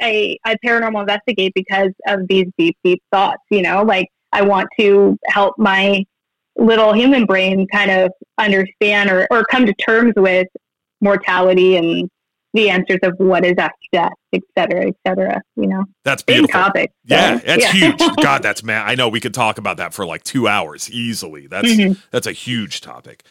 I, 0.00 0.36
I 0.44 0.56
paranormal 0.64 1.00
investigate 1.00 1.52
because 1.54 1.90
of 2.06 2.26
these 2.28 2.46
deep, 2.56 2.76
deep 2.84 3.02
thoughts, 3.12 3.42
you 3.50 3.62
know? 3.62 3.82
Like, 3.82 4.08
I 4.32 4.42
want 4.42 4.68
to 4.78 5.18
help 5.28 5.54
my 5.58 6.04
little 6.56 6.92
human 6.92 7.24
brain 7.24 7.66
kind 7.72 7.90
of 7.90 8.12
understand 8.36 9.10
or, 9.10 9.26
or 9.30 9.44
come 9.44 9.64
to 9.66 9.74
terms 9.74 10.12
with 10.16 10.48
mortality 11.00 11.76
and 11.76 12.10
the 12.54 12.70
answers 12.70 12.98
of 13.02 13.14
what 13.18 13.44
is 13.44 13.54
after 13.58 13.76
death, 13.92 14.12
et 14.32 14.42
cetera, 14.56 14.86
et 14.88 14.94
cetera. 15.06 15.40
You 15.56 15.66
know, 15.66 15.84
that's 16.04 16.22
beautiful. 16.22 16.46
Big 16.46 16.52
topic. 16.52 16.92
So, 17.08 17.14
yeah, 17.14 17.36
that's 17.36 17.62
yeah. 17.62 17.72
huge. 17.72 17.98
God, 18.22 18.42
that's 18.42 18.62
man. 18.62 18.82
I 18.86 18.94
know 18.94 19.08
we 19.08 19.20
could 19.20 19.34
talk 19.34 19.58
about 19.58 19.76
that 19.76 19.94
for 19.94 20.06
like 20.06 20.24
two 20.24 20.48
hours 20.48 20.90
easily. 20.90 21.46
That's 21.46 21.68
mm-hmm. 21.68 22.00
that's 22.10 22.26
a 22.26 22.32
huge 22.32 22.80
topic. 22.80 23.24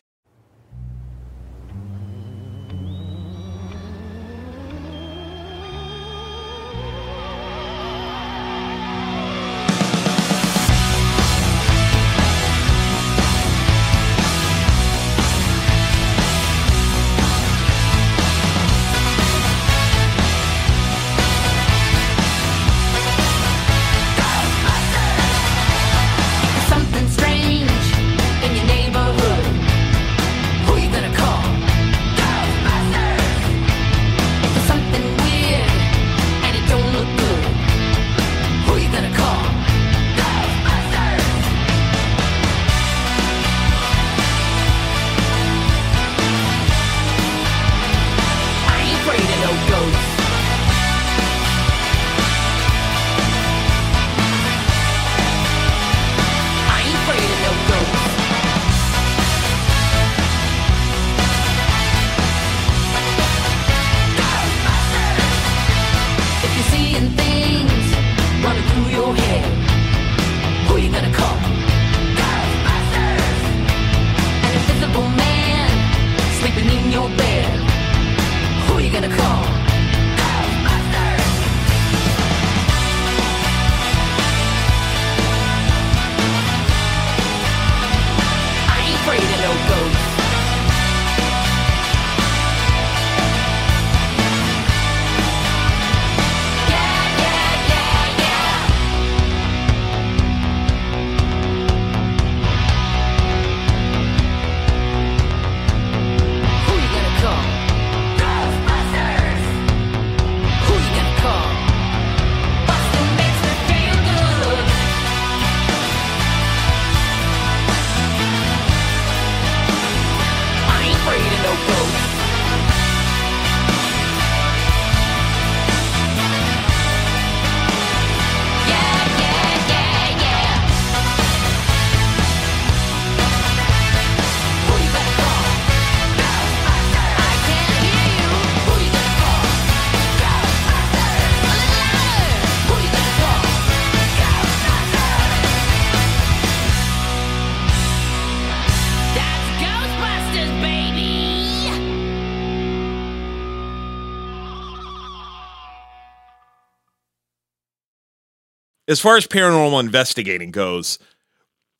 As 158.87 158.99
far 158.99 159.17
as 159.17 159.27
paranormal 159.27 159.79
investigating 159.79 160.51
goes, 160.51 160.99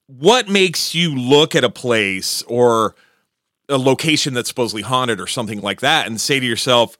what 0.07 0.47
makes 0.47 0.93
you 0.93 1.15
look 1.15 1.55
at 1.55 1.63
a 1.63 1.69
place 1.69 2.41
or 2.43 2.95
a 3.69 3.77
location 3.77 4.33
that's 4.33 4.49
supposedly 4.49 4.81
haunted 4.81 5.19
or 5.19 5.27
something 5.27 5.61
like 5.61 5.81
that 5.81 6.07
and 6.07 6.19
say 6.19 6.39
to 6.39 6.45
yourself, 6.45 6.97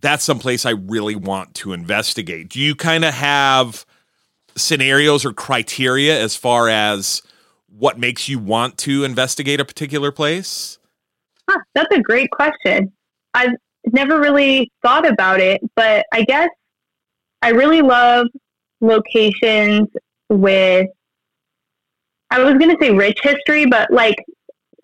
that's 0.00 0.24
some 0.24 0.38
place 0.38 0.64
I 0.64 0.70
really 0.70 1.14
want 1.14 1.54
to 1.56 1.72
investigate? 1.72 2.48
Do 2.48 2.60
you 2.60 2.74
kind 2.74 3.04
of 3.04 3.14
have 3.14 3.84
scenarios 4.56 5.24
or 5.24 5.32
criteria 5.32 6.20
as 6.20 6.36
far 6.36 6.68
as 6.68 7.22
what 7.68 7.98
makes 7.98 8.28
you 8.28 8.38
want 8.38 8.78
to 8.78 9.04
investigate 9.04 9.60
a 9.60 9.64
particular 9.64 10.10
place? 10.10 10.78
Huh, 11.48 11.60
that's 11.74 11.94
a 11.94 12.00
great 12.00 12.30
question. 12.30 12.92
I've 13.34 13.54
never 13.92 14.18
really 14.18 14.72
thought 14.82 15.06
about 15.06 15.40
it, 15.40 15.60
but 15.76 16.06
I 16.12 16.22
guess 16.24 16.48
I 17.42 17.50
really 17.50 17.82
love 17.82 18.26
locations 18.80 19.88
with, 20.28 20.88
I 22.30 22.42
was 22.42 22.54
going 22.54 22.70
to 22.70 22.76
say 22.80 22.92
rich 22.92 23.18
history, 23.22 23.66
but 23.66 23.90
like 23.92 24.16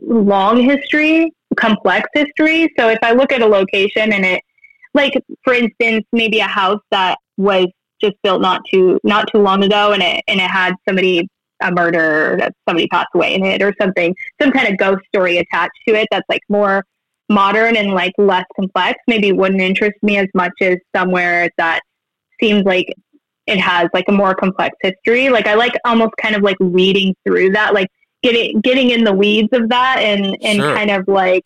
long 0.01 0.61
history, 0.61 1.33
complex 1.57 2.09
history. 2.15 2.73
So 2.79 2.89
if 2.89 2.99
I 3.03 3.13
look 3.13 3.33
at 3.33 3.43
a 3.43 3.47
location 3.47 4.13
and 4.13 4.25
it, 4.25 4.43
like 4.95 5.13
for 5.45 5.53
instance, 5.53 6.05
maybe 6.13 6.41
a 6.41 6.47
house 6.47 6.81
that 6.91 7.19
was 7.37 7.67
just 8.01 8.15
built 8.23 8.41
not 8.43 8.63
too 8.71 8.99
not 9.05 9.29
too 9.33 9.39
long 9.39 9.63
ago, 9.63 9.93
and 9.93 10.03
it 10.03 10.23
and 10.27 10.41
it 10.41 10.51
had 10.51 10.75
somebody 10.89 11.29
a 11.63 11.71
murder 11.71 12.37
that 12.39 12.53
somebody 12.69 12.87
passed 12.89 13.09
away 13.15 13.35
in 13.35 13.45
it 13.45 13.63
or 13.63 13.73
something, 13.81 14.15
some 14.41 14.53
kind 14.53 14.69
of 14.69 14.77
ghost 14.77 15.03
story 15.09 15.39
attached 15.39 15.79
to 15.89 15.95
it 15.95 16.07
that's 16.11 16.27
like 16.29 16.43
more 16.49 16.85
modern 17.29 17.77
and 17.77 17.93
like 17.93 18.13
less 18.19 18.45
complex. 18.55 18.99
Maybe 19.07 19.33
wouldn't 19.33 19.61
interest 19.61 19.97
me 20.03 20.19
as 20.19 20.29
much 20.35 20.53
as 20.61 20.77
somewhere 20.95 21.51
that 21.59 21.81
seems 22.41 22.65
like 22.65 22.93
it 23.47 23.59
has 23.59 23.89
like 23.95 24.05
a 24.09 24.13
more 24.13 24.35
complex 24.35 24.77
history. 24.81 25.29
Like 25.31 25.47
I 25.47 25.55
like 25.55 25.75
almost 25.85 26.15
kind 26.21 26.35
of 26.35 26.43
like 26.43 26.57
reading 26.61 27.15
through 27.25 27.53
that, 27.53 27.75
like 27.75 27.89
getting 28.23 28.61
getting 28.61 28.91
in 28.91 29.05
the 29.05 29.13
weeds 29.13 29.49
of 29.53 29.69
that 29.69 29.99
and 30.01 30.37
and 30.43 30.59
sure. 30.59 30.75
kind 30.75 30.91
of 30.91 31.07
like 31.09 31.45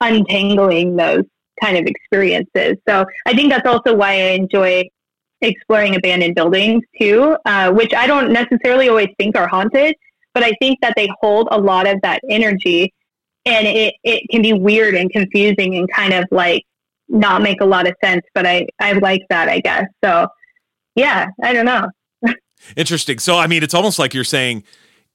untangling 0.00 0.96
those 0.96 1.24
kind 1.62 1.76
of 1.76 1.84
experiences. 1.86 2.76
So 2.88 3.04
I 3.26 3.34
think 3.34 3.50
that's 3.50 3.66
also 3.66 3.94
why 3.94 4.12
I 4.12 4.30
enjoy 4.32 4.88
exploring 5.42 5.96
abandoned 5.96 6.34
buildings 6.34 6.82
too, 7.00 7.36
uh, 7.44 7.70
which 7.72 7.92
I 7.94 8.06
don't 8.06 8.32
necessarily 8.32 8.88
always 8.88 9.08
think 9.18 9.36
are 9.36 9.48
haunted, 9.48 9.94
but 10.34 10.42
I 10.42 10.52
think 10.60 10.80
that 10.80 10.94
they 10.96 11.08
hold 11.20 11.48
a 11.50 11.60
lot 11.60 11.86
of 11.86 12.00
that 12.02 12.20
energy 12.28 12.92
and 13.44 13.66
it, 13.66 13.94
it 14.04 14.22
can 14.30 14.40
be 14.40 14.52
weird 14.52 14.94
and 14.94 15.10
confusing 15.10 15.76
and 15.76 15.90
kind 15.92 16.12
of 16.12 16.24
like 16.30 16.62
not 17.08 17.42
make 17.42 17.60
a 17.60 17.64
lot 17.64 17.88
of 17.88 17.94
sense, 18.02 18.22
but 18.34 18.46
I, 18.46 18.68
I 18.78 18.92
like 18.92 19.22
that, 19.30 19.48
I 19.48 19.60
guess. 19.60 19.84
So 20.02 20.28
yeah, 20.94 21.28
I 21.42 21.52
don't 21.52 21.66
know. 21.66 21.88
Interesting. 22.76 23.18
So, 23.18 23.36
I 23.38 23.46
mean, 23.48 23.62
it's 23.62 23.74
almost 23.74 23.98
like 23.98 24.14
you're 24.14 24.22
saying 24.24 24.62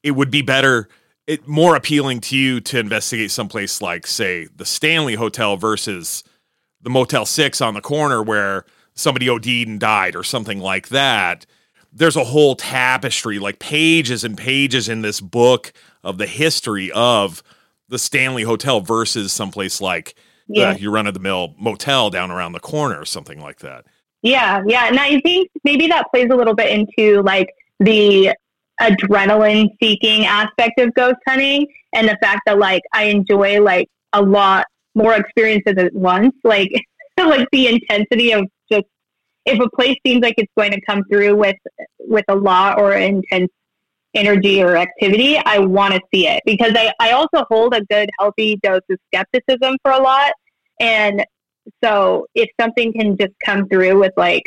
it 0.04 0.12
would 0.12 0.30
be 0.30 0.42
better, 0.42 0.90
it 1.28 1.48
more 1.48 1.76
appealing 1.76 2.20
to 2.22 2.38
you 2.38 2.60
to 2.62 2.80
investigate 2.80 3.32
someplace 3.32 3.82
like, 3.82 4.06
say, 4.06 4.48
the 4.56 4.66
Stanley 4.66 5.16
Hotel 5.16 5.56
versus 5.56 6.24
the 6.82 6.90
Motel 6.90 7.26
Six 7.26 7.62
on 7.62 7.74
the 7.74 7.82
corner 7.82 8.22
where 8.22 8.66
somebody 8.96 9.30
OD'd 9.30 9.48
and 9.68 9.80
died, 9.80 10.16
or 10.16 10.24
something 10.24 10.60
like 10.60 10.90
that. 10.90 11.46
There's 11.94 12.16
a 12.18 12.24
whole 12.26 12.56
tapestry, 12.56 13.40
like 13.40 13.60
pages 13.60 14.24
and 14.24 14.38
pages 14.38 14.90
in 14.90 15.02
this 15.02 15.22
book 15.22 15.72
of 16.04 16.18
the 16.18 16.28
history 16.28 16.92
of 16.92 17.42
the 17.90 17.98
Stanley 18.00 18.44
Hotel 18.44 18.82
versus 18.82 19.32
someplace 19.32 19.80
like 19.80 20.16
uh, 20.18 20.24
Yeah. 20.50 20.74
the, 20.74 20.82
your 20.82 20.92
run 20.92 21.08
of 21.08 21.14
the 21.14 21.20
mill 21.22 21.56
motel 21.58 22.10
down 22.10 22.30
around 22.30 22.52
the 22.52 22.60
corner 22.60 23.00
or 23.00 23.06
something 23.06 23.40
like 23.40 23.60
that. 23.60 23.86
Yeah, 24.22 24.62
yeah. 24.68 24.88
And 24.88 25.00
I 25.00 25.20
think 25.22 25.50
maybe 25.64 25.88
that 25.88 26.08
plays 26.14 26.28
a 26.32 26.36
little 26.36 26.56
bit 26.56 26.70
into 26.70 27.22
like 27.22 27.50
the 27.80 28.34
adrenaline 28.82 29.70
seeking 29.82 30.26
aspect 30.26 30.80
of 30.80 30.94
ghost 30.94 31.18
hunting 31.28 31.68
and 31.94 32.08
the 32.08 32.18
fact 32.22 32.42
that 32.46 32.58
like 32.58 32.84
I 32.94 33.06
enjoy 33.06 33.62
like 33.62 33.88
a 34.14 34.22
lot 34.22 34.66
more 34.96 35.14
experiences 35.14 35.76
at 35.78 35.94
once. 35.94 36.34
Like 36.44 36.70
like 37.18 37.48
the 37.52 37.68
intensity 37.68 38.32
of 38.34 38.46
just 38.72 38.86
if 39.46 39.60
a 39.60 39.70
place 39.76 39.98
seems 40.06 40.22
like 40.22 40.36
it's 40.38 40.52
going 40.58 40.72
to 40.72 40.82
come 40.82 41.04
through 41.10 41.36
with 41.36 41.56
with 42.00 42.26
a 42.28 42.36
lot 42.36 42.80
or 42.80 42.94
intense 42.94 43.52
energy 44.14 44.62
or 44.64 44.78
activity, 44.78 45.38
I 45.38 45.60
want 45.60 45.94
to 45.94 46.02
see 46.14 46.28
it 46.28 46.42
because 46.46 46.74
I, 46.76 46.92
I 47.00 47.12
also 47.12 47.46
hold 47.50 47.74
a 47.76 47.84
good 47.86 48.10
healthy 48.20 48.58
dose 48.64 48.82
of 48.90 48.98
skepticism 49.14 49.78
for 49.84 49.92
a 49.92 50.02
lot. 50.02 50.34
And 50.80 51.24
so 51.84 52.28
if 52.36 52.50
something 52.60 52.94
can 52.94 53.18
just 53.18 53.34
come 53.46 53.68
through 53.68 54.00
with 54.00 54.14
like, 54.18 54.44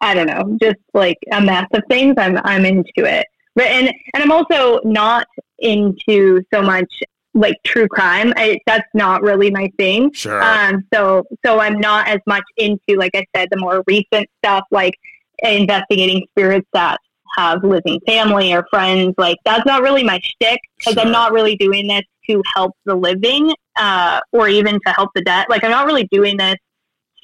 I 0.00 0.14
don't 0.14 0.26
know, 0.26 0.56
just 0.60 0.78
like 0.94 1.18
a 1.32 1.40
mess 1.40 1.66
of 1.72 1.82
things, 1.90 2.14
I'm 2.18 2.38
I'm 2.44 2.64
into 2.64 2.86
it. 2.98 3.26
But 3.54 3.66
and 3.66 3.88
and 4.14 4.22
I'm 4.22 4.32
also 4.32 4.80
not 4.84 5.26
into 5.58 6.42
so 6.52 6.62
much 6.62 6.92
like 7.34 7.56
true 7.64 7.88
crime. 7.88 8.32
I, 8.36 8.58
that's 8.66 8.88
not 8.94 9.22
really 9.22 9.50
my 9.50 9.70
thing. 9.78 10.12
Sure. 10.12 10.42
Um, 10.42 10.84
so 10.92 11.24
so 11.44 11.60
I'm 11.60 11.78
not 11.80 12.08
as 12.08 12.20
much 12.26 12.44
into, 12.56 12.96
like 12.96 13.12
I 13.14 13.24
said, 13.34 13.48
the 13.50 13.58
more 13.58 13.82
recent 13.86 14.28
stuff, 14.44 14.64
like 14.70 14.94
investigating 15.42 16.26
spirits 16.30 16.66
that 16.72 16.98
have 17.36 17.62
living 17.62 18.00
family 18.06 18.52
or 18.52 18.66
friends. 18.70 19.14
Like 19.18 19.36
that's 19.44 19.66
not 19.66 19.82
really 19.82 20.02
my 20.02 20.18
shtick 20.22 20.60
because 20.78 20.94
Sure. 20.94 21.02
I'm 21.02 21.12
not 21.12 21.32
really 21.32 21.56
doing 21.56 21.86
this 21.86 22.02
to 22.28 22.42
help 22.54 22.72
the 22.84 22.94
living 22.94 23.52
uh, 23.76 24.20
or 24.32 24.48
even 24.48 24.74
to 24.86 24.92
help 24.92 25.10
the 25.14 25.22
dead. 25.22 25.46
Like 25.48 25.64
I'm 25.64 25.70
not 25.70 25.86
really 25.86 26.08
doing 26.10 26.36
this 26.36 26.56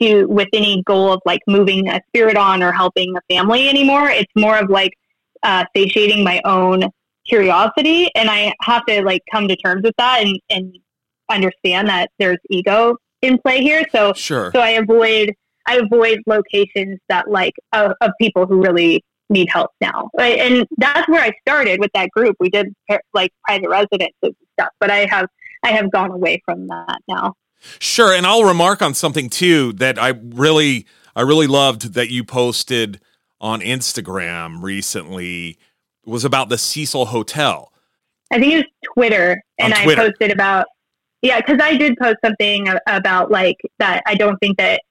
to 0.01 0.27
with 0.27 0.49
any 0.53 0.83
goal 0.85 1.13
of 1.13 1.21
like 1.25 1.41
moving 1.47 1.89
a 1.89 2.01
spirit 2.09 2.37
on 2.37 2.63
or 2.63 2.73
helping 2.73 3.17
a 3.17 3.21
family 3.35 3.69
anymore. 3.69 4.09
It's 4.09 4.33
more 4.37 4.59
of 4.59 4.71
like 4.71 4.93
uh, 5.43 5.65
satiating 5.77 6.25
my 6.25 6.41
own 6.45 6.85
curiosity, 7.27 8.11
and 8.15 8.31
I 8.31 8.53
have 8.63 8.85
to 8.87 9.03
like 9.03 9.23
come 9.33 9.49
to 9.49 9.57
terms 9.57 9.83
with 9.83 9.95
that 9.99 10.23
and 10.23 10.39
and 10.51 10.77
understand 11.31 11.89
that 11.89 12.11
there's 12.19 12.39
ego 12.51 12.97
in 13.23 13.39
play 13.39 13.63
here. 13.63 13.85
So 13.93 14.13
sure. 14.15 14.51
so 14.55 14.61
I 14.61 14.71
avoid 14.71 15.33
I 15.67 15.79
avoid 15.79 16.21
locations 16.27 16.99
that 17.09 17.31
like 17.31 17.55
of, 17.73 17.93
of 18.01 18.11
people 18.21 18.47
who 18.47 18.63
really 18.63 19.03
need 19.31 19.49
help 19.51 19.71
now, 19.81 20.11
right? 20.17 20.39
and 20.39 20.67
that's 20.77 21.09
where 21.09 21.23
I 21.23 21.33
started 21.47 21.81
with 21.81 21.91
that 21.95 22.11
group. 22.11 22.37
We 22.41 22.51
did 22.51 22.75
like 23.13 23.33
private 23.45 23.69
residences 23.69 24.13
and 24.23 24.35
stuff, 24.59 24.71
but 24.81 24.91
I 24.91 25.07
have 25.11 25.27
I 25.65 25.71
have 25.71 25.91
gone 25.91 26.11
away 26.11 26.43
from 26.45 26.69
that 26.69 26.99
now. 27.09 27.35
Sure, 27.79 28.13
and 28.13 28.27
I'll 28.27 28.45
remark 28.45 28.83
on 28.83 28.95
something 28.95 29.31
too 29.31 29.73
that 29.75 29.99
I 29.99 30.09
really 30.09 30.87
I 31.17 31.23
really 31.23 31.47
loved 31.47 31.95
that 31.95 32.11
you 32.11 32.25
posted 32.25 33.01
on 33.41 33.61
Instagram 33.61 34.63
recently 34.63 35.59
was 36.05 36.25
about 36.25 36.49
the 36.49 36.59
Cecil 36.59 37.07
Hotel. 37.07 37.73
I 38.31 38.39
think 38.39 38.53
it 38.53 38.57
was 38.57 38.93
Twitter, 38.95 39.43
and 39.59 39.73
On 39.73 39.79
I 39.79 39.95
posted 39.95 40.31
about 40.31 40.67
yeah, 41.23 41.41
because 41.41 41.59
I 41.63 41.77
did 41.77 41.97
post 41.97 42.17
something 42.23 42.69
about 42.87 43.31
like 43.31 43.57
that. 43.79 44.03
I 44.07 44.15
don't 44.15 44.37
think 44.39 44.59
that 44.59 44.83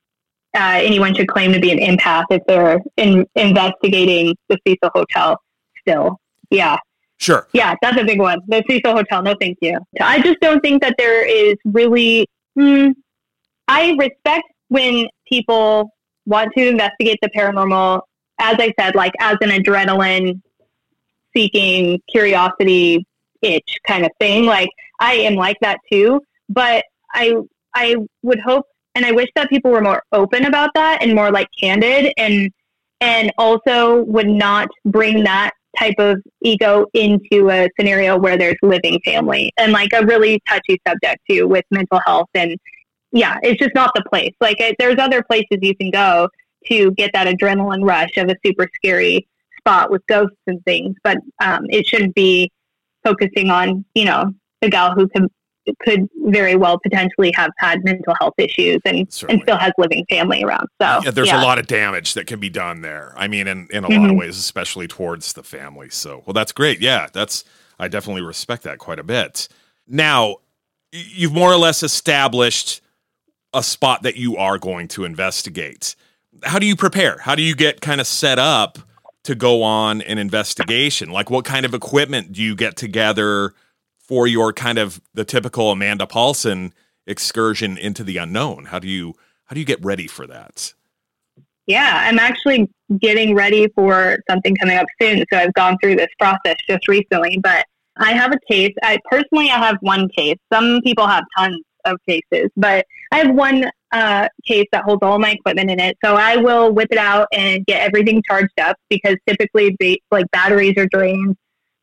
uh, 0.56 0.80
anyone 0.82 1.16
should 1.16 1.28
claim 1.28 1.52
to 1.54 1.60
be 1.60 1.72
an 1.72 1.80
empath 1.80 2.26
if 2.30 2.42
they're 2.48 2.82
in, 2.98 3.26
investigating 3.36 4.36
the 4.50 4.58
Cecil 4.66 4.92
Hotel. 4.94 5.40
Still, 5.82 6.20
yeah. 6.50 6.78
Sure. 7.18 7.48
Yeah, 7.54 7.76
that's 7.82 8.00
a 8.00 8.04
big 8.04 8.20
one. 8.20 8.40
The 8.48 8.64
Cecil 8.70 8.94
Hotel. 8.94 9.22
No, 9.24 9.36
thank 9.40 9.58
you. 9.62 9.80
I 10.02 10.22
just 10.22 10.40
don't 10.42 10.62
think 10.62 10.82
that 10.82 10.96
there 10.98 11.26
is 11.26 11.56
really. 11.66 12.28
Hmm, 12.56 12.90
I 13.68 13.96
respect 13.98 14.44
when 14.68 15.08
people 15.28 15.92
want 16.26 16.52
to 16.58 16.68
investigate 16.68 17.20
the 17.22 17.30
paranormal. 17.30 18.02
As 18.40 18.58
I 18.60 18.74
said, 18.80 18.96
like 18.96 19.14
as 19.20 19.38
an 19.42 19.50
adrenaline 19.50 20.42
seeking 21.36 22.00
curiosity 22.10 23.06
itch 23.42 23.78
kind 23.86 24.06
of 24.06 24.12
thing. 24.20 24.46
Like 24.46 24.70
I 25.00 25.14
am 25.16 25.36
like 25.36 25.58
that 25.62 25.80
too. 25.92 26.22
But 26.50 26.84
I 27.14 27.36
I 27.74 27.98
would 28.22 28.40
hope 28.40 28.66
and 28.96 29.06
I 29.06 29.12
wish 29.12 29.30
that 29.36 29.50
people 29.50 29.72
were 29.72 29.82
more 29.82 30.04
open 30.12 30.46
about 30.46 30.72
that 30.76 31.02
and 31.02 31.14
more 31.14 31.32
like 31.32 31.48
candid 31.60 32.14
and 32.18 32.52
and 33.02 33.32
also 33.38 34.04
would 34.04 34.28
not 34.28 34.70
bring 34.86 35.24
that 35.24 35.52
type 35.78 35.96
of 35.98 36.22
ego 36.42 36.86
into 36.94 37.50
a 37.50 37.68
scenario 37.78 38.18
where 38.18 38.38
there's 38.38 38.56
living 38.62 39.00
family 39.04 39.52
and 39.58 39.72
like 39.72 39.92
a 39.94 40.06
really 40.06 40.42
touchy 40.48 40.80
subject 40.88 41.20
too 41.30 41.48
with 41.48 41.66
mental 41.72 42.00
health 42.06 42.30
and 42.36 42.58
yeah 43.12 43.38
it's 43.44 43.60
just 43.60 43.76
not 43.76 43.92
the 43.96 44.04
place. 44.10 44.34
Like 44.40 44.60
it, 44.60 44.76
there's 44.80 45.00
other 45.00 45.24
places 45.24 45.58
you 45.62 45.76
can 45.76 45.90
go 45.90 46.30
to 46.68 46.92
get 46.92 47.12
that 47.14 47.28
adrenaline 47.28 47.84
rush 47.86 48.16
of 48.18 48.30
a 48.30 48.36
super 48.46 48.70
scary 48.76 49.28
spot 49.58 49.90
with 49.92 50.06
ghosts 50.08 50.38
and 50.48 50.64
things 50.66 50.96
but 51.04 51.18
um, 51.42 51.66
it 51.70 51.88
shouldn't 51.88 52.16
be 52.16 52.52
focusing 53.04 53.50
on 53.50 53.84
you 53.96 54.06
know 54.06 54.32
the 54.62 54.70
gal 54.70 54.94
who 54.94 55.08
could 55.10 55.28
could 55.82 56.10
very 56.26 56.56
well 56.56 56.80
potentially 56.80 57.32
have 57.36 57.52
had 57.58 57.84
mental 57.84 58.14
health 58.20 58.34
issues 58.38 58.80
and, 58.86 59.12
Certainly. 59.12 59.34
and 59.34 59.44
still 59.44 59.58
has 59.58 59.72
living 59.78 60.06
family 60.10 60.44
around 60.44 60.68
so 60.82 61.02
Yeah, 61.04 61.12
there's 61.12 61.28
yeah. 61.28 61.42
a 61.42 61.44
lot 61.44 61.60
of 61.60 61.68
damage 61.68 62.14
that 62.16 62.28
can 62.28 62.40
be 62.40 62.50
done 62.50 62.82
there. 62.82 63.14
I 63.18 63.28
mean, 63.28 63.48
in, 63.48 63.68
in 63.72 63.84
a 63.84 63.88
lot 63.88 63.92
mm-hmm. 63.92 64.10
of 64.12 64.16
ways, 64.18 64.38
especially 64.38 64.88
towards 64.88 65.34
the 65.34 65.44
family. 65.44 65.90
So, 65.90 66.24
well, 66.26 66.34
that's 66.34 66.52
great. 66.52 66.82
Yeah, 66.82 67.08
that's 67.12 67.44
I 67.80 67.88
definitely 67.88 68.22
respect 68.22 68.64
that 68.64 68.78
quite 68.78 69.00
a 69.00 69.04
bit. 69.04 69.48
Now, 69.88 70.38
you've 70.92 71.34
more 71.34 71.52
or 71.52 71.58
less 71.58 71.84
established 71.84 72.82
a 73.54 73.64
spot 73.64 74.04
that 74.04 74.16
you 74.16 74.38
are 74.38 74.58
going 74.58 74.88
to 74.90 75.06
investigate. 75.06 75.96
How 76.44 76.60
do 76.60 76.66
you 76.66 76.76
prepare? 76.76 77.18
How 77.20 77.36
do 77.36 77.42
you 77.42 77.56
get 77.56 77.82
kind 77.82 78.02
of 78.02 78.08
set 78.08 78.40
up 78.40 78.80
to 79.24 79.36
go 79.36 79.64
on 79.64 80.02
an 80.02 80.18
investigation? 80.18 81.10
Like, 81.10 81.30
what 81.30 81.46
kind 81.46 81.66
of 81.66 81.74
equipment 81.74 82.34
do 82.34 82.42
you 82.42 82.56
get 82.56 82.76
together 82.76 83.54
for 84.04 84.28
your 84.28 84.54
kind 84.54 84.78
of 84.78 85.02
the 85.14 85.26
typical 85.26 85.72
Amanda 85.72 86.06
Paulson 86.06 86.74
excursion 87.08 87.78
into 87.78 88.04
the 88.04 88.18
unknown? 88.18 88.66
How 88.66 88.80
do 88.80 88.88
you 88.88 89.16
how 89.46 89.54
do 89.54 89.60
you 89.60 89.66
get 89.66 89.84
ready 89.84 90.08
for 90.08 90.28
that? 90.28 90.74
Yeah, 91.66 92.02
I'm 92.04 92.20
actually 92.20 92.70
getting 93.00 93.36
ready 93.36 93.68
for 93.70 94.20
something 94.30 94.56
coming 94.56 94.78
up 94.78 94.86
soon. 95.02 95.24
So 95.32 95.40
I've 95.40 95.54
gone 95.54 95.78
through 95.82 95.96
this 95.96 96.10
process 96.20 96.56
just 96.68 96.88
recently, 96.88 97.40
but 97.42 97.66
I 97.98 98.14
have 98.14 98.34
a 98.34 98.40
case. 98.52 98.74
I 98.84 98.98
personally, 99.10 99.50
I 99.50 99.58
have 99.58 99.78
one 99.82 100.10
case. 100.10 100.38
Some 100.52 100.82
people 100.84 101.08
have 101.08 101.24
tons 101.38 101.64
of 101.86 101.98
cases, 102.08 102.50
but 102.58 102.86
I 103.12 103.18
have 103.18 103.34
one 103.34 103.70
uh, 103.92 104.28
case 104.46 104.66
that 104.72 104.84
holds 104.84 105.04
all 105.04 105.20
my 105.20 105.32
equipment 105.32 105.70
in 105.70 105.80
it. 105.80 105.98
So 106.04 106.16
I 106.16 106.38
will 106.38 106.74
whip 106.74 106.90
it 106.92 106.98
out 106.98 107.28
and 107.32 107.66
get 107.66 107.82
everything 107.82 108.22
charged 108.28 108.60
up 108.60 108.76
because 108.90 109.16
typically, 109.28 109.76
ba- 109.80 109.98
like 110.12 110.26
batteries 110.32 110.76
are 110.78 110.88
drained. 110.88 111.38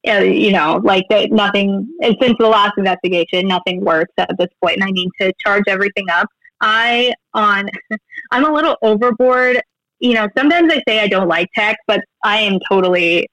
Uh, 0.06 0.20
you 0.20 0.50
know, 0.50 0.80
like 0.82 1.04
that, 1.10 1.30
nothing. 1.30 1.86
Since 2.02 2.36
the 2.38 2.48
last 2.48 2.72
investigation, 2.78 3.46
nothing 3.46 3.84
works 3.84 4.12
at 4.16 4.34
this 4.38 4.48
point, 4.62 4.76
and 4.76 4.84
I 4.84 4.90
need 4.90 5.10
to 5.20 5.32
charge 5.38 5.64
everything 5.66 6.08
up. 6.10 6.26
I 6.60 7.12
on 7.34 7.68
I'm 8.30 8.44
a 8.44 8.52
little 8.52 8.76
overboard. 8.82 9.60
You 9.98 10.14
know, 10.14 10.28
sometimes 10.36 10.72
I 10.72 10.82
say 10.88 11.00
I 11.00 11.08
don't 11.08 11.28
like 11.28 11.48
tech, 11.54 11.76
but 11.86 12.00
I 12.24 12.40
am 12.40 12.58
totally. 12.70 13.28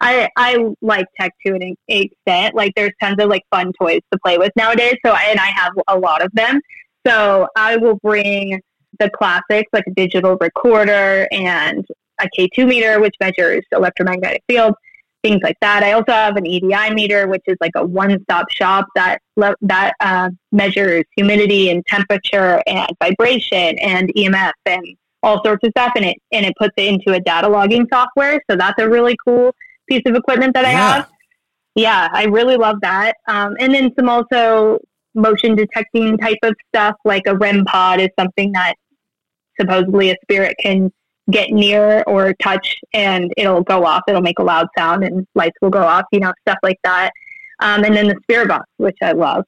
I 0.00 0.28
I 0.36 0.74
like 0.80 1.06
tech 1.20 1.32
to 1.46 1.54
an 1.54 1.76
extent. 1.88 2.54
Like 2.54 2.72
there's 2.76 2.92
tons 3.02 3.16
of 3.20 3.28
like 3.28 3.42
fun 3.50 3.72
toys 3.78 4.00
to 4.12 4.18
play 4.24 4.38
with 4.38 4.52
nowadays. 4.56 4.94
So 5.04 5.14
and 5.14 5.38
I 5.38 5.52
have 5.54 5.72
a 5.88 5.98
lot 5.98 6.24
of 6.24 6.30
them. 6.32 6.60
So 7.06 7.46
I 7.56 7.76
will 7.76 7.96
bring 7.96 8.60
the 8.98 9.10
classics 9.10 9.68
like 9.72 9.84
a 9.86 9.90
digital 9.92 10.36
recorder 10.40 11.26
and 11.32 11.84
a 12.20 12.28
K2 12.38 12.66
meter, 12.66 13.00
which 13.00 13.14
measures 13.20 13.62
electromagnetic 13.72 14.42
field, 14.46 14.74
things 15.22 15.40
like 15.42 15.56
that. 15.60 15.82
I 15.82 15.92
also 15.92 16.12
have 16.12 16.36
an 16.36 16.46
EDI 16.46 16.94
meter, 16.94 17.28
which 17.28 17.42
is 17.46 17.56
like 17.60 17.72
a 17.76 17.84
one-stop 17.84 18.50
shop 18.50 18.86
that 18.94 19.20
that 19.60 19.94
uh, 20.00 20.30
measures 20.52 21.04
humidity 21.16 21.70
and 21.70 21.84
temperature 21.86 22.62
and 22.66 22.88
vibration 23.02 23.78
and 23.78 24.12
EMF 24.14 24.52
and 24.66 24.96
all 25.22 25.42
sorts 25.44 25.64
of 25.66 25.70
stuff, 25.70 25.92
and 25.96 26.04
it 26.04 26.16
and 26.32 26.46
it 26.46 26.54
puts 26.58 26.72
it 26.76 26.86
into 26.86 27.12
a 27.12 27.20
data 27.20 27.48
logging 27.48 27.86
software. 27.92 28.40
So 28.50 28.56
that's 28.56 28.80
a 28.80 28.88
really 28.88 29.16
cool 29.24 29.54
piece 29.88 30.02
of 30.06 30.14
equipment 30.14 30.54
that 30.54 30.64
I 30.64 30.72
Yeah. 30.72 30.94
have. 30.94 31.08
Yeah, 31.74 32.08
I 32.12 32.24
really 32.24 32.56
love 32.56 32.76
that. 32.82 33.16
Um, 33.28 33.56
and 33.60 33.72
then 33.74 33.92
some 33.98 34.08
also 34.08 34.78
motion 35.14 35.54
detecting 35.54 36.18
type 36.18 36.38
of 36.42 36.54
stuff, 36.68 36.96
like 37.04 37.22
a 37.26 37.36
REM 37.36 37.64
pod 37.64 38.00
is 38.00 38.08
something 38.18 38.52
that 38.52 38.74
supposedly 39.60 40.10
a 40.10 40.16
spirit 40.22 40.56
can 40.58 40.92
get 41.30 41.50
near 41.50 42.02
or 42.06 42.34
touch 42.42 42.76
and 42.92 43.32
it'll 43.36 43.62
go 43.62 43.84
off. 43.84 44.02
It'll 44.08 44.22
make 44.22 44.38
a 44.38 44.42
loud 44.44 44.66
sound 44.76 45.04
and 45.04 45.26
lights 45.34 45.56
will 45.60 45.70
go 45.70 45.82
off, 45.82 46.04
you 46.12 46.20
know, 46.20 46.32
stuff 46.46 46.58
like 46.62 46.78
that. 46.84 47.10
Um, 47.60 47.84
and 47.84 47.94
then 47.94 48.08
the 48.08 48.16
spirit 48.22 48.48
box, 48.48 48.66
which 48.78 48.96
I 49.02 49.12
love 49.12 49.44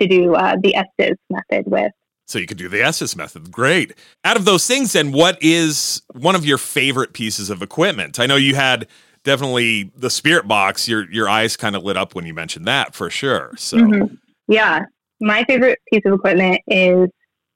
to 0.00 0.08
do 0.08 0.34
uh, 0.34 0.56
the 0.62 0.74
Estes 0.74 1.16
method 1.30 1.70
with. 1.70 1.92
So 2.26 2.38
you 2.38 2.46
could 2.46 2.56
do 2.56 2.68
the 2.68 2.82
Estes 2.82 3.14
method. 3.14 3.50
Great. 3.50 3.94
Out 4.24 4.36
of 4.36 4.44
those 4.46 4.66
things, 4.66 4.94
then, 4.94 5.12
what 5.12 5.36
is 5.42 6.02
one 6.14 6.34
of 6.34 6.46
your 6.46 6.56
favorite 6.56 7.12
pieces 7.12 7.50
of 7.50 7.62
equipment? 7.62 8.18
I 8.18 8.26
know 8.26 8.36
you 8.36 8.54
had 8.54 8.86
definitely 9.22 9.92
the 9.94 10.08
spirit 10.08 10.48
box. 10.48 10.88
Your 10.88 11.10
your 11.10 11.28
eyes 11.28 11.56
kind 11.56 11.76
of 11.76 11.82
lit 11.82 11.96
up 11.96 12.14
when 12.14 12.24
you 12.24 12.32
mentioned 12.32 12.66
that 12.66 12.94
for 12.94 13.10
sure. 13.10 13.52
So 13.58 13.76
Mhm. 13.76 14.18
Yeah. 14.48 14.84
My 15.20 15.44
favorite 15.44 15.78
piece 15.92 16.02
of 16.06 16.14
equipment 16.14 16.60
is 16.66 17.08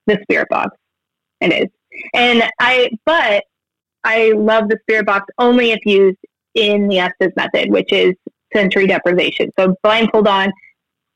the 0.06 0.18
spirit 0.22 0.48
box. 0.50 0.76
It 1.40 1.52
is. 1.52 1.70
And 2.14 2.44
I, 2.58 2.90
but 3.04 3.44
I 4.04 4.32
love 4.32 4.68
the 4.68 4.78
spirit 4.82 5.06
box 5.06 5.26
only 5.38 5.72
if 5.72 5.80
used 5.84 6.18
in 6.54 6.88
the 6.88 6.98
Estes 6.98 7.32
method, 7.36 7.70
which 7.70 7.92
is 7.92 8.14
sensory 8.54 8.86
deprivation. 8.86 9.50
So 9.58 9.74
blindfold 9.82 10.28
on, 10.28 10.52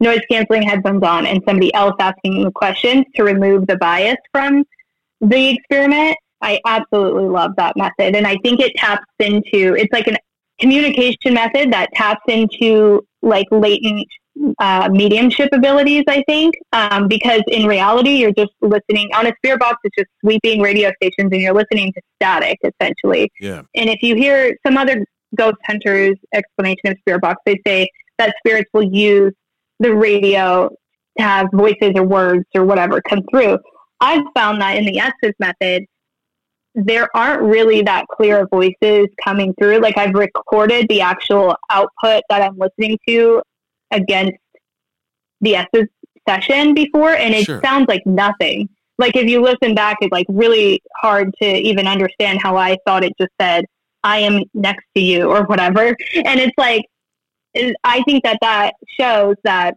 noise 0.00 0.20
canceling 0.30 0.62
headphones 0.62 1.02
on, 1.02 1.26
and 1.26 1.42
somebody 1.46 1.72
else 1.74 1.94
asking 2.00 2.42
the 2.42 2.50
questions 2.50 3.04
to 3.14 3.24
remove 3.24 3.66
the 3.66 3.76
bias 3.76 4.16
from 4.32 4.64
the 5.20 5.50
experiment. 5.50 6.16
I 6.42 6.60
absolutely 6.66 7.28
love 7.28 7.52
that 7.56 7.76
method. 7.76 8.16
And 8.16 8.26
I 8.26 8.36
think 8.42 8.60
it 8.60 8.72
taps 8.76 9.04
into, 9.18 9.74
it's 9.76 9.92
like 9.92 10.08
a 10.08 10.16
communication 10.58 11.34
method 11.34 11.72
that 11.72 11.90
taps 11.94 12.22
into 12.28 13.06
like 13.22 13.46
latent 13.50 14.06
uh, 14.58 14.88
mediumship 14.90 15.48
abilities, 15.52 16.04
I 16.08 16.22
think, 16.26 16.54
um, 16.72 17.08
because 17.08 17.42
in 17.48 17.66
reality, 17.66 18.10
you're 18.10 18.32
just 18.32 18.52
listening 18.60 19.10
on 19.14 19.26
a 19.26 19.32
spirit 19.38 19.60
box, 19.60 19.78
it's 19.84 19.96
just 19.96 20.10
sweeping 20.20 20.60
radio 20.60 20.90
stations 21.02 21.30
and 21.32 21.40
you're 21.40 21.54
listening 21.54 21.92
to 21.92 22.00
static 22.16 22.58
essentially. 22.62 23.30
Yeah. 23.40 23.62
And 23.74 23.90
if 23.90 24.02
you 24.02 24.14
hear 24.14 24.56
some 24.66 24.76
other 24.76 25.04
ghost 25.34 25.56
hunters 25.66 26.16
explanation 26.34 26.86
of 26.86 26.96
spirit 27.00 27.20
box, 27.20 27.40
they 27.44 27.60
say 27.66 27.88
that 28.18 28.34
spirits 28.38 28.70
will 28.72 28.84
use 28.84 29.32
the 29.78 29.94
radio 29.94 30.70
to 31.18 31.22
have 31.22 31.48
voices 31.52 31.92
or 31.96 32.04
words 32.04 32.44
or 32.54 32.64
whatever 32.64 33.00
come 33.00 33.22
through. 33.30 33.58
I've 34.00 34.24
found 34.34 34.60
that 34.62 34.76
in 34.76 34.86
the 34.86 34.98
Estes 34.98 35.34
method, 35.38 35.84
there 36.74 37.08
aren't 37.14 37.42
really 37.42 37.82
that 37.82 38.06
clear 38.08 38.46
voices 38.46 39.08
coming 39.22 39.52
through. 39.60 39.80
Like 39.80 39.98
I've 39.98 40.14
recorded 40.14 40.88
the 40.88 41.00
actual 41.00 41.56
output 41.68 42.22
that 42.28 42.42
I'm 42.42 42.56
listening 42.56 42.98
to 43.08 43.42
against 43.90 44.36
the 45.40 45.56
Estes 45.56 45.88
session 46.28 46.74
before, 46.74 47.14
and 47.14 47.34
it 47.34 47.44
Sure. 47.44 47.60
sounds 47.62 47.86
like 47.88 48.04
nothing. 48.06 48.68
Like 48.98 49.16
if 49.16 49.28
you 49.28 49.40
listen 49.40 49.74
back, 49.74 49.96
it's 50.00 50.12
like 50.12 50.26
really 50.28 50.82
hard 50.96 51.34
to 51.42 51.46
even 51.46 51.86
understand 51.86 52.40
how 52.42 52.56
I 52.56 52.76
thought 52.86 53.02
it 53.04 53.12
just 53.18 53.32
said, 53.40 53.64
I 54.04 54.18
am 54.18 54.42
next 54.54 54.84
to 54.96 55.02
you 55.02 55.30
or 55.30 55.44
whatever. 55.44 55.96
And 56.14 56.40
it's 56.40 56.56
like, 56.58 56.84
I 57.84 58.02
think 58.02 58.22
that 58.24 58.38
that 58.42 58.74
shows 58.98 59.36
that 59.44 59.74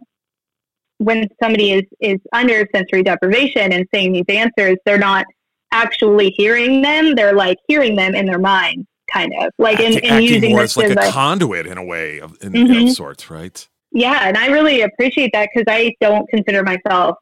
when 0.98 1.26
somebody 1.42 1.72
is, 1.72 1.82
is 2.00 2.18
under 2.32 2.66
sensory 2.74 3.02
deprivation 3.02 3.72
and 3.72 3.86
saying 3.92 4.12
these 4.12 4.24
answers, 4.28 4.76
they're 4.86 4.98
not 4.98 5.24
actually 5.72 6.30
hearing 6.36 6.82
them. 6.82 7.14
They're 7.14 7.34
like 7.34 7.58
hearing 7.66 7.96
them 7.96 8.14
in 8.14 8.26
their 8.26 8.38
mind, 8.38 8.86
kind 9.12 9.32
of 9.40 9.50
like 9.58 9.80
in, 9.80 9.94
Acting, 9.94 10.04
in 10.04 10.10
acting 10.10 10.28
using 10.34 10.50
more 10.52 10.60
this 10.60 10.78
as 10.78 10.90
like 10.94 11.04
a 11.06 11.08
a, 11.08 11.12
conduit 11.12 11.66
in 11.66 11.78
a 11.78 11.84
way 11.84 12.20
of, 12.20 12.36
in, 12.42 12.52
Mhm. 12.52 12.84
of 12.90 12.90
sorts, 12.94 13.30
right? 13.30 13.66
Yeah. 13.94 14.28
And 14.28 14.36
I 14.36 14.48
really 14.48 14.82
appreciate 14.82 15.30
that 15.32 15.48
because 15.54 15.72
I 15.72 15.94
don't 16.00 16.28
consider 16.28 16.62
myself 16.62 17.16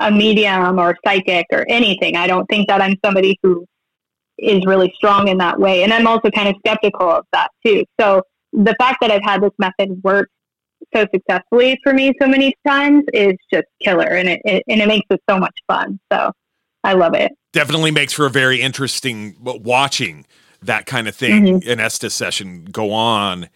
a 0.00 0.10
medium 0.10 0.78
or 0.78 0.96
psychic 1.04 1.46
or 1.52 1.64
anything. 1.68 2.16
I 2.16 2.26
don't 2.26 2.46
think 2.46 2.68
that 2.68 2.82
I'm 2.82 2.96
somebody 3.04 3.38
who 3.42 3.64
is 4.38 4.64
really 4.66 4.92
strong 4.96 5.28
in 5.28 5.38
that 5.38 5.58
way. 5.58 5.82
And 5.82 5.92
I'm 5.92 6.06
also 6.06 6.30
kind 6.30 6.48
of 6.48 6.56
skeptical 6.58 7.08
of 7.08 7.24
that 7.32 7.48
too. 7.64 7.84
So 8.00 8.22
the 8.52 8.74
fact 8.78 8.98
that 9.00 9.10
I've 9.10 9.22
had 9.22 9.42
this 9.42 9.52
method 9.58 10.00
work 10.02 10.28
so 10.94 11.06
successfully 11.12 11.78
for 11.82 11.92
me 11.92 12.12
so 12.20 12.28
many 12.28 12.54
times 12.66 13.04
is 13.12 13.34
just 13.52 13.66
killer 13.82 14.06
and 14.06 14.28
it, 14.28 14.40
it 14.44 14.62
and 14.68 14.80
it 14.80 14.86
makes 14.86 15.06
it 15.10 15.20
so 15.28 15.38
much 15.38 15.54
fun. 15.66 15.98
So 16.12 16.32
I 16.84 16.94
love 16.94 17.14
it. 17.14 17.32
Definitely 17.52 17.90
makes 17.90 18.12
for 18.12 18.26
a 18.26 18.30
very 18.30 18.60
interesting 18.60 19.36
watching 19.40 20.26
that 20.62 20.86
kind 20.86 21.06
of 21.08 21.14
thing 21.14 21.44
Mm-hmm. 21.44 21.70
an 21.70 21.80
Estes 21.80 22.14
session 22.14 22.64
go 22.64 22.92
on 22.92 23.48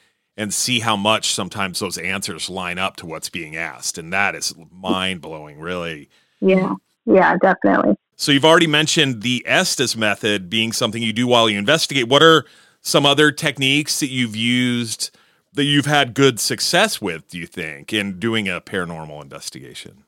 and 0.42 0.52
see 0.52 0.80
how 0.80 0.96
much 0.96 1.32
sometimes 1.32 1.78
those 1.78 1.96
answers 1.96 2.50
line 2.50 2.76
up 2.76 2.96
to 2.96 3.06
what's 3.06 3.28
being 3.28 3.54
asked. 3.54 3.96
And 3.96 4.12
that 4.12 4.34
is 4.34 4.52
mind 4.72 5.20
blowing, 5.20 5.60
really. 5.60 6.10
Yeah. 6.40 6.74
Yeah, 7.06 7.36
definitely. 7.40 7.96
So 8.16 8.32
you've 8.32 8.44
already 8.44 8.66
mentioned 8.66 9.22
the 9.22 9.44
Estes 9.46 9.96
method 9.96 10.50
being 10.50 10.72
something 10.72 11.00
you 11.00 11.12
do 11.12 11.28
while 11.28 11.48
you 11.48 11.58
investigate. 11.58 12.08
What 12.08 12.22
are 12.24 12.44
some 12.80 13.06
other 13.06 13.30
techniques 13.30 14.00
that 14.00 14.10
you've 14.10 14.34
used 14.34 15.16
that 15.52 15.64
you've 15.64 15.86
had 15.86 16.12
good 16.12 16.40
success 16.40 17.00
with, 17.00 17.28
do 17.28 17.38
you 17.38 17.46
think, 17.46 17.92
in 17.92 18.18
doing 18.18 18.48
a 18.48 18.60
paranormal 18.60 19.22
investigation? 19.22 20.04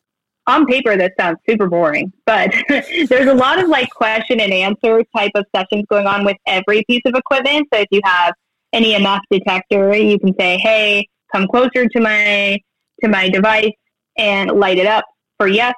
on 0.47 0.66
paper 0.66 0.95
that 0.95 1.12
sounds 1.18 1.39
super 1.49 1.66
boring 1.66 2.12
but 2.26 2.55
there's 3.09 3.28
a 3.28 3.35
lot 3.35 3.59
of 3.59 3.68
like 3.70 3.89
question 3.89 4.41
and 4.41 4.53
answer 4.53 5.03
type 5.16 5.30
of 5.35 5.45
sessions 5.57 5.87
going 5.89 6.07
on 6.07 6.22
with 6.22 6.37
every 6.47 6.85
piece 6.85 7.01
of 7.07 7.14
equipment 7.14 7.66
so 7.72 7.80
if 7.80 7.89
you 7.91 8.01
have 8.05 8.35
an 8.75 8.83
emf 8.83 9.20
detector 9.31 9.95
you 9.97 10.18
can 10.18 10.35
say 10.39 10.59
hey 10.59 11.07
come 11.33 11.47
closer 11.49 11.87
to 11.89 12.01
my 12.01 12.59
to 13.03 13.09
my 13.09 13.29
device 13.29 13.72
and 14.18 14.51
light 14.53 14.79
it 14.79 14.87
up 14.87 15.05
for 15.39 15.47
yes 15.49 15.75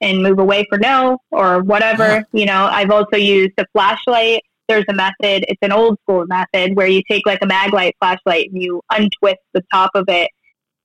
and 0.00 0.22
move 0.22 0.38
away 0.38 0.64
for 0.68 0.78
no 0.78 1.18
or 1.30 1.62
whatever 1.62 2.04
Huh. 2.06 2.22
you 2.32 2.46
know 2.46 2.66
i've 2.72 2.90
also 2.90 3.16
used 3.16 3.52
a 3.58 3.66
flashlight 3.72 4.40
there's 4.68 4.84
a 4.88 4.92
method 4.94 5.44
it's 5.48 5.62
an 5.62 5.72
old 5.72 5.98
school 6.02 6.24
method 6.26 6.76
where 6.76 6.86
you 6.86 7.02
take 7.10 7.26
like 7.26 7.38
a 7.42 7.46
mag 7.46 7.72
light 7.72 7.94
flashlight 8.00 8.50
and 8.52 8.62
you 8.62 8.80
untwist 8.92 9.40
the 9.54 9.62
top 9.72 9.90
of 9.94 10.04
it 10.08 10.28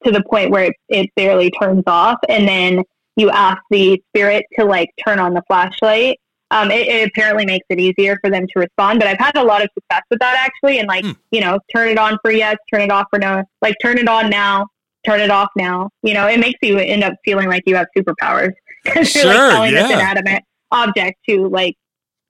to 0.05 0.11
the 0.11 0.23
point 0.29 0.51
where 0.51 0.65
it, 0.65 0.75
it 0.89 1.09
barely 1.15 1.49
turns 1.51 1.83
off 1.87 2.17
and 2.29 2.47
then 2.47 2.83
you 3.15 3.29
ask 3.29 3.59
the 3.69 4.01
spirit 4.09 4.43
to 4.57 4.65
like 4.65 4.89
turn 5.05 5.19
on 5.19 5.33
the 5.33 5.43
flashlight. 5.47 6.17
Um, 6.53 6.69
it, 6.69 6.87
it 6.87 7.09
apparently 7.09 7.47
makes 7.47 7.65
it 7.69 7.79
easier 7.79 8.19
for 8.21 8.29
them 8.29 8.45
to 8.45 8.59
respond, 8.59 8.99
but 8.99 9.07
I've 9.07 9.17
had 9.17 9.35
a 9.35 9.43
lot 9.43 9.63
of 9.63 9.69
success 9.73 10.03
with 10.11 10.19
that 10.19 10.37
actually. 10.39 10.77
And 10.77 10.87
like, 10.87 11.03
Hmm. 11.03 11.13
you 11.31 11.41
know, 11.41 11.57
turn 11.75 11.89
it 11.89 11.97
on 11.97 12.19
for 12.21 12.31
yes, 12.31 12.57
turn 12.71 12.81
it 12.81 12.91
off 12.91 13.07
for 13.09 13.17
no, 13.17 13.43
like 13.63 13.75
turn 13.81 13.97
it 13.97 14.07
on 14.07 14.29
now, 14.29 14.67
turn 15.03 15.19
it 15.19 15.31
off 15.31 15.49
now. 15.55 15.89
You 16.03 16.13
know, 16.13 16.27
it 16.27 16.39
makes 16.39 16.59
you 16.61 16.77
end 16.77 17.03
up 17.03 17.15
feeling 17.25 17.49
like 17.49 17.63
you 17.65 17.75
have 17.75 17.87
superpowers 17.97 18.51
because 18.83 19.15
you're 19.15 19.25
like 19.25 19.51
telling 19.51 19.73
this 19.73 19.91
inanimate 19.91 20.43
object 20.71 21.17
to 21.27 21.47
like, 21.47 21.75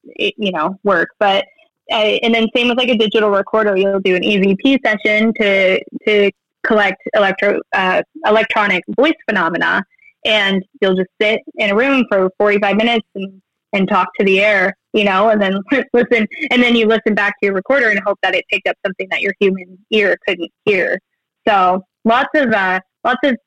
it, 0.06 0.34
you 0.38 0.54
know, 0.54 0.80
work. 0.84 1.10
But 1.20 1.46
uh, 1.92 1.96
and 2.24 2.34
then 2.34 2.48
same 2.56 2.70
with 2.70 2.78
like 2.78 2.88
a 2.88 2.98
digital 2.98 3.30
recorder, 3.30 3.76
you'll 3.76 4.00
do 4.00 4.16
an 4.16 4.24
EVP 4.24 4.80
session 4.86 5.34
to 5.34 5.84
to 6.08 6.32
collect 6.66 7.02
electro 7.14 7.60
uh, 7.76 8.02
electronic 8.26 8.86
voice 8.96 9.12
phenomena 9.28 9.84
and 10.26 10.64
you'll 10.82 10.96
just 10.96 11.10
sit 11.22 11.42
in 11.56 11.72
a 11.72 11.76
room 11.76 12.06
for 12.10 12.32
45 12.38 12.78
minutes 12.78 13.06
and, 13.16 13.42
and 13.74 13.90
talk 13.90 14.08
to 14.20 14.26
the 14.26 14.40
air, 14.40 14.76
you 14.94 15.04
know, 15.04 15.30
and 15.30 15.42
then 15.42 15.60
listen, 15.94 16.28
and 16.52 16.64
then 16.64 16.76
you 16.76 16.86
listen 16.86 17.16
back 17.16 17.34
to 17.40 17.48
your 17.48 17.56
recorder 17.56 17.90
and 17.90 18.00
hope 18.06 18.18
that 18.24 18.36
it 18.36 18.46
picked 18.50 18.68
up 18.68 18.76
something 18.86 19.08
that 19.10 19.22
your 19.22 19.34
human 19.40 19.78
ear 19.92 20.18
couldn't 20.28 20.52
hear. 20.66 21.00
So 21.48 21.84
lots 22.06 22.30
of, 22.36 22.52
uh, 22.52 22.80
lots 23.04 23.20
of, 23.24 23.38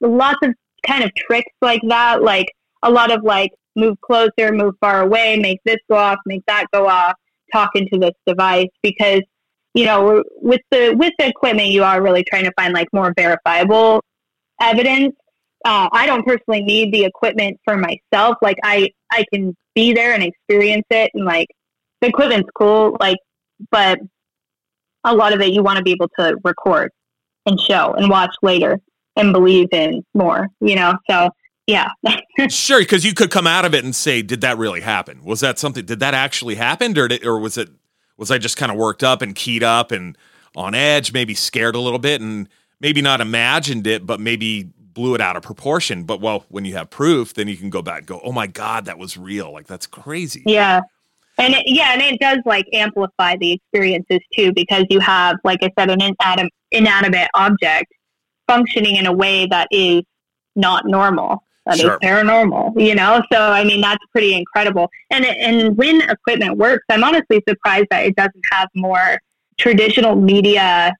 lots 0.00 0.38
of 0.42 0.54
kind 0.86 1.02
of 1.02 1.10
tricks 1.14 1.52
like 1.62 1.80
that, 1.88 2.22
like 2.22 2.46
a 2.82 2.90
lot 2.90 3.10
of 3.10 3.24
like 3.24 3.50
move 3.74 4.00
closer, 4.00 4.52
move 4.52 4.74
far 4.80 5.02
away, 5.02 5.36
make 5.38 5.60
this 5.64 5.78
go 5.90 5.96
off, 5.96 6.18
make 6.26 6.44
that 6.46 6.66
go 6.72 6.86
off, 6.88 7.14
talk 7.52 7.70
into 7.74 7.98
this 7.98 8.12
device 8.26 8.68
because 8.82 9.22
you 9.74 9.84
know 9.84 10.22
with 10.40 10.60
the 10.70 10.94
with 10.98 11.12
the 11.18 11.26
equipment 11.28 11.68
you 11.68 11.84
are 11.84 12.02
really 12.02 12.24
trying 12.24 12.44
to 12.44 12.52
find 12.56 12.74
like 12.74 12.88
more 12.92 13.12
verifiable 13.16 14.02
evidence 14.60 15.14
uh, 15.64 15.88
I 15.92 16.06
don't 16.06 16.24
personally 16.24 16.62
need 16.62 16.92
the 16.92 17.04
equipment 17.04 17.58
for 17.64 17.76
myself. 17.76 18.36
Like 18.42 18.58
I, 18.62 18.90
I 19.10 19.24
can 19.32 19.56
be 19.74 19.92
there 19.92 20.12
and 20.12 20.22
experience 20.22 20.86
it, 20.90 21.10
and 21.14 21.24
like 21.24 21.48
the 22.00 22.08
equipment's 22.08 22.50
cool. 22.56 22.96
Like, 23.00 23.18
but 23.70 23.98
a 25.04 25.14
lot 25.14 25.32
of 25.32 25.40
it 25.40 25.52
you 25.52 25.62
want 25.62 25.78
to 25.78 25.84
be 25.84 25.92
able 25.92 26.08
to 26.18 26.36
record 26.44 26.90
and 27.46 27.60
show 27.60 27.94
and 27.94 28.10
watch 28.10 28.34
later 28.42 28.80
and 29.16 29.32
believe 29.32 29.68
in 29.72 30.04
more. 30.14 30.48
You 30.60 30.76
know, 30.76 30.94
so 31.08 31.30
yeah, 31.66 31.88
Sure, 32.48 32.78
because 32.78 33.04
you 33.04 33.14
could 33.14 33.30
come 33.30 33.46
out 33.46 33.64
of 33.64 33.74
it 33.74 33.84
and 33.84 33.94
say, 33.94 34.22
"Did 34.22 34.40
that 34.42 34.58
really 34.58 34.82
happen? 34.82 35.24
Was 35.24 35.40
that 35.40 35.58
something? 35.58 35.84
Did 35.84 36.00
that 36.00 36.14
actually 36.14 36.54
happen, 36.54 36.96
or 36.96 37.08
did, 37.08 37.24
or 37.24 37.38
was 37.38 37.58
it? 37.58 37.68
Was 38.16 38.30
I 38.30 38.38
just 38.38 38.56
kind 38.56 38.70
of 38.70 38.78
worked 38.78 39.02
up 39.02 39.20
and 39.20 39.34
keyed 39.34 39.62
up 39.62 39.90
and 39.92 40.16
on 40.54 40.74
edge, 40.74 41.12
maybe 41.12 41.34
scared 41.34 41.74
a 41.74 41.80
little 41.80 41.98
bit, 41.98 42.20
and 42.20 42.48
maybe 42.80 43.02
not 43.02 43.20
imagined 43.20 43.86
it, 43.86 44.06
but 44.06 44.20
maybe 44.20 44.70
blew 44.96 45.14
it 45.14 45.20
out 45.20 45.36
of 45.36 45.42
proportion? 45.44 46.02
But 46.02 46.20
well, 46.20 46.44
when 46.48 46.64
you 46.64 46.74
have 46.74 46.90
proof, 46.90 47.34
then 47.34 47.46
you 47.46 47.56
can 47.56 47.70
go 47.70 47.82
back 47.82 47.98
and 47.98 48.06
go, 48.06 48.20
"Oh 48.24 48.32
my 48.32 48.48
god, 48.48 48.86
that 48.86 48.98
was 48.98 49.16
real! 49.16 49.52
Like 49.52 49.68
that's 49.68 49.86
crazy." 49.86 50.42
yeah. 50.46 50.80
And 51.38 51.52
it, 51.52 51.64
yeah, 51.66 51.92
and 51.92 52.00
it 52.00 52.18
does 52.18 52.38
like 52.46 52.64
amplify 52.72 53.36
the 53.36 53.52
experiences 53.52 54.20
too, 54.34 54.54
because 54.54 54.84
you 54.88 55.00
have, 55.00 55.36
like 55.44 55.58
I 55.62 55.70
said, 55.78 55.90
an 55.90 56.00
inanim- 56.00 56.48
inanimate 56.72 57.28
object 57.34 57.92
functioning 58.48 58.96
in 58.96 59.04
a 59.04 59.12
way 59.12 59.46
that 59.46 59.68
is 59.70 60.02
not 60.56 60.86
normal. 60.86 61.42
That 61.66 61.74
is 61.74 61.80
Sure. 61.82 61.98
paranormal, 62.02 62.80
you 62.82 62.94
know. 62.94 63.22
So 63.30 63.38
I 63.38 63.64
mean, 63.64 63.82
that's 63.82 64.02
pretty 64.12 64.34
incredible. 64.34 64.88
And 65.10 65.26
it- 65.26 65.36
and 65.38 65.76
when 65.76 66.00
equipment 66.08 66.56
works, 66.56 66.84
I'm 66.88 67.04
honestly 67.04 67.42
surprised 67.46 67.88
that 67.90 68.06
it 68.06 68.16
doesn't 68.16 68.44
have 68.50 68.68
more 68.74 69.20
traditional 69.58 70.16
media 70.16 70.94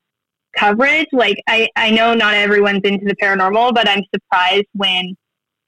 coverage. 0.57 1.07
Like 1.13 1.37
I 1.47 1.69
I 1.77 1.91
know 1.91 2.15
not 2.15 2.35
everyone's 2.35 2.83
into 2.85 3.05
the 3.05 3.17
paranormal, 3.17 3.75
but 3.75 3.89
I'm 3.89 4.03
surprised 4.15 4.67
when 4.73 5.15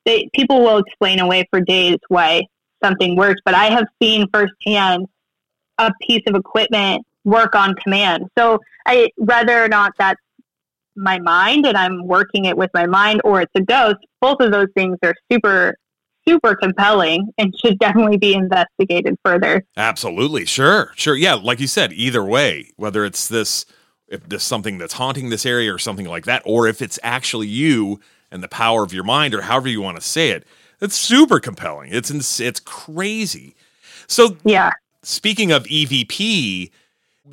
they, 0.05 0.29
people 0.35 0.63
will 0.63 0.79
explain 0.79 1.21
away 1.21 1.47
for 1.51 1.61
days 1.61 1.99
why 2.09 2.43
something 2.83 3.17
works. 3.17 3.41
But 3.45 3.55
I 3.55 3.67
have 3.67 3.87
seen 4.03 4.27
firsthand 4.33 5.07
a 5.79 5.93
piece 6.03 6.23
of 6.27 6.35
equipment 6.35 7.05
work 7.25 7.55
on 7.55 7.75
command. 7.77 8.25
So 8.39 8.59
I 8.87 9.11
whether 9.17 9.63
or 9.63 9.69
not 9.69 9.93
that's 9.99 10.21
my 10.97 11.19
mind 11.19 11.67
and 11.67 11.77
I'm 11.77 12.07
working 12.07 12.47
it 12.47 12.57
with 12.57 12.71
my 12.75 12.87
mind 12.87 13.21
or 13.25 13.41
it's 13.41 13.53
a 13.55 13.61
ghost, 13.61 13.99
both 14.21 14.41
of 14.41 14.51
those 14.51 14.67
things 14.75 14.99
are 15.03 15.15
super 15.31 15.77
super 16.27 16.55
compelling 16.55 17.29
and 17.39 17.55
should 17.65 17.79
definitely 17.79 18.19
be 18.19 18.35
investigated 18.35 19.17
further. 19.25 19.65
Absolutely. 19.77 20.45
Sure. 20.45 20.93
Sure. 20.95 21.17
Yeah, 21.17 21.35
like 21.35 21.59
you 21.59 21.67
said, 21.67 21.93
either 21.93 22.23
way, 22.23 22.71
whether 22.77 23.05
it's 23.05 23.29
this 23.29 23.65
if 24.09 24.29
there's 24.29 24.43
something 24.43 24.79
that's 24.79 24.95
haunting 24.95 25.31
this 25.31 25.45
area 25.45 25.73
or 25.73 25.79
something 25.79 26.07
like 26.07 26.25
that 26.25 26.43
or 26.45 26.67
if 26.67 26.81
it's 26.81 26.99
actually 27.03 27.47
you 27.47 28.01
and 28.31 28.43
the 28.43 28.49
power 28.49 28.83
of 28.83 28.93
your 28.93 29.05
mind 29.05 29.35
or 29.35 29.43
however 29.43 29.69
you 29.69 29.81
want 29.81 29.97
to 29.97 30.03
say 30.03 30.31
it, 30.31 30.47
it's 30.81 30.97
super 30.97 31.41
compelling. 31.41 31.93
It's 31.93 32.41
it's 32.41 32.61
crazy. 32.61 33.55
So 34.07 34.37
Yeah. 34.45 34.71
Speaking 35.03 35.53
of 35.53 35.65
EVP, 35.65 36.71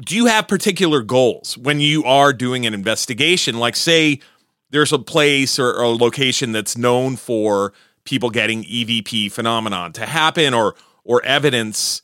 do 0.02 0.16
you 0.16 0.26
have 0.28 0.48
particular 0.48 1.02
goals 1.02 1.58
when 1.58 1.80
you 1.80 2.04
are 2.04 2.32
doing 2.34 2.66
an 2.66 2.74
investigation? 2.74 3.58
Like, 3.58 3.76
say, 3.76 4.20
there's 4.70 4.94
a 4.94 5.00
place 5.00 5.58
or, 5.58 5.72
or 5.72 5.84
a 5.84 5.90
location 5.90 6.52
that's 6.52 6.78
known 6.78 7.16
for 7.16 7.74
people 8.04 8.30
getting 8.30 8.64
EVP 8.64 9.32
phenomenon 9.32 9.94
to 9.94 10.06
happen, 10.06 10.54
or 10.54 10.76
or 11.04 11.24
evidence 11.24 12.02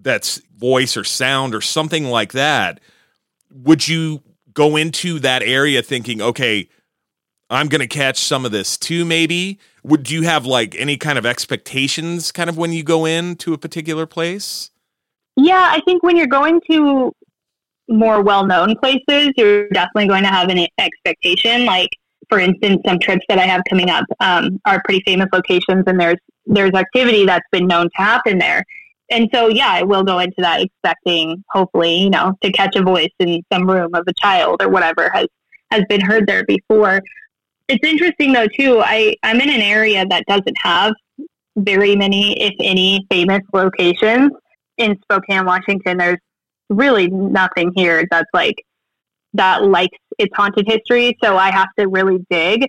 that's 0.00 0.40
voice 0.56 0.96
or 0.96 1.04
sound 1.04 1.54
or 1.54 1.60
something 1.60 2.04
like 2.04 2.32
that. 2.32 2.80
Would 3.54 3.88
you 3.88 4.22
go 4.52 4.76
into 4.76 5.18
that 5.20 5.42
area 5.42 5.80
thinking, 5.80 6.20
okay, 6.20 6.68
I'm 7.50 7.68
going 7.68 7.80
to 7.80 7.86
catch 7.86 8.18
some 8.18 8.44
of 8.44 8.52
this 8.52 8.76
too? 8.76 9.04
Maybe 9.04 9.58
would 9.84 10.10
you 10.10 10.22
have 10.22 10.44
like 10.44 10.74
any 10.76 10.96
kind 10.96 11.18
of 11.18 11.24
expectations, 11.24 12.32
kind 12.32 12.50
of 12.50 12.56
when 12.56 12.72
you 12.72 12.82
go 12.82 13.04
into 13.04 13.52
a 13.52 13.58
particular 13.58 14.06
place? 14.06 14.70
Yeah, 15.36 15.68
I 15.70 15.80
think 15.84 16.02
when 16.02 16.16
you're 16.16 16.26
going 16.26 16.60
to 16.70 17.12
more 17.88 18.22
well-known 18.22 18.76
places, 18.76 19.32
you're 19.36 19.68
definitely 19.68 20.08
going 20.08 20.22
to 20.22 20.30
have 20.30 20.48
an 20.48 20.66
expectation. 20.78 21.64
Like, 21.64 21.90
for 22.28 22.38
instance, 22.38 22.80
some 22.86 22.98
trips 22.98 23.24
that 23.28 23.38
I 23.38 23.46
have 23.46 23.62
coming 23.68 23.90
up 23.90 24.06
um, 24.20 24.60
are 24.64 24.80
pretty 24.84 25.02
famous 25.04 25.28
locations, 25.32 25.84
and 25.86 26.00
there's 26.00 26.16
there's 26.46 26.72
activity 26.72 27.24
that's 27.26 27.46
been 27.52 27.66
known 27.66 27.84
to 27.84 28.02
happen 28.02 28.38
there. 28.38 28.64
And 29.10 29.28
so, 29.34 29.48
yeah, 29.48 29.68
I 29.68 29.82
will 29.82 30.02
go 30.02 30.18
into 30.18 30.36
that 30.38 30.62
expecting, 30.62 31.44
hopefully, 31.50 31.96
you 31.96 32.10
know, 32.10 32.34
to 32.42 32.50
catch 32.52 32.74
a 32.76 32.82
voice 32.82 33.12
in 33.18 33.42
some 33.52 33.68
room 33.68 33.94
of 33.94 34.04
a 34.06 34.12
child 34.20 34.62
or 34.62 34.68
whatever 34.68 35.10
has 35.10 35.26
has 35.70 35.82
been 35.88 36.00
heard 36.00 36.26
there 36.26 36.44
before. 36.44 37.00
It's 37.68 37.86
interesting 37.86 38.32
though 38.32 38.46
too. 38.46 38.80
I 38.84 39.16
I'm 39.22 39.40
in 39.40 39.50
an 39.50 39.60
area 39.60 40.04
that 40.06 40.24
doesn't 40.26 40.56
have 40.62 40.94
very 41.56 41.96
many, 41.96 42.40
if 42.40 42.54
any, 42.60 43.06
famous 43.10 43.42
locations 43.52 44.32
in 44.78 44.98
Spokane, 45.02 45.44
Washington. 45.44 45.98
There's 45.98 46.18
really 46.68 47.08
nothing 47.08 47.72
here 47.74 48.06
that's 48.10 48.28
like 48.32 48.56
that 49.34 49.64
likes 49.64 49.98
its 50.18 50.34
haunted 50.34 50.66
history. 50.66 51.16
So 51.22 51.36
I 51.36 51.50
have 51.50 51.68
to 51.78 51.88
really 51.88 52.24
dig. 52.30 52.68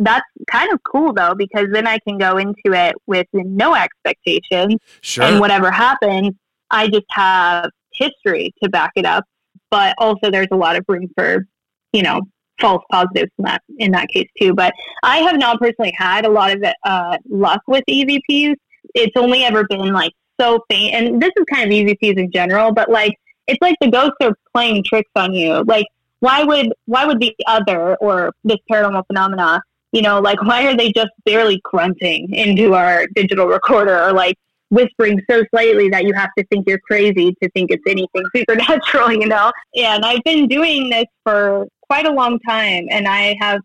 That's 0.00 0.24
kind 0.50 0.72
of 0.72 0.80
cool 0.82 1.12
though, 1.12 1.34
because 1.34 1.66
then 1.72 1.86
I 1.86 1.98
can 1.98 2.16
go 2.18 2.38
into 2.38 2.72
it 2.72 2.96
with 3.06 3.26
no 3.32 3.74
expectations. 3.74 4.76
Sure. 5.02 5.24
And 5.24 5.40
whatever 5.40 5.70
happens, 5.70 6.32
I 6.70 6.88
just 6.88 7.06
have 7.10 7.70
history 7.92 8.54
to 8.62 8.70
back 8.70 8.92
it 8.96 9.04
up. 9.04 9.24
But 9.70 9.94
also 9.98 10.30
there's 10.30 10.48
a 10.50 10.56
lot 10.56 10.76
of 10.76 10.84
room 10.88 11.08
for, 11.14 11.46
you 11.92 12.02
know, 12.02 12.22
false 12.60 12.82
positives 12.90 13.30
in 13.38 13.44
that 13.44 13.62
in 13.78 13.92
that 13.92 14.08
case 14.08 14.28
too. 14.40 14.54
But 14.54 14.72
I 15.02 15.18
have 15.18 15.38
not 15.38 15.60
personally 15.60 15.92
had 15.96 16.24
a 16.24 16.30
lot 16.30 16.52
of 16.56 16.64
uh, 16.84 17.18
luck 17.28 17.60
with 17.66 17.84
EVPs. 17.88 18.54
It's 18.94 19.16
only 19.16 19.44
ever 19.44 19.64
been 19.68 19.92
like 19.92 20.12
so 20.40 20.64
faint, 20.70 20.94
and 20.94 21.22
this 21.22 21.30
is 21.36 21.44
kind 21.52 21.70
of 21.70 21.76
EVPs 21.76 22.16
in 22.16 22.32
general. 22.32 22.72
But 22.72 22.90
like, 22.90 23.12
it's 23.46 23.60
like 23.60 23.76
the 23.82 23.90
ghosts 23.90 24.16
are 24.22 24.32
playing 24.54 24.82
tricks 24.84 25.10
on 25.14 25.34
you. 25.34 25.62
Like, 25.64 25.86
why 26.20 26.42
would 26.42 26.72
why 26.86 27.04
would 27.04 27.20
the 27.20 27.34
other 27.46 27.96
or 27.96 28.32
this 28.44 28.58
paranormal 28.70 29.06
phenomena? 29.06 29.62
You 29.92 30.02
know, 30.02 30.20
like 30.20 30.42
why 30.42 30.66
are 30.66 30.76
they 30.76 30.92
just 30.92 31.10
barely 31.24 31.60
grunting 31.64 32.32
into 32.34 32.74
our 32.74 33.06
digital 33.14 33.46
recorder 33.46 33.98
or 33.98 34.12
like 34.12 34.36
whispering 34.70 35.20
so 35.28 35.44
slightly 35.50 35.88
that 35.90 36.04
you 36.04 36.14
have 36.14 36.30
to 36.38 36.44
think 36.46 36.66
you're 36.66 36.78
crazy 36.78 37.34
to 37.42 37.50
think 37.50 37.70
it's 37.70 37.82
anything 37.86 38.22
supernatural, 38.36 39.12
you 39.12 39.26
know? 39.26 39.52
And 39.76 40.04
I've 40.04 40.22
been 40.24 40.48
doing 40.48 40.88
this 40.88 41.06
for 41.24 41.66
quite 41.82 42.06
a 42.06 42.12
long 42.12 42.38
time 42.48 42.86
and 42.90 43.06
I 43.06 43.36
have 43.40 43.60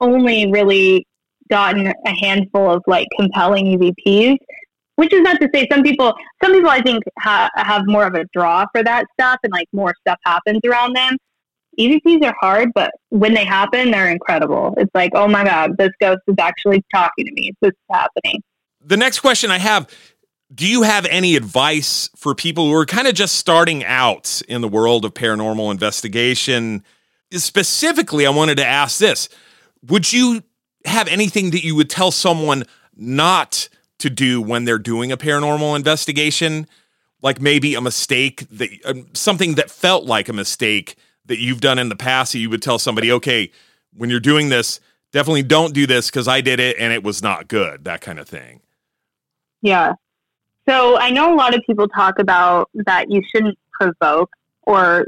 only 0.00 0.50
really 0.52 1.06
gotten 1.50 1.86
a 1.86 2.10
handful 2.10 2.70
of 2.70 2.82
like 2.86 3.06
compelling 3.18 3.78
EVPs, 3.78 4.36
which 4.96 5.12
is 5.12 5.22
not 5.22 5.40
to 5.40 5.48
say 5.54 5.66
some 5.70 5.82
people, 5.82 6.14
some 6.42 6.52
people 6.52 6.70
I 6.70 6.82
think 6.82 7.02
ha- 7.18 7.50
have 7.56 7.86
more 7.86 8.06
of 8.06 8.14
a 8.14 8.24
draw 8.32 8.66
for 8.72 8.82
that 8.82 9.06
stuff 9.18 9.38
and 9.42 9.52
like 9.52 9.68
more 9.72 9.94
stuff 10.00 10.18
happens 10.24 10.60
around 10.66 10.94
them. 10.94 11.16
EVPs 11.78 12.24
are 12.24 12.34
hard, 12.40 12.72
but 12.74 12.92
when 13.10 13.34
they 13.34 13.44
happen, 13.44 13.90
they're 13.90 14.10
incredible. 14.10 14.74
It's 14.76 14.90
like, 14.94 15.12
oh 15.14 15.28
my 15.28 15.44
God, 15.44 15.76
this 15.76 15.90
ghost 16.00 16.20
is 16.26 16.36
actually 16.38 16.84
talking 16.94 17.26
to 17.26 17.32
me. 17.32 17.52
This 17.60 17.70
is 17.70 17.76
happening. 17.90 18.42
The 18.80 18.96
next 18.96 19.20
question 19.20 19.50
I 19.50 19.58
have 19.58 19.88
do 20.54 20.68
you 20.68 20.82
have 20.82 21.06
any 21.06 21.36
advice 21.36 22.10
for 22.16 22.34
people 22.34 22.66
who 22.66 22.74
are 22.74 22.86
kind 22.86 23.08
of 23.08 23.14
just 23.14 23.36
starting 23.36 23.84
out 23.84 24.42
in 24.48 24.60
the 24.60 24.68
world 24.68 25.04
of 25.04 25.14
paranormal 25.14 25.70
investigation? 25.70 26.84
Specifically, 27.32 28.26
I 28.26 28.30
wanted 28.30 28.56
to 28.58 28.66
ask 28.66 28.98
this 28.98 29.28
Would 29.86 30.12
you 30.12 30.42
have 30.84 31.08
anything 31.08 31.50
that 31.50 31.64
you 31.64 31.74
would 31.74 31.90
tell 31.90 32.10
someone 32.10 32.64
not 32.94 33.68
to 33.98 34.10
do 34.10 34.40
when 34.40 34.64
they're 34.64 34.78
doing 34.78 35.10
a 35.10 35.16
paranormal 35.16 35.74
investigation? 35.74 36.66
Like 37.22 37.40
maybe 37.40 37.74
a 37.74 37.80
mistake 37.80 38.46
that 38.50 38.68
um, 38.84 39.06
something 39.14 39.54
that 39.54 39.70
felt 39.70 40.04
like 40.04 40.28
a 40.28 40.34
mistake 40.34 40.96
that 41.26 41.38
you've 41.38 41.60
done 41.60 41.78
in 41.78 41.88
the 41.88 41.96
past 41.96 42.32
that 42.32 42.38
you 42.38 42.50
would 42.50 42.62
tell 42.62 42.78
somebody, 42.78 43.10
okay, 43.12 43.50
when 43.96 44.10
you're 44.10 44.20
doing 44.20 44.48
this, 44.48 44.80
definitely 45.12 45.42
don't 45.42 45.72
do 45.72 45.86
this 45.86 46.10
because 46.10 46.28
I 46.28 46.40
did 46.40 46.60
it 46.60 46.76
and 46.78 46.92
it 46.92 47.02
was 47.02 47.22
not 47.22 47.48
good, 47.48 47.84
that 47.84 48.00
kind 48.00 48.18
of 48.18 48.28
thing. 48.28 48.60
Yeah. 49.62 49.94
So 50.68 50.98
I 50.98 51.10
know 51.10 51.32
a 51.32 51.36
lot 51.36 51.54
of 51.54 51.62
people 51.66 51.88
talk 51.88 52.18
about 52.18 52.70
that 52.74 53.10
you 53.10 53.22
shouldn't 53.34 53.58
provoke 53.72 54.30
or 54.62 55.06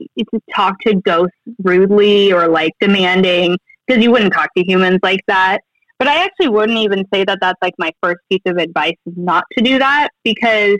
talk 0.54 0.78
to 0.80 0.94
ghosts 0.94 1.36
rudely 1.62 2.32
or 2.32 2.48
like 2.48 2.72
demanding 2.80 3.58
because 3.86 4.02
you 4.02 4.10
wouldn't 4.10 4.32
talk 4.32 4.50
to 4.56 4.64
humans 4.64 5.00
like 5.02 5.20
that. 5.28 5.60
But 5.98 6.08
I 6.08 6.24
actually 6.24 6.48
wouldn't 6.48 6.78
even 6.78 7.06
say 7.12 7.24
that 7.24 7.38
that's 7.40 7.58
like 7.62 7.74
my 7.78 7.90
first 8.02 8.18
piece 8.30 8.42
of 8.46 8.58
advice 8.58 8.96
not 9.06 9.44
to 9.56 9.64
do 9.64 9.78
that 9.78 10.10
because 10.24 10.76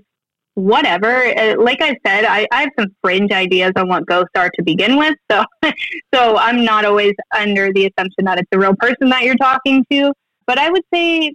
whatever. 0.57 1.27
Uh, 1.39 1.55
like 1.63 1.83
I 1.83 1.97
said, 2.05 2.25
I, 2.25 2.47
I 2.51 2.63
have 2.63 2.71
some 2.79 2.89
fringe 3.03 3.31
ideas 3.31 3.73
on 3.77 3.89
what 3.89 4.07
ghosts 4.07 4.33
are 4.37 4.51
to 4.57 4.63
begin 4.63 4.97
with. 4.97 5.15
So, 5.31 5.45
so 6.15 6.39
I'm 6.39 6.65
not 6.65 6.85
always 6.85 7.13
under 7.39 7.73
the 7.73 7.87
assumption 7.87 8.25
that 8.25 8.39
it's 8.39 8.49
a 8.53 8.59
real 8.59 8.75
person 8.79 9.11
that 9.11 9.23
you're 9.23 9.37
talking 9.37 9.85
to. 9.91 10.13
But 10.47 10.59
I 10.59 10.71
would 10.71 10.83
say 10.93 11.35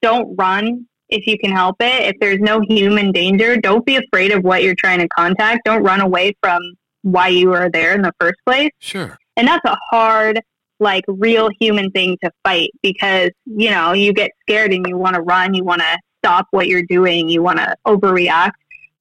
don't 0.00 0.34
run 0.36 0.86
if 1.10 1.26
you 1.26 1.38
can 1.38 1.52
help 1.52 1.76
it. 1.80 2.14
If 2.14 2.16
there's 2.20 2.40
no 2.40 2.60
human 2.60 3.12
danger, 3.12 3.56
don't 3.56 3.84
be 3.84 3.96
afraid 3.96 4.32
of 4.32 4.42
what 4.44 4.62
you're 4.62 4.74
trying 4.74 5.00
to 5.00 5.08
contact. 5.08 5.60
Don't 5.64 5.82
run 5.82 6.00
away 6.00 6.34
from 6.42 6.60
why 7.02 7.28
you 7.28 7.52
are 7.52 7.70
there 7.70 7.94
in 7.94 8.02
the 8.02 8.12
first 8.18 8.36
place. 8.46 8.70
Sure. 8.78 9.16
And 9.36 9.46
that's 9.46 9.64
a 9.66 9.76
hard, 9.90 10.40
like, 10.80 11.04
real 11.06 11.50
human 11.60 11.90
thing 11.90 12.16
to 12.22 12.30
fight 12.44 12.70
because, 12.82 13.30
you 13.44 13.70
know, 13.70 13.92
you 13.92 14.12
get 14.12 14.30
scared 14.42 14.72
and 14.72 14.86
you 14.86 14.96
want 14.96 15.16
to 15.16 15.22
run, 15.22 15.54
you 15.54 15.64
want 15.64 15.82
to 15.82 15.98
stop 16.18 16.46
what 16.50 16.68
you're 16.68 16.82
doing, 16.82 17.28
you 17.28 17.42
want 17.42 17.58
to 17.58 17.76
overreact. 17.86 18.52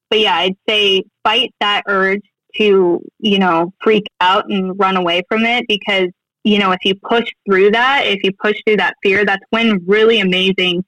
But 0.10 0.20
yeah, 0.20 0.36
I'd 0.36 0.58
say 0.68 1.04
fight 1.24 1.54
that 1.60 1.84
urge 1.88 2.22
to, 2.56 3.02
you 3.20 3.40
know, 3.40 3.74
freak 3.82 4.06
out 4.22 4.50
and 4.50 4.78
run 4.80 4.98
away 4.98 5.24
from 5.28 5.44
it 5.44 5.66
because, 5.68 6.10
you 6.44 6.60
know, 6.60 6.72
if 6.72 6.80
you 6.84 6.96
push 6.96 7.30
through 7.46 7.72
that, 7.72 8.04
if 8.06 8.24
you 8.24 8.32
push 8.42 8.58
through 8.66 8.78
that 8.78 8.96
fear, 9.04 9.26
that's 9.26 9.44
when 9.50 9.86
really 9.86 10.20
amazing 10.20 10.84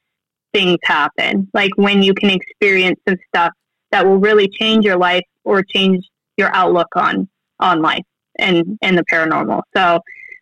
things 0.53 0.77
happen. 0.84 1.49
Like 1.53 1.71
when 1.75 2.01
you 2.01 2.13
can 2.13 2.30
experience 2.30 2.99
some 3.07 3.17
stuff 3.27 3.53
that 3.91 4.05
will 4.05 4.17
really 4.17 4.47
change 4.47 4.86
your 4.86 4.97
life 4.97 5.25
or 5.43 5.63
change 5.63 6.07
your 6.38 6.53
outlook 6.55 6.88
on 6.95 7.27
on 7.59 7.82
life 7.82 8.05
and 8.38 8.77
and 8.82 8.97
the 8.97 9.03
paranormal. 9.11 9.61
So 9.75 9.99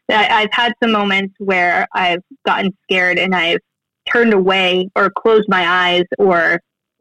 I, 0.10 0.28
I've 0.28 0.52
had 0.52 0.74
some 0.82 0.92
moments 0.92 1.36
where 1.40 1.88
I've 1.94 2.22
gotten 2.46 2.76
scared 2.84 3.18
and 3.18 3.36
I've 3.36 3.60
turned 4.12 4.34
away 4.34 4.90
or 4.96 5.10
closed 5.10 5.48
my 5.48 5.68
eyes 5.68 6.04
or 6.18 6.60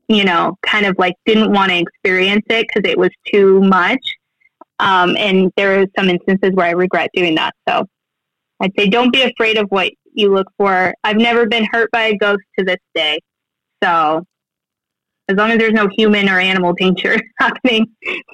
you 0.08 0.24
know 0.24 0.56
kind 0.64 0.86
of 0.86 0.96
like 0.98 1.14
didn't 1.24 1.52
want 1.52 1.70
to 1.70 1.78
experience 1.78 2.44
it 2.48 2.66
because 2.68 2.90
it 2.90 2.98
was 2.98 3.10
too 3.32 3.60
much. 3.60 4.14
Um, 4.78 5.16
and 5.16 5.50
there 5.56 5.80
are 5.80 5.86
some 5.98 6.10
instances 6.10 6.50
where 6.52 6.66
I 6.66 6.70
regret 6.70 7.10
doing 7.14 7.34
that. 7.36 7.54
So 7.68 7.86
I'd 8.60 8.72
say 8.78 8.88
don't 8.88 9.12
be 9.12 9.22
afraid 9.22 9.56
of 9.56 9.66
what 9.70 9.92
you 10.12 10.32
look 10.32 10.48
for. 10.58 10.94
I've 11.04 11.16
never 11.16 11.46
been 11.46 11.66
hurt 11.72 11.90
by 11.92 12.04
a 12.04 12.16
ghost 12.16 12.42
to 12.58 12.64
this 12.64 12.78
day. 12.94 13.18
So 13.82 14.24
as 15.28 15.36
long 15.36 15.50
as 15.50 15.58
there's 15.58 15.72
no 15.72 15.88
human 15.96 16.28
or 16.28 16.38
animal 16.38 16.72
danger 16.72 17.18
happening, 17.38 17.86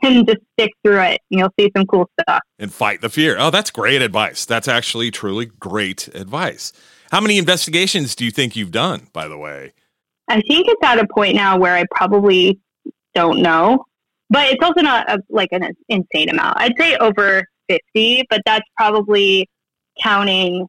then 0.03 0.27
just 0.27 0.39
stick 0.59 0.71
through 0.85 1.01
it 1.01 1.21
and 1.31 1.41
you'll 1.41 1.53
see 1.59 1.71
some 1.77 1.87
cool 1.87 2.09
stuff. 2.21 2.41
And 2.59 2.73
fight 2.73 3.01
the 3.01 3.09
fear. 3.09 3.37
Oh, 3.39 3.51
that's 3.51 3.71
great 3.71 4.03
advice. 4.03 4.45
That's 4.45 4.69
actually 4.69 5.11
truly 5.11 5.47
great 5.47 6.09
advice. 6.09 6.73
How 7.13 7.21
many 7.21 7.37
investigations 7.37 8.15
do 8.15 8.25
you 8.25 8.31
think 8.31 8.57
you've 8.57 8.71
done, 8.71 9.09
by 9.13 9.29
the 9.29 9.37
way? 9.37 9.75
I 10.29 10.41
think 10.41 10.67
it's 10.67 10.83
at 10.83 10.99
a 10.99 11.07
point 11.15 11.35
now 11.35 11.59
where 11.59 11.77
I 11.77 11.85
probably 11.91 12.59
don't 13.15 13.43
know, 13.43 13.85
but 14.31 14.49
it's 14.51 14.65
also 14.65 14.81
not 14.81 15.11
a, 15.11 15.19
like 15.29 15.51
an 15.53 15.75
insane 15.91 16.31
amount. 16.31 16.59
I'd 16.59 16.73
say 16.79 16.97
over 16.97 17.45
50, 17.69 18.25
but 18.31 18.41
that's 18.47 18.65
probably 18.79 19.47
counting 20.03 20.67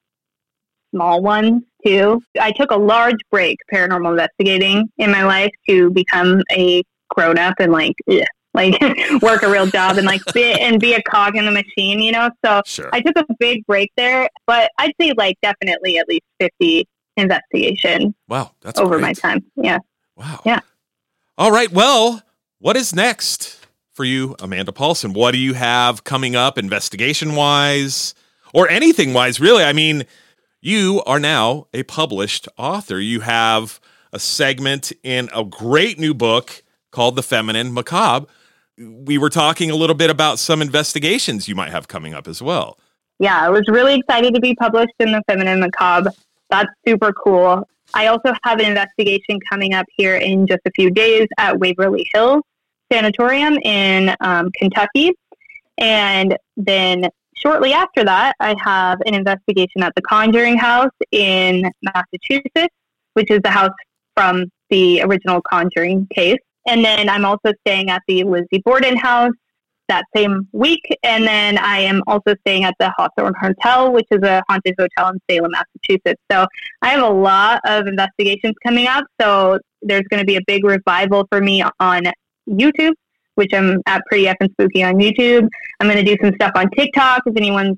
small 0.93 1.21
ones 1.21 1.63
too. 1.85 2.21
I 2.37 2.51
took 2.51 2.71
a 2.71 2.77
large 2.77 3.19
break 3.31 3.59
paranormal 3.73 4.11
investigating 4.11 4.89
in 4.97 5.11
my 5.11 5.23
life 5.23 5.51
to 5.69 5.91
become 5.91 6.43
a 6.51 6.83
grown 7.15 7.37
up 7.37 7.55
and 7.59 7.71
like 7.71 7.95
ugh, 8.11 8.25
like 8.53 8.79
work 9.21 9.43
a 9.43 9.49
real 9.49 9.65
job 9.67 9.97
and 9.97 10.05
like 10.05 10.21
be 10.33 10.51
and 10.51 10.79
be 10.79 10.93
a 10.93 11.01
cog 11.03 11.35
in 11.35 11.45
the 11.45 11.51
machine, 11.51 11.99
you 11.99 12.11
know. 12.11 12.29
So 12.45 12.61
Sure. 12.65 12.89
I 12.93 13.01
took 13.01 13.15
a 13.17 13.25
big 13.39 13.65
break 13.65 13.91
there, 13.97 14.29
but 14.47 14.71
I'd 14.77 14.93
say 14.99 15.13
like 15.17 15.37
definitely 15.41 15.97
at 15.97 16.07
least 16.07 16.23
fifty 16.39 16.87
investigation. 17.17 18.13
Wow, 18.27 18.51
that's 18.61 18.79
over 18.79 18.95
great. 18.97 19.01
my 19.01 19.13
time. 19.13 19.43
Yeah. 19.55 19.79
Wow. 20.15 20.41
Yeah. 20.45 20.59
All 21.37 21.51
right. 21.51 21.71
Well, 21.71 22.21
what 22.59 22.75
is 22.77 22.93
next 22.93 23.65
for 23.91 24.03
you, 24.03 24.35
Amanda 24.39 24.71
Paulson? 24.71 25.13
What 25.13 25.31
do 25.31 25.37
you 25.37 25.53
have 25.53 26.03
coming 26.03 26.35
up, 26.35 26.57
investigation 26.57 27.35
wise, 27.35 28.13
or 28.53 28.69
anything 28.69 29.13
wise? 29.13 29.39
Really, 29.39 29.63
I 29.63 29.73
mean, 29.73 30.05
you 30.61 31.01
are 31.05 31.19
now 31.19 31.67
a 31.73 31.83
published 31.83 32.47
author. 32.57 32.99
You 32.99 33.21
have 33.21 33.79
a 34.11 34.19
segment 34.19 34.91
in 35.03 35.29
a 35.33 35.43
great 35.43 35.97
new 35.99 36.13
book 36.13 36.63
called 36.91 37.15
The 37.15 37.23
Feminine 37.23 37.73
Macabre. 37.73 38.27
We 38.77 39.17
were 39.17 39.29
talking 39.29 39.69
a 39.69 39.75
little 39.75 39.95
bit 39.95 40.09
about 40.09 40.39
some 40.39 40.61
investigations 40.61 41.47
you 41.47 41.55
might 41.55 41.69
have 41.69 41.87
coming 41.87 42.13
up 42.13 42.27
as 42.27 42.41
well. 42.41 42.77
yeah, 43.19 43.39
I 43.39 43.49
was 43.49 43.63
really 43.67 43.95
excited 43.95 44.33
to 44.33 44.41
be 44.41 44.55
published 44.55 44.93
in 44.99 45.11
the 45.11 45.21
Feminine 45.27 45.59
Macabre. 45.59 46.11
That's 46.49 46.69
super 46.85 47.13
cool. 47.13 47.67
I 47.93 48.07
also 48.07 48.33
have 48.43 48.59
an 48.59 48.65
investigation 48.65 49.39
coming 49.49 49.73
up 49.73 49.85
here 49.95 50.15
in 50.15 50.47
just 50.47 50.61
a 50.65 50.71
few 50.71 50.89
days 50.89 51.27
at 51.37 51.59
Waverly 51.59 52.07
Hills 52.13 52.41
Sanatorium 52.91 53.57
in 53.63 54.15
um, 54.21 54.51
Kentucky. 54.57 55.11
And 55.77 56.37
then 56.57 57.09
shortly 57.35 57.73
after 57.73 58.03
that, 58.03 58.35
I 58.39 58.55
have 58.63 58.99
an 59.05 59.13
investigation 59.13 59.83
at 59.83 59.93
the 59.95 60.01
Conjuring 60.01 60.57
House 60.57 60.91
in 61.11 61.71
Massachusetts, 61.81 62.73
which 63.13 63.29
is 63.31 63.41
the 63.43 63.49
house 63.49 63.73
from 64.15 64.45
the 64.69 65.01
original 65.01 65.41
Conjuring 65.41 66.07
case. 66.13 66.39
And 66.67 66.83
then 66.83 67.09
I'm 67.09 67.25
also 67.25 67.53
staying 67.65 67.89
at 67.89 68.01
the 68.07 68.23
Lizzie 68.23 68.61
Borden 68.63 68.97
house 68.97 69.33
that 69.89 70.05
same 70.15 70.47
week. 70.51 70.81
And 71.03 71.25
then 71.25 71.57
I 71.57 71.79
am 71.79 72.01
also 72.07 72.35
staying 72.41 72.63
at 72.63 72.75
the 72.79 72.91
Hawthorne 72.97 73.33
Hotel, 73.39 73.91
which 73.91 74.07
is 74.11 74.23
a 74.23 74.41
haunted 74.47 74.75
hotel 74.79 75.11
in 75.11 75.19
Salem, 75.29 75.51
Massachusetts. 75.51 76.21
So 76.31 76.47
I 76.81 76.89
have 76.89 77.03
a 77.03 77.09
lot 77.09 77.61
of 77.65 77.87
investigations 77.87 78.55
coming 78.63 78.87
up. 78.87 79.03
So 79.19 79.59
there's 79.81 80.05
going 80.09 80.21
to 80.21 80.25
be 80.25 80.37
a 80.37 80.41
big 80.47 80.63
revival 80.63 81.27
for 81.29 81.41
me 81.41 81.63
on 81.79 82.03
YouTube, 82.49 82.93
which 83.35 83.53
I'm 83.53 83.81
at 83.85 84.01
Pretty 84.07 84.25
Effin' 84.25 84.51
Spooky 84.51 84.83
on 84.83 84.95
YouTube. 84.95 85.47
I'm 85.79 85.87
going 85.87 86.03
to 86.03 86.15
do 86.15 86.17
some 86.23 86.33
stuff 86.35 86.51
on 86.55 86.69
TikTok 86.71 87.23
if 87.25 87.35
anyone's 87.35 87.77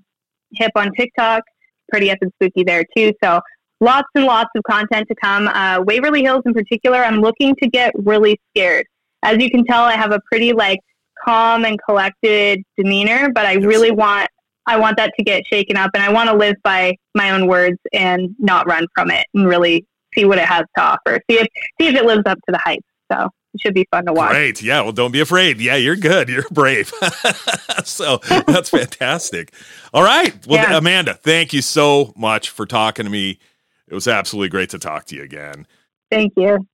hip 0.54 0.72
on 0.76 0.92
TikTok. 0.94 1.44
Pretty 1.92 2.10
Effin' 2.10 2.32
Spooky 2.36 2.64
there 2.64 2.84
too. 2.96 3.14
So 3.24 3.42
lots 3.82 4.08
and 4.16 4.26
lots 4.26 4.50
of 4.56 4.64
content 4.64 5.08
to 5.10 5.16
come. 5.16 5.48
Uh, 5.48 5.82
Waverly 5.86 6.24
Hills 6.24 6.44
in 6.46 6.54
particular, 6.54 7.04
I'm 7.04 7.22
looking 7.22 7.56
to 7.62 7.70
get 7.70 7.94
really 7.96 8.40
scared. 8.52 8.86
As 9.24 9.38
you 9.42 9.50
can 9.50 9.66
tell, 9.66 9.84
I 9.84 9.94
have 9.94 10.12
a 10.12 10.20
pretty 10.32 10.54
like 10.54 10.80
calm 11.24 11.66
and 11.66 11.80
collected 11.88 12.62
demeanor, 12.78 13.30
but 13.34 13.46
I 13.46 13.54
really 13.56 13.92
want 13.92 14.30
I 14.68 14.78
want 14.78 14.98
that 14.98 15.12
to 15.18 15.24
get 15.24 15.44
shaken 15.48 15.78
up 15.78 15.92
and 15.94 16.02
I 16.04 16.12
want 16.12 16.30
to 16.30 16.36
live 16.36 16.56
by 16.64 16.96
my 17.14 17.32
own 17.32 17.48
words 17.48 17.78
and 17.94 18.36
not 18.40 18.68
run 18.68 18.88
from 18.96 19.12
it 19.12 19.26
and 19.34 19.48
really 19.48 19.86
see 20.16 20.26
what 20.26 20.38
it 20.40 20.46
has 20.46 20.64
to 20.78 20.84
offer. 20.84 21.20
See 21.30 21.38
if 21.40 21.48
see 21.80 21.88
if 21.88 21.96
it 21.96 22.06
lives 22.06 22.24
up 22.26 22.38
to 22.48 22.52
the 22.52 22.58
hype. 22.58 22.82
So 23.12 23.30
it 23.54 23.62
should 23.62 23.74
be 23.76 23.86
fun 23.92 24.06
to 24.08 24.14
watch. 24.14 24.32
Great. 24.32 24.62
Yeah. 24.64 24.82
Well, 24.82 24.92
don't 24.92 25.12
be 25.12 25.20
afraid. 25.22 25.60
Yeah, 25.62 25.76
you're 25.76 25.96
good. 25.96 26.30
You're 26.30 26.46
brave. 26.52 26.92
so 27.84 28.18
that's 28.48 28.70
fantastic. 28.72 29.54
All 29.94 30.04
right. 30.04 30.36
Well, 30.48 30.60
Yeah. 30.70 30.78
Amanda, 30.78 31.14
thank 31.14 31.54
you 31.54 31.62
so 31.62 32.14
much 32.18 32.50
for 32.50 32.66
talking 32.66 33.06
to 33.06 33.12
me. 33.12 33.40
It 33.88 33.94
was 33.94 34.08
absolutely 34.08 34.50
great 34.50 34.70
to 34.72 34.80
talk 34.80 35.06
to 35.06 35.16
you 35.16 35.24
again. 35.24 35.68
Thank 36.10 36.34
you. 36.38 36.68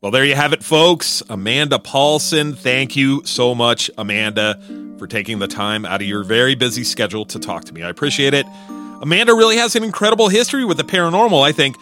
Well, 0.00 0.10
there 0.10 0.24
you 0.24 0.34
have 0.34 0.54
it, 0.54 0.64
folks. 0.64 1.22
Amanda 1.28 1.78
Paulson. 1.78 2.54
Thank 2.54 2.96
you 2.96 3.22
so 3.26 3.54
much, 3.54 3.90
Amanda, 3.98 4.58
for 4.98 5.06
taking 5.06 5.38
the 5.38 5.46
time 5.46 5.84
out 5.84 6.00
of 6.00 6.06
your 6.06 6.24
very 6.24 6.54
busy 6.54 6.84
schedule 6.84 7.26
to 7.26 7.38
talk 7.38 7.64
to 7.66 7.74
me. 7.74 7.82
I 7.82 7.90
appreciate 7.90 8.32
it. 8.32 8.46
Amanda 9.02 9.34
really 9.34 9.56
has 9.56 9.76
an 9.76 9.84
incredible 9.84 10.28
history 10.28 10.64
with 10.64 10.78
the 10.78 10.84
paranormal, 10.84 11.42
I 11.42 11.52
think. 11.52 11.76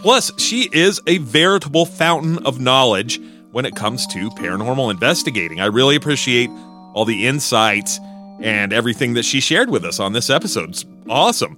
Plus, 0.00 0.32
she 0.40 0.68
is 0.72 1.00
a 1.06 1.18
veritable 1.18 1.86
fountain 1.86 2.44
of 2.44 2.58
knowledge 2.58 3.20
when 3.52 3.64
it 3.64 3.76
comes 3.76 4.06
to 4.08 4.30
paranormal 4.30 4.90
investigating. 4.90 5.60
I 5.60 5.66
really 5.66 5.94
appreciate 5.94 6.50
all 6.92 7.04
the 7.04 7.26
insights 7.26 8.00
and 8.40 8.72
everything 8.72 9.14
that 9.14 9.24
she 9.24 9.40
shared 9.40 9.70
with 9.70 9.84
us 9.84 10.00
on 10.00 10.12
this 10.12 10.28
episode. 10.28 10.70
It's 10.70 10.84
awesome. 11.08 11.56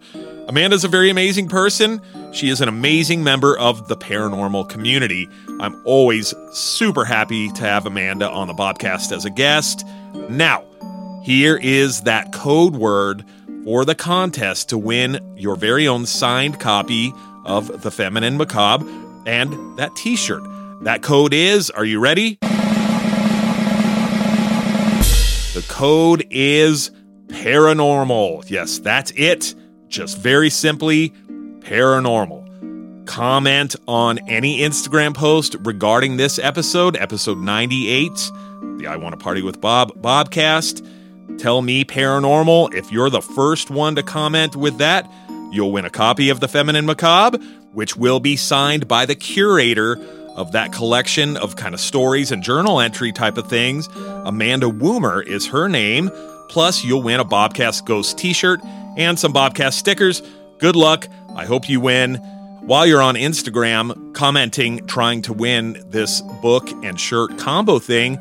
Amanda's 0.49 0.83
a 0.83 0.89
very 0.89 1.09
amazing 1.09 1.49
person. 1.49 2.01
She 2.33 2.49
is 2.49 2.61
an 2.61 2.69
amazing 2.69 3.23
member 3.23 3.57
of 3.59 3.87
the 3.89 3.97
paranormal 3.97 4.69
community. 4.69 5.29
I'm 5.61 5.81
always 5.85 6.35
super 6.51 7.05
happy 7.05 7.49
to 7.53 7.63
have 7.63 7.87
Amanda 7.87 8.29
on 8.29 8.49
the 8.49 8.55
podcast 8.55 9.13
as 9.15 9.25
a 9.25 9.31
guest. 9.31 9.87
Now, 10.29 10.65
here 11.23 11.57
is 11.63 12.03
that 12.03 12.33
code 12.33 12.75
word 12.75 13.25
for 13.65 13.85
the 13.85 13.95
contest 13.95 14.69
to 14.71 14.79
win 14.79 15.21
your 15.37 15.55
very 15.55 15.87
own 15.87 16.07
signed 16.07 16.59
copy 16.59 17.13
of 17.45 17.83
The 17.83 17.93
Feminine 17.93 18.37
Macabre 18.37 18.85
and 19.27 19.79
that 19.79 19.95
t 19.95 20.17
shirt. 20.17 20.43
That 20.83 21.03
code 21.03 21.33
is, 21.33 21.71
are 21.71 21.85
you 21.85 22.01
ready? 22.01 22.39
The 25.55 25.65
code 25.69 26.27
is 26.31 26.91
paranormal. 27.29 28.51
Yes, 28.51 28.81
that's 28.81 29.13
it. 29.13 29.55
Just 29.93 30.17
very 30.17 30.49
simply 30.49 31.11
paranormal. 31.61 33.07
Comment 33.07 33.77
on 33.87 34.19
any 34.27 34.61
Instagram 34.61 35.15
post 35.15 35.55
regarding 35.61 36.17
this 36.17 36.39
episode, 36.39 36.97
episode 36.97 37.37
98, 37.37 38.11
the 38.79 38.87
I 38.87 38.97
Want 38.97 39.13
to 39.13 39.23
Party 39.23 39.43
with 39.43 39.61
Bob 39.61 39.93
Bobcast. 40.01 41.39
Tell 41.39 41.61
me 41.61 41.85
paranormal. 41.85 42.73
If 42.73 42.91
you're 42.91 43.11
the 43.11 43.21
first 43.21 43.69
one 43.69 43.95
to 43.97 44.03
comment 44.03 44.57
with 44.57 44.79
that, 44.79 45.13
you'll 45.51 45.73
win 45.73 45.85
a 45.85 45.91
copy 45.91 46.31
of 46.31 46.41
The 46.41 46.49
Feminine 46.49 46.87
Macabre, 46.87 47.37
which 47.73 47.95
will 47.95 48.19
be 48.19 48.35
signed 48.35 48.89
by 48.89 49.05
the 49.05 49.15
curator 49.15 50.03
of 50.37 50.53
that 50.53 50.73
collection 50.73 51.37
of 51.37 51.57
kind 51.57 51.75
of 51.75 51.81
stories 51.83 52.33
and 52.33 52.43
journal 52.43 52.81
entry 52.81 53.13
type 53.13 53.37
of 53.37 53.47
things. 53.47 53.89
Amanda 54.25 54.71
Woomer 54.71 55.23
is 55.27 55.49
her 55.49 55.69
name. 55.69 56.11
Plus, 56.49 56.83
you'll 56.83 57.03
win 57.03 57.21
a 57.21 57.27
Bobcast 57.27 57.85
Ghost 57.85 58.17
t 58.17 58.33
shirt 58.33 58.63
and 58.97 59.19
some 59.19 59.33
Bobcast 59.33 59.75
stickers. 59.75 60.23
Good 60.59 60.77
luck. 60.77 61.09
I 61.35 61.45
hope 61.45 61.69
you 61.69 61.81
win. 61.81 62.17
While 62.63 62.87
you're 62.87 63.03
on 63.03 63.17
Instagram 63.17 64.15
commenting, 64.15 64.87
trying 64.87 65.23
to 65.23 65.33
win 65.33 65.83
this 65.89 66.21
book 66.41 66.71
and 66.85 66.99
shirt 67.01 67.37
combo 67.37 67.79
thing, 67.79 68.17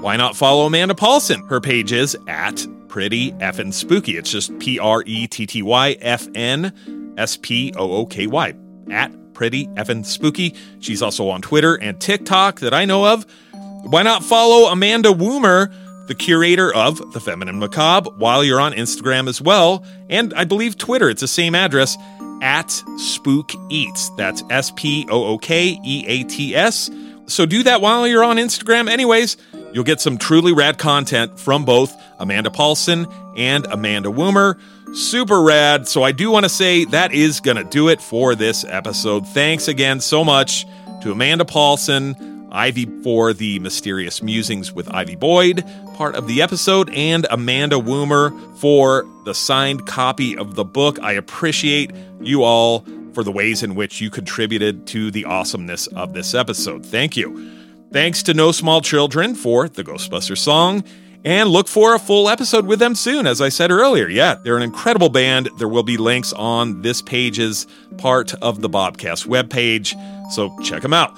why 0.00 0.16
not 0.16 0.36
follow 0.36 0.66
Amanda 0.66 0.94
Paulson? 0.94 1.44
Her 1.48 1.60
page 1.60 1.92
is 1.92 2.16
at 2.28 2.64
Pretty 2.88 3.32
Effin' 3.32 3.72
Spooky. 3.72 4.16
It's 4.16 4.30
just 4.30 4.56
P 4.58 4.78
R 4.78 5.02
E 5.06 5.26
T 5.26 5.46
T 5.46 5.62
Y 5.62 5.96
F 6.00 6.28
N 6.34 7.14
S 7.16 7.36
P 7.36 7.72
O 7.76 7.90
O 7.90 8.06
K 8.06 8.26
Y. 8.26 8.54
At 8.90 9.12
Pretty 9.34 9.66
Effin' 9.68 10.04
Spooky. 10.04 10.54
She's 10.78 11.02
also 11.02 11.28
on 11.28 11.42
Twitter 11.42 11.74
and 11.74 12.00
TikTok 12.00 12.60
that 12.60 12.74
I 12.74 12.84
know 12.84 13.06
of. 13.06 13.26
Why 13.52 14.02
not 14.02 14.22
follow 14.22 14.70
Amanda 14.70 15.08
Woomer, 15.08 15.72
the 16.06 16.14
curator 16.14 16.74
of 16.74 17.12
The 17.12 17.20
Feminine 17.20 17.58
Macabre, 17.58 18.10
while 18.10 18.42
you're 18.44 18.60
on 18.60 18.72
Instagram 18.72 19.28
as 19.28 19.40
well? 19.40 19.84
And 20.08 20.34
I 20.34 20.44
believe 20.44 20.76
Twitter, 20.76 21.08
it's 21.08 21.20
the 21.20 21.28
same 21.28 21.54
address 21.54 21.96
at 22.42 22.70
Spook 22.98 23.52
Eats. 23.70 24.10
That's 24.16 24.42
S 24.50 24.72
P 24.74 25.06
O 25.10 25.24
O 25.24 25.38
K 25.38 25.78
E 25.84 26.04
A 26.06 26.24
T 26.24 26.54
S. 26.54 26.90
So 27.26 27.46
do 27.46 27.62
that 27.62 27.80
while 27.80 28.06
you're 28.06 28.24
on 28.24 28.36
Instagram. 28.36 28.88
Anyways, 28.90 29.36
you'll 29.72 29.84
get 29.84 30.00
some 30.00 30.18
truly 30.18 30.52
rad 30.52 30.76
content 30.76 31.38
from 31.38 31.64
both 31.64 31.96
Amanda 32.18 32.50
Paulson 32.50 33.06
and 33.36 33.64
Amanda 33.66 34.08
Woomer. 34.08 34.58
Super 34.94 35.40
rad. 35.40 35.88
So 35.88 36.02
I 36.02 36.12
do 36.12 36.30
want 36.30 36.44
to 36.44 36.50
say 36.50 36.84
that 36.86 37.12
is 37.14 37.40
going 37.40 37.56
to 37.56 37.64
do 37.64 37.88
it 37.88 38.02
for 38.02 38.34
this 38.34 38.64
episode. 38.68 39.26
Thanks 39.28 39.68
again 39.68 40.00
so 40.00 40.24
much 40.24 40.66
to 41.00 41.12
Amanda 41.12 41.44
Paulson, 41.44 42.48
Ivy 42.52 42.84
for 43.02 43.32
the 43.32 43.58
Mysterious 43.60 44.22
Musings 44.22 44.72
with 44.72 44.92
Ivy 44.92 45.16
Boyd, 45.16 45.64
part 46.02 46.16
of 46.16 46.26
the 46.26 46.42
episode, 46.42 46.90
and 46.90 47.28
Amanda 47.30 47.76
Woomer 47.76 48.36
for 48.58 49.06
the 49.24 49.32
signed 49.32 49.86
copy 49.86 50.36
of 50.36 50.56
the 50.56 50.64
book. 50.64 50.98
I 51.00 51.12
appreciate 51.12 51.92
you 52.20 52.42
all 52.42 52.84
for 53.12 53.22
the 53.22 53.30
ways 53.30 53.62
in 53.62 53.76
which 53.76 54.00
you 54.00 54.10
contributed 54.10 54.84
to 54.88 55.12
the 55.12 55.24
awesomeness 55.26 55.86
of 55.86 56.12
this 56.12 56.34
episode. 56.34 56.84
Thank 56.84 57.16
you. 57.16 57.52
Thanks 57.92 58.24
to 58.24 58.34
No 58.34 58.50
Small 58.50 58.80
Children 58.80 59.36
for 59.36 59.68
the 59.68 59.84
Ghostbuster 59.84 60.36
song. 60.36 60.82
And 61.24 61.50
look 61.50 61.68
for 61.68 61.94
a 61.94 62.00
full 62.00 62.28
episode 62.28 62.66
with 62.66 62.80
them 62.80 62.96
soon, 62.96 63.28
as 63.28 63.40
I 63.40 63.48
said 63.48 63.70
earlier. 63.70 64.08
Yeah, 64.08 64.34
they're 64.42 64.56
an 64.56 64.64
incredible 64.64 65.08
band. 65.08 65.50
There 65.58 65.68
will 65.68 65.84
be 65.84 65.98
links 65.98 66.32
on 66.32 66.82
this 66.82 67.00
page's 67.00 67.68
part 67.98 68.34
of 68.42 68.60
the 68.60 68.68
Bobcast 68.68 69.28
webpage, 69.28 69.94
so 70.32 70.58
check 70.64 70.82
them 70.82 70.94
out. 70.94 71.16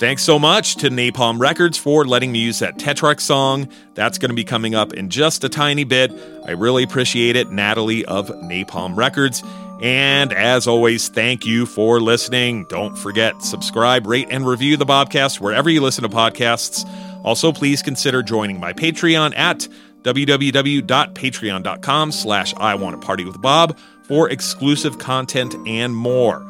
Thanks 0.00 0.22
so 0.22 0.38
much 0.38 0.76
to 0.76 0.88
Napalm 0.88 1.38
Records 1.38 1.76
for 1.76 2.06
letting 2.06 2.32
me 2.32 2.38
use 2.38 2.60
that 2.60 2.78
Tetrarch 2.78 3.20
song. 3.20 3.68
That's 3.92 4.16
going 4.16 4.30
to 4.30 4.34
be 4.34 4.44
coming 4.44 4.74
up 4.74 4.94
in 4.94 5.10
just 5.10 5.44
a 5.44 5.50
tiny 5.50 5.84
bit. 5.84 6.10
I 6.46 6.52
really 6.52 6.82
appreciate 6.82 7.36
it, 7.36 7.50
Natalie 7.50 8.06
of 8.06 8.28
Napalm 8.28 8.96
Records. 8.96 9.42
And 9.82 10.32
as 10.32 10.66
always, 10.66 11.10
thank 11.10 11.44
you 11.44 11.66
for 11.66 12.00
listening. 12.00 12.64
Don't 12.70 12.96
forget, 12.96 13.42
subscribe, 13.42 14.06
rate, 14.06 14.28
and 14.30 14.46
review 14.46 14.78
the 14.78 14.86
Bobcast 14.86 15.38
wherever 15.38 15.68
you 15.68 15.82
listen 15.82 16.00
to 16.00 16.08
podcasts. 16.08 16.88
Also, 17.22 17.52
please 17.52 17.82
consider 17.82 18.22
joining 18.22 18.58
my 18.58 18.72
Patreon 18.72 19.36
at 19.36 19.68
www.patreon.com 20.00 22.12
slash 22.12 22.54
I 22.56 22.74
Want 22.74 22.98
to 22.98 23.06
Party 23.06 23.26
with 23.26 23.42
Bob 23.42 23.76
for 24.04 24.30
exclusive 24.30 24.98
content 24.98 25.54
and 25.66 25.94
more. 25.94 26.42